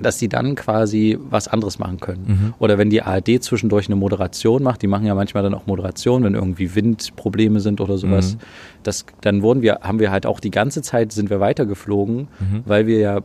Dass 0.00 0.18
die 0.18 0.28
dann 0.28 0.54
quasi 0.54 1.18
was 1.30 1.48
anderes 1.48 1.78
machen 1.78 1.98
können. 2.00 2.24
Mhm. 2.26 2.54
Oder 2.58 2.78
wenn 2.78 2.90
die 2.90 3.02
ARD 3.02 3.42
zwischendurch 3.42 3.86
eine 3.86 3.96
Moderation 3.96 4.62
macht, 4.62 4.82
die 4.82 4.86
machen 4.86 5.06
ja 5.06 5.14
manchmal 5.14 5.42
dann 5.42 5.54
auch 5.54 5.66
Moderation, 5.66 6.22
wenn 6.24 6.34
irgendwie 6.34 6.74
Windprobleme 6.74 7.60
sind 7.60 7.80
oder 7.80 7.98
sowas. 7.98 8.34
Mhm. 8.34 8.38
Das, 8.82 9.06
dann 9.22 9.42
wurden 9.42 9.62
wir, 9.62 9.78
haben 9.82 9.98
wir 9.98 10.10
halt 10.10 10.26
auch 10.26 10.40
die 10.40 10.50
ganze 10.50 10.82
Zeit 10.82 11.12
sind 11.12 11.30
wir 11.30 11.40
weitergeflogen, 11.40 12.28
Mhm. 12.38 12.62
weil 12.66 12.86
wir 12.86 12.98
ja 12.98 13.20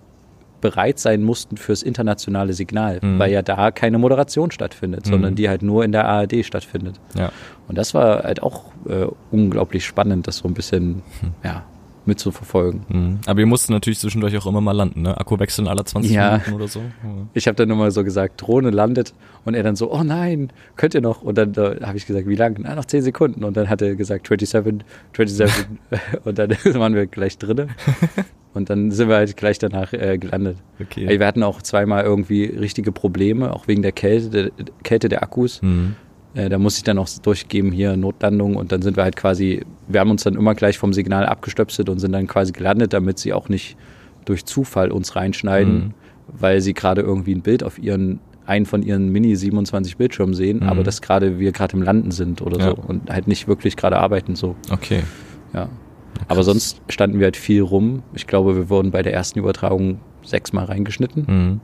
bereit 0.62 1.00
sein 1.00 1.24
mussten 1.24 1.58
fürs 1.58 1.82
internationale 1.82 2.54
Signal, 2.54 3.00
Mhm. 3.02 3.18
weil 3.18 3.32
ja 3.32 3.42
da 3.42 3.72
keine 3.72 3.98
Moderation 3.98 4.52
stattfindet, 4.52 5.08
sondern 5.08 5.32
Mhm. 5.32 5.36
die 5.36 5.50
halt 5.50 5.64
nur 5.64 5.84
in 5.84 5.92
der 5.92 6.06
ARD 6.08 6.44
stattfindet. 6.46 7.00
ja. 7.18 7.32
Und 7.68 7.78
das 7.78 7.94
war 7.94 8.24
halt 8.24 8.44
auch 8.44 8.66
äh, 8.88 9.08
unglaublich 9.32 9.86
spannend, 9.86 10.28
das 10.28 10.38
so 10.38 10.48
ein 10.48 10.54
bisschen 10.54 11.02
Hm. 11.22 11.32
ja, 11.44 11.64
mitzuverfolgen. 12.06 12.86
Mhm. 12.90 13.20
Aber 13.26 13.40
ihr 13.40 13.46
musstet 13.46 13.72
natürlich 13.72 14.00
zwischendurch 14.00 14.38
auch 14.38 14.46
immer 14.48 14.62
mal 14.62 14.72
landen, 14.72 15.04
ne? 15.04 15.18
Akku 15.18 15.40
wechseln 15.40 15.68
alle 15.68 15.84
20 15.84 16.12
Ja. 16.12 16.32
Minuten 16.32 16.54
oder 16.54 16.68
so. 16.68 16.82
Ich 17.34 17.48
habe 17.48 17.56
dann 17.56 17.70
immer 17.70 17.92
so 17.92 18.04
gesagt, 18.04 18.42
Drohne 18.42 18.70
landet 18.70 19.14
und 19.46 19.54
er 19.54 19.64
dann 19.64 19.76
so, 19.76 19.92
oh 19.92 20.04
nein, 20.04 20.52
könnt 20.76 20.94
ihr 20.94 21.02
noch? 21.02 21.22
Und 21.22 21.38
dann 21.38 21.54
äh, 21.54 21.80
habe 21.84 21.98
ich 21.98 22.06
gesagt, 22.06 22.28
wie 22.28 22.36
lange? 22.36 22.56
Na, 22.60 22.76
noch 22.76 22.86
10 22.86 23.04
Sekunden. 23.04 23.44
Und 23.44 23.56
dann 23.58 23.70
hat 23.70 23.82
er 23.82 23.96
gesagt, 23.96 24.28
27, 24.28 24.84
27. 25.16 25.66
und 26.24 26.38
dann 26.38 26.50
waren 26.74 26.96
wir 26.96 27.06
gleich 27.08 27.38
drinne. 27.38 27.68
Und 28.54 28.70
dann 28.70 28.92
sind 28.92 29.08
wir 29.08 29.16
halt 29.16 29.38
gleich 29.38 29.60
danach 29.60 29.94
äh, 29.94 30.18
gelandet. 30.18 30.58
Okay. 30.80 31.08
Wir 31.08 31.26
hatten 31.26 31.44
auch 31.44 31.62
zweimal 31.62 32.04
irgendwie 32.04 32.46
richtige 32.46 32.92
Probleme, 32.92 33.54
auch 33.54 33.68
wegen 33.68 33.82
der 33.82 33.94
Kälte, 33.94 34.30
der, 34.30 34.52
Kälte 34.84 35.08
der 35.08 35.24
Akkus. 35.24 35.62
Mhm. 35.62 35.96
Äh, 36.34 36.50
da 36.50 36.58
musste 36.58 36.80
ich 36.80 36.84
dann 36.84 36.98
auch 36.98 37.10
durchgeben, 37.22 37.72
hier 37.72 37.98
Notlandung. 37.98 38.56
Und 38.56 38.72
dann 38.72 38.82
sind 38.82 38.96
wir 38.98 39.04
halt 39.04 39.16
quasi, 39.16 39.66
wir 39.88 40.00
haben 40.00 40.12
uns 40.12 40.24
dann 40.24 40.36
immer 40.36 40.56
gleich 40.56 40.78
vom 40.78 40.94
Signal 40.94 41.26
abgestöpselt 41.26 41.90
und 41.90 42.00
sind 42.00 42.14
dann 42.14 42.28
quasi 42.28 42.52
gelandet, 42.54 42.94
damit 42.94 43.20
sie 43.20 43.34
auch 43.34 43.50
nicht 43.50 43.76
durch 44.26 44.46
Zufall 44.46 44.92
uns 44.92 45.16
reinschneiden, 45.16 45.74
Mhm. 45.74 45.94
weil 46.28 46.62
sie 46.62 46.74
gerade 46.74 47.02
irgendwie 47.02 47.34
ein 47.36 47.42
Bild 47.42 47.64
auf 47.64 47.78
ihren 47.80 48.20
einen 48.48 48.66
von 48.66 48.82
ihren 48.82 49.10
Mini 49.12 49.36
27 49.36 49.98
Bildschirmen 49.98 50.34
sehen, 50.34 50.58
Mhm. 50.62 50.64
aber 50.70 50.84
dass 50.84 51.02
gerade 51.02 51.40
wir 51.40 51.52
gerade 51.52 51.78
im 51.78 51.84
Landen 51.84 52.12
sind 52.12 52.42
oder 52.42 52.60
Ja. 52.60 52.66
so 52.72 52.76
und 52.88 53.10
halt 53.10 53.28
nicht 53.28 53.48
wirklich 53.48 53.78
gerade 53.78 53.98
arbeiten 53.98 54.36
so. 54.36 54.56
Okay. 54.72 55.04
Ja. 55.54 55.70
Aber 56.28 56.44
sonst 56.44 56.82
standen 56.90 57.20
wir 57.20 57.26
halt 57.26 57.38
viel 57.38 57.62
rum. 57.62 58.04
Ich 58.14 58.26
glaube, 58.28 58.56
wir 58.56 58.70
wurden 58.70 58.92
bei 58.92 59.04
der 59.04 59.14
ersten 59.14 59.40
Übertragung 59.40 60.00
sechsmal 60.24 60.66
reingeschnitten. 60.66 61.26
Mhm. 61.28 61.60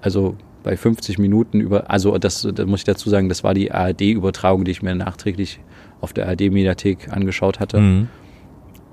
Also 0.00 0.34
bei 0.68 0.76
50 0.76 1.18
Minuten 1.18 1.62
über, 1.62 1.90
also 1.90 2.18
das, 2.18 2.46
da 2.54 2.66
muss 2.66 2.80
ich 2.80 2.84
dazu 2.84 3.08
sagen, 3.08 3.30
das 3.30 3.42
war 3.42 3.54
die 3.54 3.72
ARD-Übertragung, 3.72 4.66
die 4.66 4.70
ich 4.70 4.82
mir 4.82 4.94
nachträglich 4.94 5.60
auf 6.02 6.12
der 6.12 6.28
ARD-Mediathek 6.28 7.10
angeschaut 7.10 7.58
hatte. 7.58 7.80
Mhm. 7.80 8.08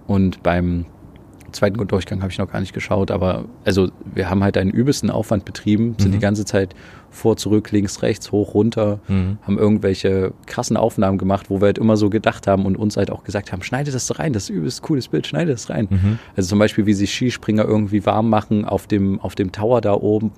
Und 0.07 0.41
beim 0.41 0.85
zweiten 1.55 1.85
Durchgang 1.87 2.21
habe 2.21 2.31
ich 2.31 2.37
noch 2.37 2.51
gar 2.51 2.59
nicht 2.59 2.73
geschaut, 2.73 3.09
aber 3.09 3.45
also 3.65 3.89
wir 4.13 4.29
haben 4.29 4.43
halt 4.43 4.57
einen 4.57 4.69
übelsten 4.71 5.09
Aufwand 5.09 5.43
betrieben, 5.45 5.95
sind 5.97 6.09
Mhm. 6.09 6.13
die 6.13 6.19
ganze 6.19 6.45
Zeit 6.45 6.75
vor, 7.09 7.37
zurück, 7.37 7.71
links, 7.71 8.01
rechts, 8.01 8.31
hoch, 8.31 8.53
runter, 8.53 8.99
Mhm. 9.07 9.37
haben 9.43 9.57
irgendwelche 9.57 10.33
krassen 10.45 10.77
Aufnahmen 10.77 11.17
gemacht, 11.17 11.49
wo 11.49 11.61
wir 11.61 11.67
halt 11.67 11.77
immer 11.77 11.97
so 11.97 12.09
gedacht 12.09 12.45
haben 12.45 12.65
und 12.65 12.75
uns 12.77 12.97
halt 12.97 13.09
auch 13.09 13.23
gesagt 13.23 13.51
haben, 13.51 13.63
schneide 13.63 13.91
das 13.91 14.19
rein, 14.19 14.33
das 14.33 14.43
ist 14.43 14.49
ein 14.51 14.57
übelst 14.57 14.81
cooles 14.81 15.07
Bild, 15.07 15.25
schneide 15.25 15.51
das 15.51 15.69
rein. 15.69 15.87
Mhm. 15.89 16.19
Also 16.35 16.49
zum 16.49 16.59
Beispiel, 16.59 16.85
wie 16.85 16.93
sich 16.93 17.11
Skispringer 17.13 17.63
irgendwie 17.65 18.05
warm 18.05 18.29
machen 18.29 18.65
auf 18.65 18.85
dem, 18.87 19.19
auf 19.21 19.33
dem 19.35 19.51
Tower 19.51 19.81
da 19.81 19.93
oben. 19.93 20.31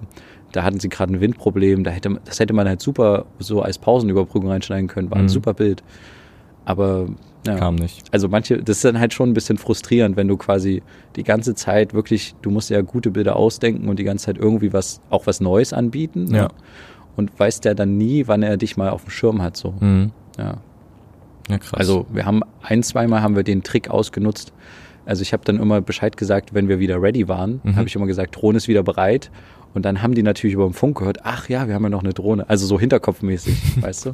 Da 0.53 0.63
hatten 0.63 0.79
sie 0.79 0.87
gerade 0.87 1.13
ein 1.13 1.19
Windproblem. 1.19 1.83
Da 1.83 1.91
hätte, 1.91 2.19
das 2.23 2.39
hätte 2.39 2.53
man 2.53 2.67
halt 2.69 2.81
super 2.81 3.25
so 3.37 3.61
als 3.61 3.77
Pausenüberbrückung 3.79 4.49
reinschneiden 4.49 4.87
können. 4.87 5.11
War 5.11 5.17
ein 5.17 5.25
Mhm. 5.25 5.29
super 5.29 5.53
Bild. 5.53 5.83
Aber 6.67 7.07
ja. 7.45 7.55
Kam 7.55 7.75
nicht. 7.75 8.03
Also 8.11 8.27
manche, 8.27 8.57
das 8.61 8.77
ist 8.77 8.83
dann 8.85 8.99
halt 8.99 9.13
schon 9.13 9.29
ein 9.29 9.33
bisschen 9.33 9.57
frustrierend, 9.57 10.17
wenn 10.17 10.27
du 10.27 10.35
quasi 10.35 10.83
die 11.15 11.23
ganze 11.23 11.55
Zeit 11.55 11.93
wirklich, 11.93 12.35
du 12.41 12.51
musst 12.51 12.69
ja 12.69 12.81
gute 12.81 13.09
Bilder 13.09 13.37
ausdenken 13.37 13.87
und 13.87 13.99
die 13.99 14.03
ganze 14.03 14.25
Zeit 14.25 14.37
irgendwie 14.37 14.73
was, 14.73 14.99
auch 15.09 15.27
was 15.27 15.39
Neues 15.39 15.71
anbieten. 15.71 16.25
ne? 16.25 16.37
Ja. 16.37 16.47
Und 17.15 17.39
weißt 17.39 17.63
ja 17.63 17.73
dann 17.73 17.97
nie, 17.97 18.27
wann 18.27 18.43
er 18.43 18.57
dich 18.57 18.75
mal 18.75 18.89
auf 18.89 19.03
dem 19.05 19.11
Schirm 19.11 19.41
hat. 19.41 19.55
So. 19.55 19.75
Mhm. 19.79 20.11
Ja. 20.37 20.57
Ja, 21.49 21.57
krass. 21.57 21.75
Also 21.75 22.05
wir 22.11 22.25
haben 22.25 22.41
ein, 22.61 22.83
zweimal 22.83 23.21
haben 23.21 23.37
wir 23.37 23.43
den 23.43 23.63
Trick 23.63 23.89
ausgenutzt. 23.89 24.51
Also 25.05 25.21
ich 25.21 25.31
habe 25.31 25.45
dann 25.45 25.57
immer 25.57 25.79
Bescheid 25.79 26.17
gesagt, 26.17 26.53
wenn 26.53 26.67
wir 26.67 26.79
wieder 26.79 27.01
ready 27.01 27.29
waren, 27.29 27.61
Mhm. 27.63 27.77
habe 27.77 27.87
ich 27.87 27.95
immer 27.95 28.07
gesagt, 28.07 28.35
Drohne 28.35 28.57
ist 28.57 28.67
wieder 28.67 28.83
bereit. 28.83 29.31
Und 29.77 29.83
dann 29.83 30.01
haben 30.01 30.15
die 30.15 30.23
natürlich 30.23 30.55
über 30.55 30.65
den 30.65 30.73
Funk 30.73 30.97
gehört, 30.97 31.19
ach 31.23 31.49
ja, 31.49 31.67
wir 31.67 31.75
haben 31.75 31.83
ja 31.83 31.89
noch 31.89 32.03
eine 32.03 32.11
Drohne. 32.13 32.49
Also 32.49 32.65
so 32.65 32.79
hinterkopfmäßig, 32.79 33.55
weißt 33.83 34.07
du. 34.07 34.09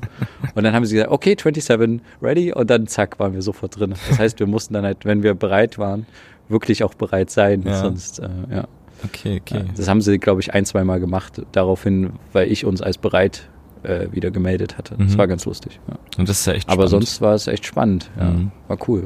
Und 0.56 0.64
dann 0.64 0.74
haben 0.74 0.86
sie 0.86 0.96
gesagt, 0.96 1.10
okay, 1.12 1.38
27, 1.42 2.02
ready. 2.22 2.52
Und 2.52 2.70
dann 2.70 2.86
zack, 2.88 3.18
waren 3.18 3.34
wir 3.34 3.42
sofort 3.42 3.80
drin. 3.80 3.94
Das 4.10 4.20
heißt, 4.20 4.40
wir 4.42 4.48
mussten 4.48 4.74
dann 4.74 4.84
halt, 4.84 5.06
wenn 5.06 5.24
wir 5.24 5.36
bereit 5.36 5.80
waren, 5.80 6.06
wirklich 6.50 6.84
auch 6.84 6.94
bereit 6.96 7.30
sein. 7.30 7.64
Ja. 7.66 7.80
Sonst, 7.80 8.20
äh, 8.20 8.28
ja. 8.52 8.68
okay, 9.06 9.40
okay. 9.42 9.64
Das 9.78 9.88
haben 9.88 10.02
sie, 10.02 10.18
glaube 10.20 10.42
ich, 10.42 10.54
ein, 10.54 10.66
zweimal 10.66 11.00
gemacht, 11.00 11.42
daraufhin, 11.54 12.12
weil 12.34 12.52
ich 12.52 12.66
uns 12.66 12.82
als 12.82 12.98
bereit 12.98 13.48
äh, 13.84 14.08
wieder 14.12 14.32
gemeldet 14.32 14.78
hatte. 14.78 14.96
Das 15.00 15.14
Mhm. 15.14 15.18
war 15.18 15.28
ganz 15.28 15.46
lustig. 15.46 15.80
Ja. 15.88 15.96
Und 16.18 16.28
das 16.28 16.42
ist 16.42 16.46
ja 16.46 16.54
echt 16.54 16.68
Aber 16.68 16.88
spannend. 16.88 17.08
sonst 17.08 17.22
war 17.22 17.34
es 17.36 17.48
echt 17.48 17.66
spannend. 17.66 18.12
Ja. 18.20 18.32
Mhm. 18.32 18.52
War 18.68 18.78
cool. 18.90 19.06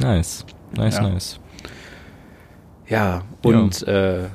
Nice. 0.00 0.46
Nice, 0.76 0.96
Ja. 0.98 1.02
nice. 1.10 1.40
Ja, 2.88 3.22
und 3.42 3.82
Äh, 3.88 4.26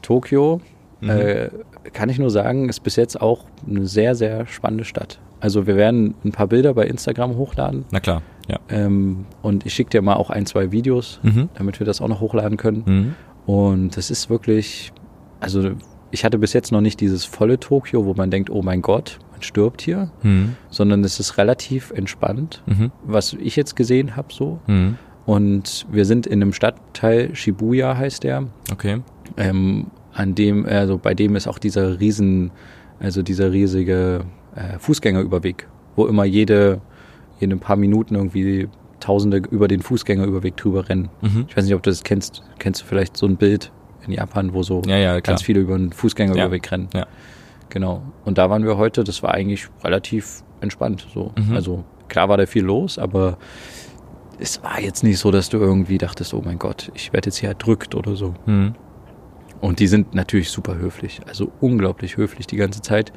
Tokio, 0.00 0.62
Mhm. 1.00 1.10
äh, 1.10 1.48
kann 1.92 2.08
ich 2.08 2.18
nur 2.18 2.30
sagen, 2.30 2.68
ist 2.68 2.80
bis 2.80 2.96
jetzt 2.96 3.20
auch 3.20 3.44
eine 3.68 3.86
sehr, 3.86 4.14
sehr 4.14 4.46
spannende 4.46 4.84
Stadt. 4.84 5.20
Also 5.40 5.66
wir 5.68 5.76
werden 5.76 6.14
ein 6.24 6.32
paar 6.32 6.48
Bilder 6.48 6.74
bei 6.74 6.86
Instagram 6.86 7.36
hochladen 7.36 7.84
Na 7.92 8.00
klar, 8.00 8.22
ja. 8.48 8.58
ähm, 8.68 9.24
und 9.42 9.64
ich 9.66 9.74
schicke 9.74 9.90
dir 9.90 10.02
mal 10.02 10.14
auch 10.16 10.30
ein, 10.30 10.46
zwei 10.46 10.72
Videos, 10.72 11.20
Mhm. 11.22 11.48
damit 11.54 11.78
wir 11.78 11.86
das 11.86 12.00
auch 12.00 12.08
noch 12.08 12.20
hochladen 12.20 12.56
können. 12.56 12.82
Mhm. 12.86 13.14
Und 13.46 13.96
das 13.96 14.10
ist 14.10 14.28
wirklich, 14.30 14.92
also 15.40 15.70
ich 16.10 16.24
hatte 16.24 16.38
bis 16.38 16.52
jetzt 16.54 16.72
noch 16.72 16.80
nicht 16.80 17.00
dieses 17.00 17.24
volle 17.24 17.60
Tokio, 17.60 18.04
wo 18.04 18.14
man 18.14 18.30
denkt, 18.32 18.50
oh 18.50 18.62
mein 18.62 18.82
Gott, 18.82 19.18
man 19.30 19.42
stirbt 19.42 19.80
hier, 19.82 20.10
Mhm. 20.22 20.56
sondern 20.70 21.04
es 21.04 21.20
ist 21.20 21.38
relativ 21.38 21.92
entspannt, 21.92 22.62
Mhm. 22.66 22.90
was 23.04 23.34
ich 23.34 23.54
jetzt 23.54 23.76
gesehen 23.76 24.16
habe 24.16 24.28
so. 24.32 24.58
Mhm. 24.66 24.96
Und 25.24 25.86
wir 25.92 26.04
sind 26.06 26.26
in 26.26 26.42
einem 26.42 26.52
Stadtteil, 26.52 27.34
Shibuya 27.36 27.96
heißt 27.96 28.24
der, 28.24 28.44
Okay. 28.72 29.02
ähm, 29.36 29.86
an 30.18 30.34
dem, 30.34 30.66
also 30.66 30.98
bei 30.98 31.14
dem 31.14 31.36
ist 31.36 31.46
auch 31.46 31.58
dieser 31.58 32.00
riesen, 32.00 32.50
also 32.98 33.22
dieser 33.22 33.52
riesige 33.52 34.24
äh, 34.56 34.78
Fußgängerüberweg, 34.80 35.68
wo 35.94 36.06
immer 36.06 36.24
jede, 36.24 36.80
jede 37.38 37.56
paar 37.56 37.76
Minuten 37.76 38.16
irgendwie 38.16 38.68
Tausende 39.00 39.36
über 39.36 39.68
den 39.68 39.80
Fußgängerüberweg 39.80 40.56
drüber 40.56 40.88
rennen. 40.88 41.08
Mhm. 41.20 41.46
Ich 41.48 41.56
weiß 41.56 41.64
nicht, 41.64 41.74
ob 41.74 41.84
du 41.84 41.90
das 41.90 42.02
kennst. 42.02 42.42
Kennst 42.58 42.82
du 42.82 42.84
vielleicht 42.84 43.16
so 43.16 43.26
ein 43.26 43.36
Bild 43.36 43.70
in 44.04 44.12
Japan, 44.12 44.54
wo 44.54 44.64
so 44.64 44.82
Ja, 44.88 44.96
ja, 44.96 45.20
ganz 45.20 45.42
viele 45.42 45.60
über 45.60 45.78
den 45.78 45.92
Fußgängerüberweg 45.92 46.72
rennen? 46.72 46.88
Ja. 46.92 47.06
Genau. 47.68 48.02
Und 48.24 48.38
da 48.38 48.50
waren 48.50 48.64
wir 48.64 48.76
heute, 48.76 49.04
das 49.04 49.22
war 49.22 49.34
eigentlich 49.34 49.68
relativ 49.84 50.42
entspannt. 50.60 51.06
So. 51.14 51.30
Mhm. 51.38 51.54
Also 51.54 51.84
klar 52.08 52.28
war 52.28 52.36
da 52.36 52.46
viel 52.46 52.64
los, 52.64 52.98
aber 52.98 53.38
es 54.40 54.64
war 54.64 54.80
jetzt 54.80 55.04
nicht 55.04 55.20
so, 55.20 55.30
dass 55.30 55.48
du 55.48 55.58
irgendwie 55.58 55.98
dachtest, 55.98 56.34
oh 56.34 56.42
mein 56.44 56.58
Gott, 56.58 56.90
ich 56.94 57.12
werde 57.12 57.28
jetzt 57.28 57.36
hier 57.36 57.50
erdrückt 57.50 57.94
oder 57.94 58.16
so. 58.16 58.34
Mhm. 58.46 58.74
Und 59.60 59.80
die 59.80 59.86
sind 59.86 60.14
natürlich 60.14 60.50
super 60.50 60.76
höflich, 60.76 61.20
also 61.26 61.50
unglaublich 61.60 62.16
höflich 62.16 62.46
die 62.46 62.56
ganze 62.56 62.80
Zeit. 62.82 63.12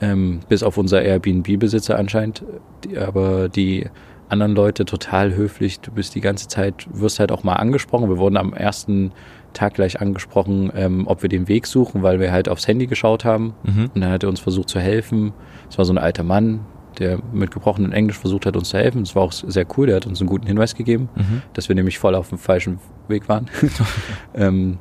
Ähm, 0.00 0.40
bis 0.48 0.62
auf 0.62 0.76
unser 0.78 1.02
Airbnb-Besitzer 1.02 1.98
anscheinend, 1.98 2.44
die, 2.84 2.96
aber 2.98 3.48
die 3.48 3.86
anderen 4.28 4.54
Leute 4.54 4.84
total 4.84 5.34
höflich. 5.34 5.80
Du 5.80 5.90
bist 5.90 6.14
die 6.14 6.20
ganze 6.20 6.46
Zeit, 6.48 6.86
wirst 6.92 7.18
halt 7.18 7.32
auch 7.32 7.42
mal 7.42 7.54
angesprochen. 7.54 8.08
Wir 8.08 8.18
wurden 8.18 8.36
am 8.36 8.52
ersten 8.52 9.12
Tag 9.54 9.74
gleich 9.74 10.00
angesprochen, 10.00 10.70
ähm, 10.76 11.06
ob 11.08 11.22
wir 11.22 11.28
den 11.28 11.48
Weg 11.48 11.66
suchen, 11.66 12.02
weil 12.02 12.20
wir 12.20 12.30
halt 12.30 12.48
aufs 12.48 12.68
Handy 12.68 12.86
geschaut 12.86 13.24
haben. 13.24 13.54
Mhm. 13.64 13.90
Und 13.94 14.00
dann 14.00 14.10
hat 14.12 14.22
er 14.22 14.28
uns 14.28 14.38
versucht 14.40 14.68
zu 14.68 14.78
helfen. 14.78 15.32
Es 15.68 15.78
war 15.78 15.84
so 15.84 15.92
ein 15.92 15.98
alter 15.98 16.22
Mann, 16.22 16.60
der 16.98 17.18
mit 17.32 17.50
gebrochenem 17.50 17.92
Englisch 17.92 18.18
versucht 18.18 18.44
hat, 18.46 18.56
uns 18.56 18.68
zu 18.68 18.76
helfen. 18.78 19.02
Das 19.02 19.16
war 19.16 19.22
auch 19.22 19.32
sehr 19.32 19.66
cool, 19.76 19.86
der 19.86 19.96
hat 19.96 20.06
uns 20.06 20.20
einen 20.20 20.28
guten 20.28 20.46
Hinweis 20.46 20.74
gegeben, 20.74 21.08
Mhm. 21.16 21.42
dass 21.54 21.68
wir 21.68 21.74
nämlich 21.74 21.98
voll 21.98 22.14
auf 22.14 22.28
dem 22.28 22.38
falschen 22.38 22.78
Weg 23.08 23.28
waren. 23.28 23.48
ähm, 24.34 24.78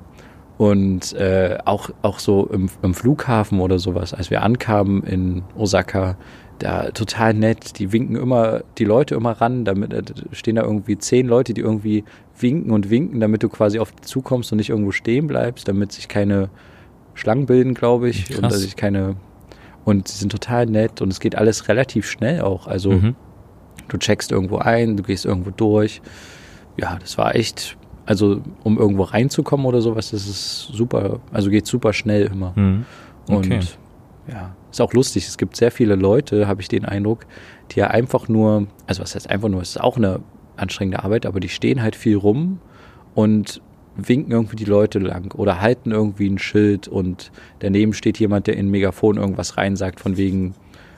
und 0.57 1.13
äh, 1.13 1.57
auch, 1.65 1.89
auch 2.01 2.19
so 2.19 2.47
im, 2.47 2.69
im 2.81 2.93
Flughafen 2.93 3.59
oder 3.59 3.77
sowas, 3.79 4.13
als 4.13 4.29
wir 4.31 4.41
ankamen 4.43 5.03
in 5.03 5.43
Osaka, 5.55 6.17
da 6.59 6.89
total 6.89 7.35
nett, 7.35 7.77
die 7.77 7.91
winken 7.91 8.15
immer 8.15 8.61
die 8.79 8.85
Leute 8.85 9.13
immer 9.13 9.33
ran, 9.33 9.63
damit 9.65 9.93
äh, 9.93 10.01
stehen 10.31 10.55
da 10.55 10.63
irgendwie 10.63 10.97
zehn 10.97 11.27
Leute, 11.27 11.53
die 11.53 11.61
irgendwie 11.61 12.03
winken 12.39 12.71
und 12.71 12.89
winken, 12.89 13.19
damit 13.19 13.43
du 13.43 13.49
quasi 13.49 13.77
auf 13.77 13.95
zukommst 14.01 14.51
und 14.51 14.57
nicht 14.57 14.69
irgendwo 14.71 14.91
stehen 14.91 15.27
bleibst, 15.27 15.67
damit 15.67 15.91
sich 15.91 16.07
keine 16.07 16.49
Schlangen 17.13 17.45
bilden, 17.45 17.75
glaube 17.75 18.09
ich, 18.09 18.29
und 18.31 18.41
Krass. 18.41 18.53
dass 18.53 18.61
sich 18.61 18.75
keine 18.75 19.15
und 19.85 20.07
sie 20.07 20.17
sind 20.17 20.31
total 20.31 20.65
nett 20.65 20.99
und 21.01 21.11
es 21.13 21.19
geht 21.19 21.35
alles 21.35 21.67
relativ 21.69 22.09
schnell 22.09 22.41
auch. 22.41 22.65
Also 22.67 22.91
Mhm. 22.91 23.15
du 23.87 23.97
checkst 23.97 24.31
irgendwo 24.31 24.57
ein, 24.57 24.97
du 24.97 25.03
gehst 25.03 25.25
irgendwo 25.25 25.51
durch. 25.51 26.01
Ja, 26.75 26.97
das 26.99 27.17
war 27.19 27.35
echt, 27.35 27.77
also 28.07 28.41
um 28.63 28.77
irgendwo 28.79 29.03
reinzukommen 29.03 29.65
oder 29.65 29.81
sowas, 29.81 30.11
das 30.11 30.27
ist 30.27 30.69
super, 30.73 31.19
also 31.31 31.49
geht 31.51 31.67
super 31.67 31.93
schnell 31.93 32.25
immer. 32.25 32.53
Mhm. 32.55 32.85
Okay. 33.29 33.35
Und 33.57 33.77
ja, 34.27 34.55
ist 34.71 34.81
auch 34.81 34.93
lustig. 34.93 35.27
Es 35.27 35.37
gibt 35.37 35.55
sehr 35.55 35.71
viele 35.71 35.95
Leute, 35.95 36.47
habe 36.47 36.61
ich 36.61 36.67
den 36.69 36.85
Eindruck, 36.85 37.25
die 37.71 37.79
ja 37.79 37.87
einfach 37.87 38.27
nur, 38.27 38.67
also 38.87 39.01
was 39.03 39.13
heißt 39.13 39.29
einfach 39.29 39.49
nur, 39.49 39.61
es 39.61 39.71
ist 39.71 39.81
auch 39.81 39.97
eine 39.97 40.21
anstrengende 40.55 41.03
Arbeit, 41.03 41.25
aber 41.25 41.39
die 41.39 41.49
stehen 41.49 41.81
halt 41.83 41.95
viel 41.95 42.17
rum 42.17 42.59
und 43.13 43.61
winken 43.95 44.31
irgendwie 44.31 44.55
die 44.55 44.65
Leute 44.65 44.99
lang 44.99 45.33
oder 45.33 45.59
halten 45.59 45.91
irgendwie 45.91 46.29
ein 46.29 46.37
Schild 46.37 46.87
und 46.87 47.31
daneben 47.59 47.93
steht 47.93 48.19
jemand, 48.19 48.47
der 48.47 48.55
in 48.55 48.67
ein 48.67 48.69
Megafon 48.71 49.17
irgendwas 49.17 49.57
reinsagt 49.57 49.99
von 49.99 50.17
wegen, 50.17 50.53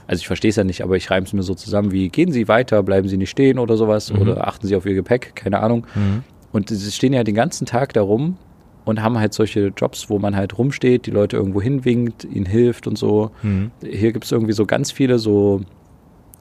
also 0.05 0.19
ich 0.19 0.27
verstehe 0.27 0.49
es 0.49 0.57
ja 0.57 0.63
nicht, 0.63 0.83
aber 0.83 0.97
ich 0.97 1.09
reime 1.09 1.25
es 1.25 1.33
mir 1.33 1.43
so 1.43 1.53
zusammen 1.55 1.91
wie, 1.91 2.09
gehen 2.09 2.31
Sie 2.31 2.47
weiter, 2.47 2.83
bleiben 2.83 3.07
Sie 3.07 3.17
nicht 3.17 3.29
stehen 3.29 3.57
oder 3.57 3.77
sowas 3.77 4.11
Mhm. 4.11 4.21
oder 4.21 4.47
achten 4.47 4.67
Sie 4.67 4.75
auf 4.75 4.85
Ihr 4.85 4.95
Gepäck, 4.95 5.33
keine 5.35 5.59
Ahnung. 5.61 5.87
Mhm. 5.95 6.23
Und 6.51 6.69
sie 6.69 6.91
stehen 6.91 7.13
ja 7.13 7.23
den 7.23 7.35
ganzen 7.35 7.65
Tag 7.67 7.93
da 7.93 8.01
rum 8.01 8.37
und 8.85 9.01
haben 9.03 9.19
halt 9.19 9.33
solche 9.33 9.71
Jobs, 9.77 10.09
wo 10.09 10.17
man 10.19 10.35
halt 10.35 10.57
rumsteht, 10.57 11.05
die 11.05 11.11
Leute 11.11 11.37
irgendwo 11.37 11.61
hinwinkt, 11.61 12.23
ihnen 12.25 12.45
hilft 12.47 12.87
und 12.87 12.97
so. 12.97 13.29
Mhm. 13.43 13.69
Hier 13.83 14.11
gibt 14.13 14.25
es 14.25 14.31
irgendwie 14.31 14.53
so 14.53 14.65
ganz 14.65 14.91
viele 14.91 15.19
so, 15.19 15.61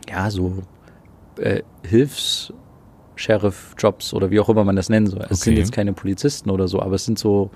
ja, 0.09 0.30
so 0.30 0.62
äh, 1.38 1.61
Hilfs-Sheriff-Jobs 1.84 4.14
oder 4.14 4.30
wie 4.30 4.40
auch 4.40 4.48
immer 4.48 4.64
man 4.64 4.76
das 4.76 4.88
nennen 4.88 5.06
soll. 5.09 5.26
Es 5.28 5.40
sind 5.40 5.52
Okay. 5.52 5.61
jetzt 5.61 5.72
keine 5.72 5.92
Polizisten 5.92 6.48
oder 6.50 6.68
so, 6.68 6.80
aber 6.80 6.94
es 6.94 7.04
sind 7.04 7.18
so, 7.18 7.50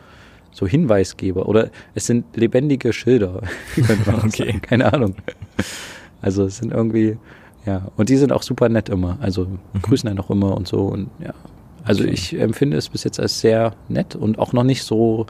so 0.51 0.67
Hinweisgeber 0.67 1.49
oder 1.49 1.71
es 1.95 2.07
sind 2.07 2.37
lebendige 2.37 2.93
Schilder. 2.93 3.41
könnte 3.87 4.11
man 4.11 4.21
Okay. 4.27 4.47
sagen. 4.47 4.63
Keine 4.63 4.93
Ahnung. 4.93 5.15
Also 6.21 6.45
es 6.45 6.59
sind 6.59 6.73
irgendwie, 6.73 7.17
ja, 7.67 7.89
und 7.97 8.09
die 8.09 8.17
sind 8.17 8.33
auch 8.33 8.43
super 8.43 8.69
nett 8.69 8.89
immer. 8.89 9.19
Also 9.21 9.47
grüßen 9.83 10.09
einen 10.09 10.19
auch 10.19 10.31
immer 10.31 10.57
und 10.57 10.67
so 10.69 10.87
und 10.87 11.11
ja. 11.19 11.35
Also 11.85 12.03
Mhm. 12.03 12.09
Okay. 12.11 12.15
ich 12.15 12.39
empfinde 12.41 12.77
es 12.77 12.89
bis 12.89 13.05
jetzt 13.05 13.19
als 13.21 13.41
sehr 13.41 13.75
nett 13.89 14.15
und 14.17 14.39
auch 14.39 14.53
noch 14.53 14.65
nicht 14.65 14.83
so, 14.85 15.27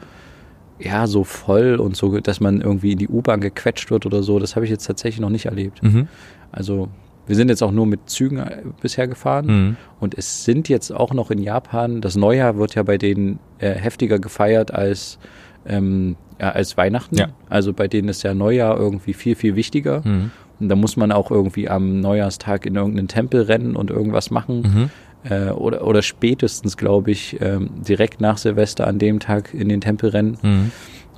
ja, 0.78 1.06
so 1.06 1.24
voll 1.24 1.76
und 1.76 1.96
so, 1.96 2.18
dass 2.20 2.40
man 2.40 2.60
irgendwie 2.60 2.92
in 2.92 2.98
die 2.98 3.08
U-Bahn 3.08 3.40
gequetscht 3.40 3.90
wird 3.90 4.04
oder 4.06 4.22
so. 4.22 4.38
Das 4.38 4.56
habe 4.56 4.64
ich 4.64 4.70
jetzt 4.70 4.86
tatsächlich 4.86 5.20
noch 5.20 5.30
nicht 5.30 5.46
erlebt. 5.46 5.82
Mhm. 5.82 6.08
Also 6.50 6.88
wir 7.26 7.36
sind 7.36 7.48
jetzt 7.50 7.62
auch 7.62 7.70
nur 7.70 7.86
mit 7.86 8.10
Zügen 8.10 8.38
äh, 8.38 8.62
bisher 8.80 9.06
gefahren 9.06 9.46
Mhm. 9.46 9.76
und 10.00 10.18
es 10.18 10.44
sind 10.44 10.68
jetzt 10.68 10.90
auch 10.90 11.14
noch 11.14 11.30
in 11.30 11.38
Japan, 11.38 12.00
das 12.00 12.16
Neujahr 12.16 12.56
wird 12.58 12.74
ja 12.74 12.82
bei 12.82 12.98
denen 12.98 13.38
äh, 13.58 13.70
heftiger 13.74 14.18
gefeiert 14.18 14.74
als, 14.74 15.18
ähm, 15.66 16.16
ja, 16.40 16.50
als 16.50 16.76
Weihnachten. 16.76 17.16
Ja. 17.16 17.28
Also 17.48 17.72
bei 17.72 17.86
denen 17.86 18.08
ist 18.08 18.24
ja 18.24 18.34
Neujahr 18.34 18.76
irgendwie 18.76 19.12
viel, 19.14 19.36
viel 19.36 19.54
wichtiger. 19.54 20.02
Mhm. 20.04 20.30
Und 20.58 20.68
da 20.68 20.74
muss 20.76 20.96
man 20.96 21.10
auch 21.12 21.30
irgendwie 21.30 21.68
am 21.68 22.00
Neujahrstag 22.00 22.66
in 22.66 22.74
irgendeinen 22.76 23.08
Tempel 23.08 23.42
rennen 23.42 23.74
und 23.76 23.90
irgendwas 23.90 24.30
machen. 24.30 24.90
Äh, 25.24 25.50
oder, 25.50 25.86
oder 25.86 26.02
spätestens, 26.02 26.76
glaube 26.76 27.10
ich, 27.12 27.40
ähm, 27.40 27.70
direkt 27.86 28.20
nach 28.20 28.38
Silvester 28.38 28.86
an 28.86 28.98
dem 28.98 29.20
Tag 29.20 29.54
in 29.54 29.68
den 29.68 29.80
Tempel 29.80 30.10
rennen. 30.10 30.38
Mhm. 30.42 30.70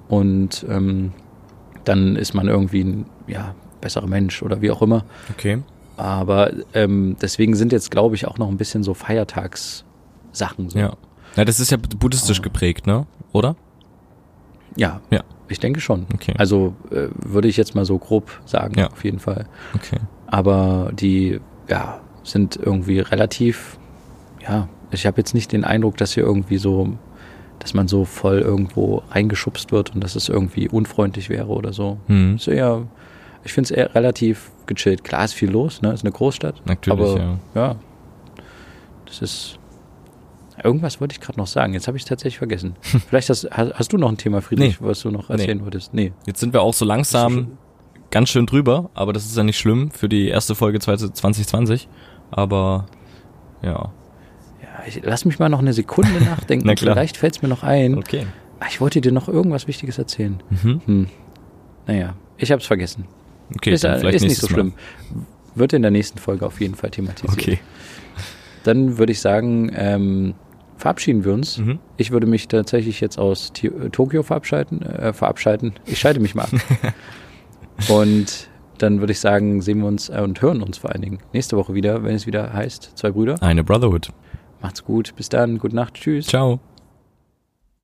Und 0.09 0.67
ähm, 0.69 1.13
dann 1.85 2.17
ist 2.17 2.35
man 2.35 2.49
irgendwie 2.49 2.83
ein 2.85 3.07
ja, 3.27 3.55
besserer 3.81 4.07
Mensch 4.07 4.43
oder 4.43 4.61
wie 4.61 4.71
auch 4.71 4.83
immer. 4.83 5.05
Okay. 5.31 5.63
Aber 5.97 6.51
ähm, 6.75 7.17
deswegen 7.23 7.55
sind 7.55 7.73
jetzt, 7.73 7.91
glaube 7.91 8.15
ich, 8.15 8.27
auch 8.27 8.37
noch 8.39 8.49
ein 8.49 8.57
bisschen 8.57 8.83
so 8.83 8.95
Feiertagssachen. 8.95 10.71
So. 10.71 10.79
Ja. 10.79 10.95
Na, 11.37 11.45
das 11.45 11.61
ist 11.61 11.71
ja 11.71 11.79
buddhistisch 11.79 12.41
Ah. 12.41 12.43
geprägt, 12.43 12.87
ne? 12.87 13.07
Oder? 13.33 13.57
ja. 14.77 15.01
Ja. 15.11 15.23
Ich 15.49 15.61
denke 15.61 15.81
schon. 15.81 16.07
Okay. 16.15 16.33
Also 16.39 16.75
äh, 16.91 17.09
würde 17.23 17.49
ich 17.49 17.57
jetzt 17.59 17.75
mal 17.75 17.85
so 17.85 17.99
grob 17.99 18.41
sagen, 18.47 18.79
Ja. 18.79 18.87
auf 18.91 19.05
jeden 19.05 19.19
Fall. 19.19 19.47
Okay. 19.75 19.99
Aber 20.27 20.91
die, 20.95 21.39
ja, 21.69 22.01
sind 22.23 22.57
irgendwie 22.57 22.99
relativ, 23.01 23.79
ja, 24.47 24.69
ich 24.91 25.07
habe 25.07 25.19
jetzt 25.19 25.35
nicht 25.35 25.53
den 25.53 25.65
Eindruck, 25.65 25.97
dass 25.97 26.15
hier 26.15 26.25
irgendwie 26.25 26.59
so, 26.59 26.97
dass 27.59 27.75
man 27.75 27.89
so 27.89 28.05
voll 28.05 28.41
irgendwo 28.41 29.03
reingeschubst 29.11 29.73
wird 29.73 29.95
und 29.95 30.03
dass 30.03 30.17
es 30.17 30.29
irgendwie 30.29 30.69
unfreundlich 30.69 31.29
wäre 31.29 31.49
oder 31.49 31.73
so. 31.73 31.99
Mhm. 32.09 32.37
Ist 32.37 32.49
eher, 32.49 32.87
ich 33.45 33.53
finde 33.53 33.67
es 33.67 33.71
eher 33.71 33.95
relativ 33.95 34.51
gechillt. 34.67 35.05
Klar 35.05 35.25
ist 35.25 35.35
viel 35.35 35.51
los, 35.51 35.83
ne? 35.83 35.93
Ist 35.93 36.05
eine 36.05 36.13
Großstadt. 36.13 36.63
Natürlich, 36.67 37.01
aber 37.01 37.19
ja. 37.19 37.39
ja, 37.55 37.77
das 39.07 39.23
ist. 39.23 39.59
Irgendwas 40.63 41.01
wollte 41.01 41.15
ich 41.15 41.21
gerade 41.21 41.39
noch 41.39 41.49
sagen. 41.49 41.75
Jetzt 41.75 41.89
habe 41.89 41.97
ich 41.97 42.05
es 42.05 42.09
tatsächlich 42.09 42.39
vergessen. 42.39 42.77
Vielleicht 43.09 43.29
hast, 43.29 43.49
hast, 43.51 43.93
du 43.93 43.99
noch 43.99 44.09
ein 44.09 44.17
Thema, 44.17 44.41
Friedrich, 44.41 44.81
was 44.81 45.01
du 45.01 45.11
noch 45.11 45.29
erzählen 45.29 45.61
wolltest? 45.61 45.93
Nee. 45.93 46.13
Jetzt 46.27 46.39
sind 46.39 46.53
wir 46.53 46.63
auch 46.63 46.73
so 46.73 46.85
langsam 46.85 47.59
ganz 48.13 48.29
schön 48.29 48.47
drüber, 48.47 48.89
aber 48.95 49.13
das 49.13 49.25
ist 49.27 49.37
ja 49.37 49.43
nicht 49.43 49.59
schlimm 49.59 49.91
für 49.91 50.09
die 50.09 50.29
erste 50.29 50.55
Folge 50.55 50.79
2020. 50.79 51.89
Aber 52.31 52.87
ja. 53.63 53.91
Ich, 54.87 55.01
lass 55.03 55.25
mich 55.25 55.39
mal 55.39 55.49
noch 55.49 55.59
eine 55.61 55.73
Sekunde 55.73 56.21
nachdenken. 56.25 56.67
Na 56.67 56.75
klar. 56.75 56.95
Vielleicht 56.95 57.17
fällt 57.17 57.37
es 57.37 57.43
mir 57.43 57.49
noch 57.49 57.63
ein. 57.63 57.97
Okay. 57.99 58.27
Ich 58.69 58.81
wollte 58.81 59.01
dir 59.01 59.13
noch 59.13 59.29
irgendwas 59.29 59.67
Wichtiges 59.67 59.99
erzählen. 59.99 60.43
Mhm. 60.51 60.81
Hm. 60.87 61.07
Naja, 61.87 62.15
ich 62.39 62.51
habe 62.51 62.61
es 62.61 62.67
vergessen. 62.67 63.05
Okay, 63.55 63.73
ist 63.73 63.85
dann 63.85 64.01
vielleicht 64.01 64.17
ist 64.17 64.23
nicht 64.23 64.37
so 64.41 64.49
schlimm. 64.49 64.73
Wird 65.55 65.73
in 65.75 65.83
der 65.83 65.91
nächsten 65.91 66.19
Folge 66.19 66.47
auf 66.47 66.61
jeden 66.61 66.75
Fall 66.75 66.89
Mal. 66.89 66.95
thematisiert. 66.95 67.33
Okay. 67.33 67.59
Dann 68.65 68.97
würde 68.97 69.13
ich 69.13 69.21
sagen, 69.21 69.71
ähm, 69.75 70.35
verabschieden 70.79 71.25
wir 71.25 71.35
uns. 71.35 71.59
Mhm. 71.59 71.79
Ich 71.99 72.11
würde 72.11 72.27
mich 72.27 72.49
tatsächlich 72.49 73.01
jetzt 73.01 73.19
aus 73.19 73.53
Ti- 73.53 73.67
äh, 73.69 73.91
Tokio 73.91 74.23
verabschieden, 74.23 74.81
äh, 74.83 75.13
verabschieden. 75.13 75.75
Ich 75.85 75.99
schalte 75.99 76.21
mich 76.21 76.35
mal 76.35 76.45
ab. 76.45 76.51
und 77.91 78.49
dann 78.79 79.01
würde 79.01 79.13
ich 79.13 79.21
sagen, 79.21 79.61
sehen 79.63 79.81
wir 79.81 79.87
uns 79.87 80.09
äh, 80.09 80.21
und 80.23 80.41
hören 80.43 80.63
uns 80.63 80.79
vor 80.79 80.91
allen 80.91 81.03
Dingen 81.03 81.19
nächste 81.33 81.57
Woche 81.57 81.75
wieder, 81.75 82.03
wenn 82.03 82.15
es 82.15 82.27
wieder 82.27 82.53
heißt, 82.53 82.93
zwei 82.97 83.11
Brüder. 83.11 83.41
Eine 83.43 83.63
Brotherhood. 83.63 84.09
Macht's 84.65 84.83
gut, 84.83 85.15
bis 85.15 85.29
dann, 85.29 85.59
gute 85.59 85.77
Nacht, 85.77 85.93
tschüss. 85.93 86.27
Ciao. 86.27 86.59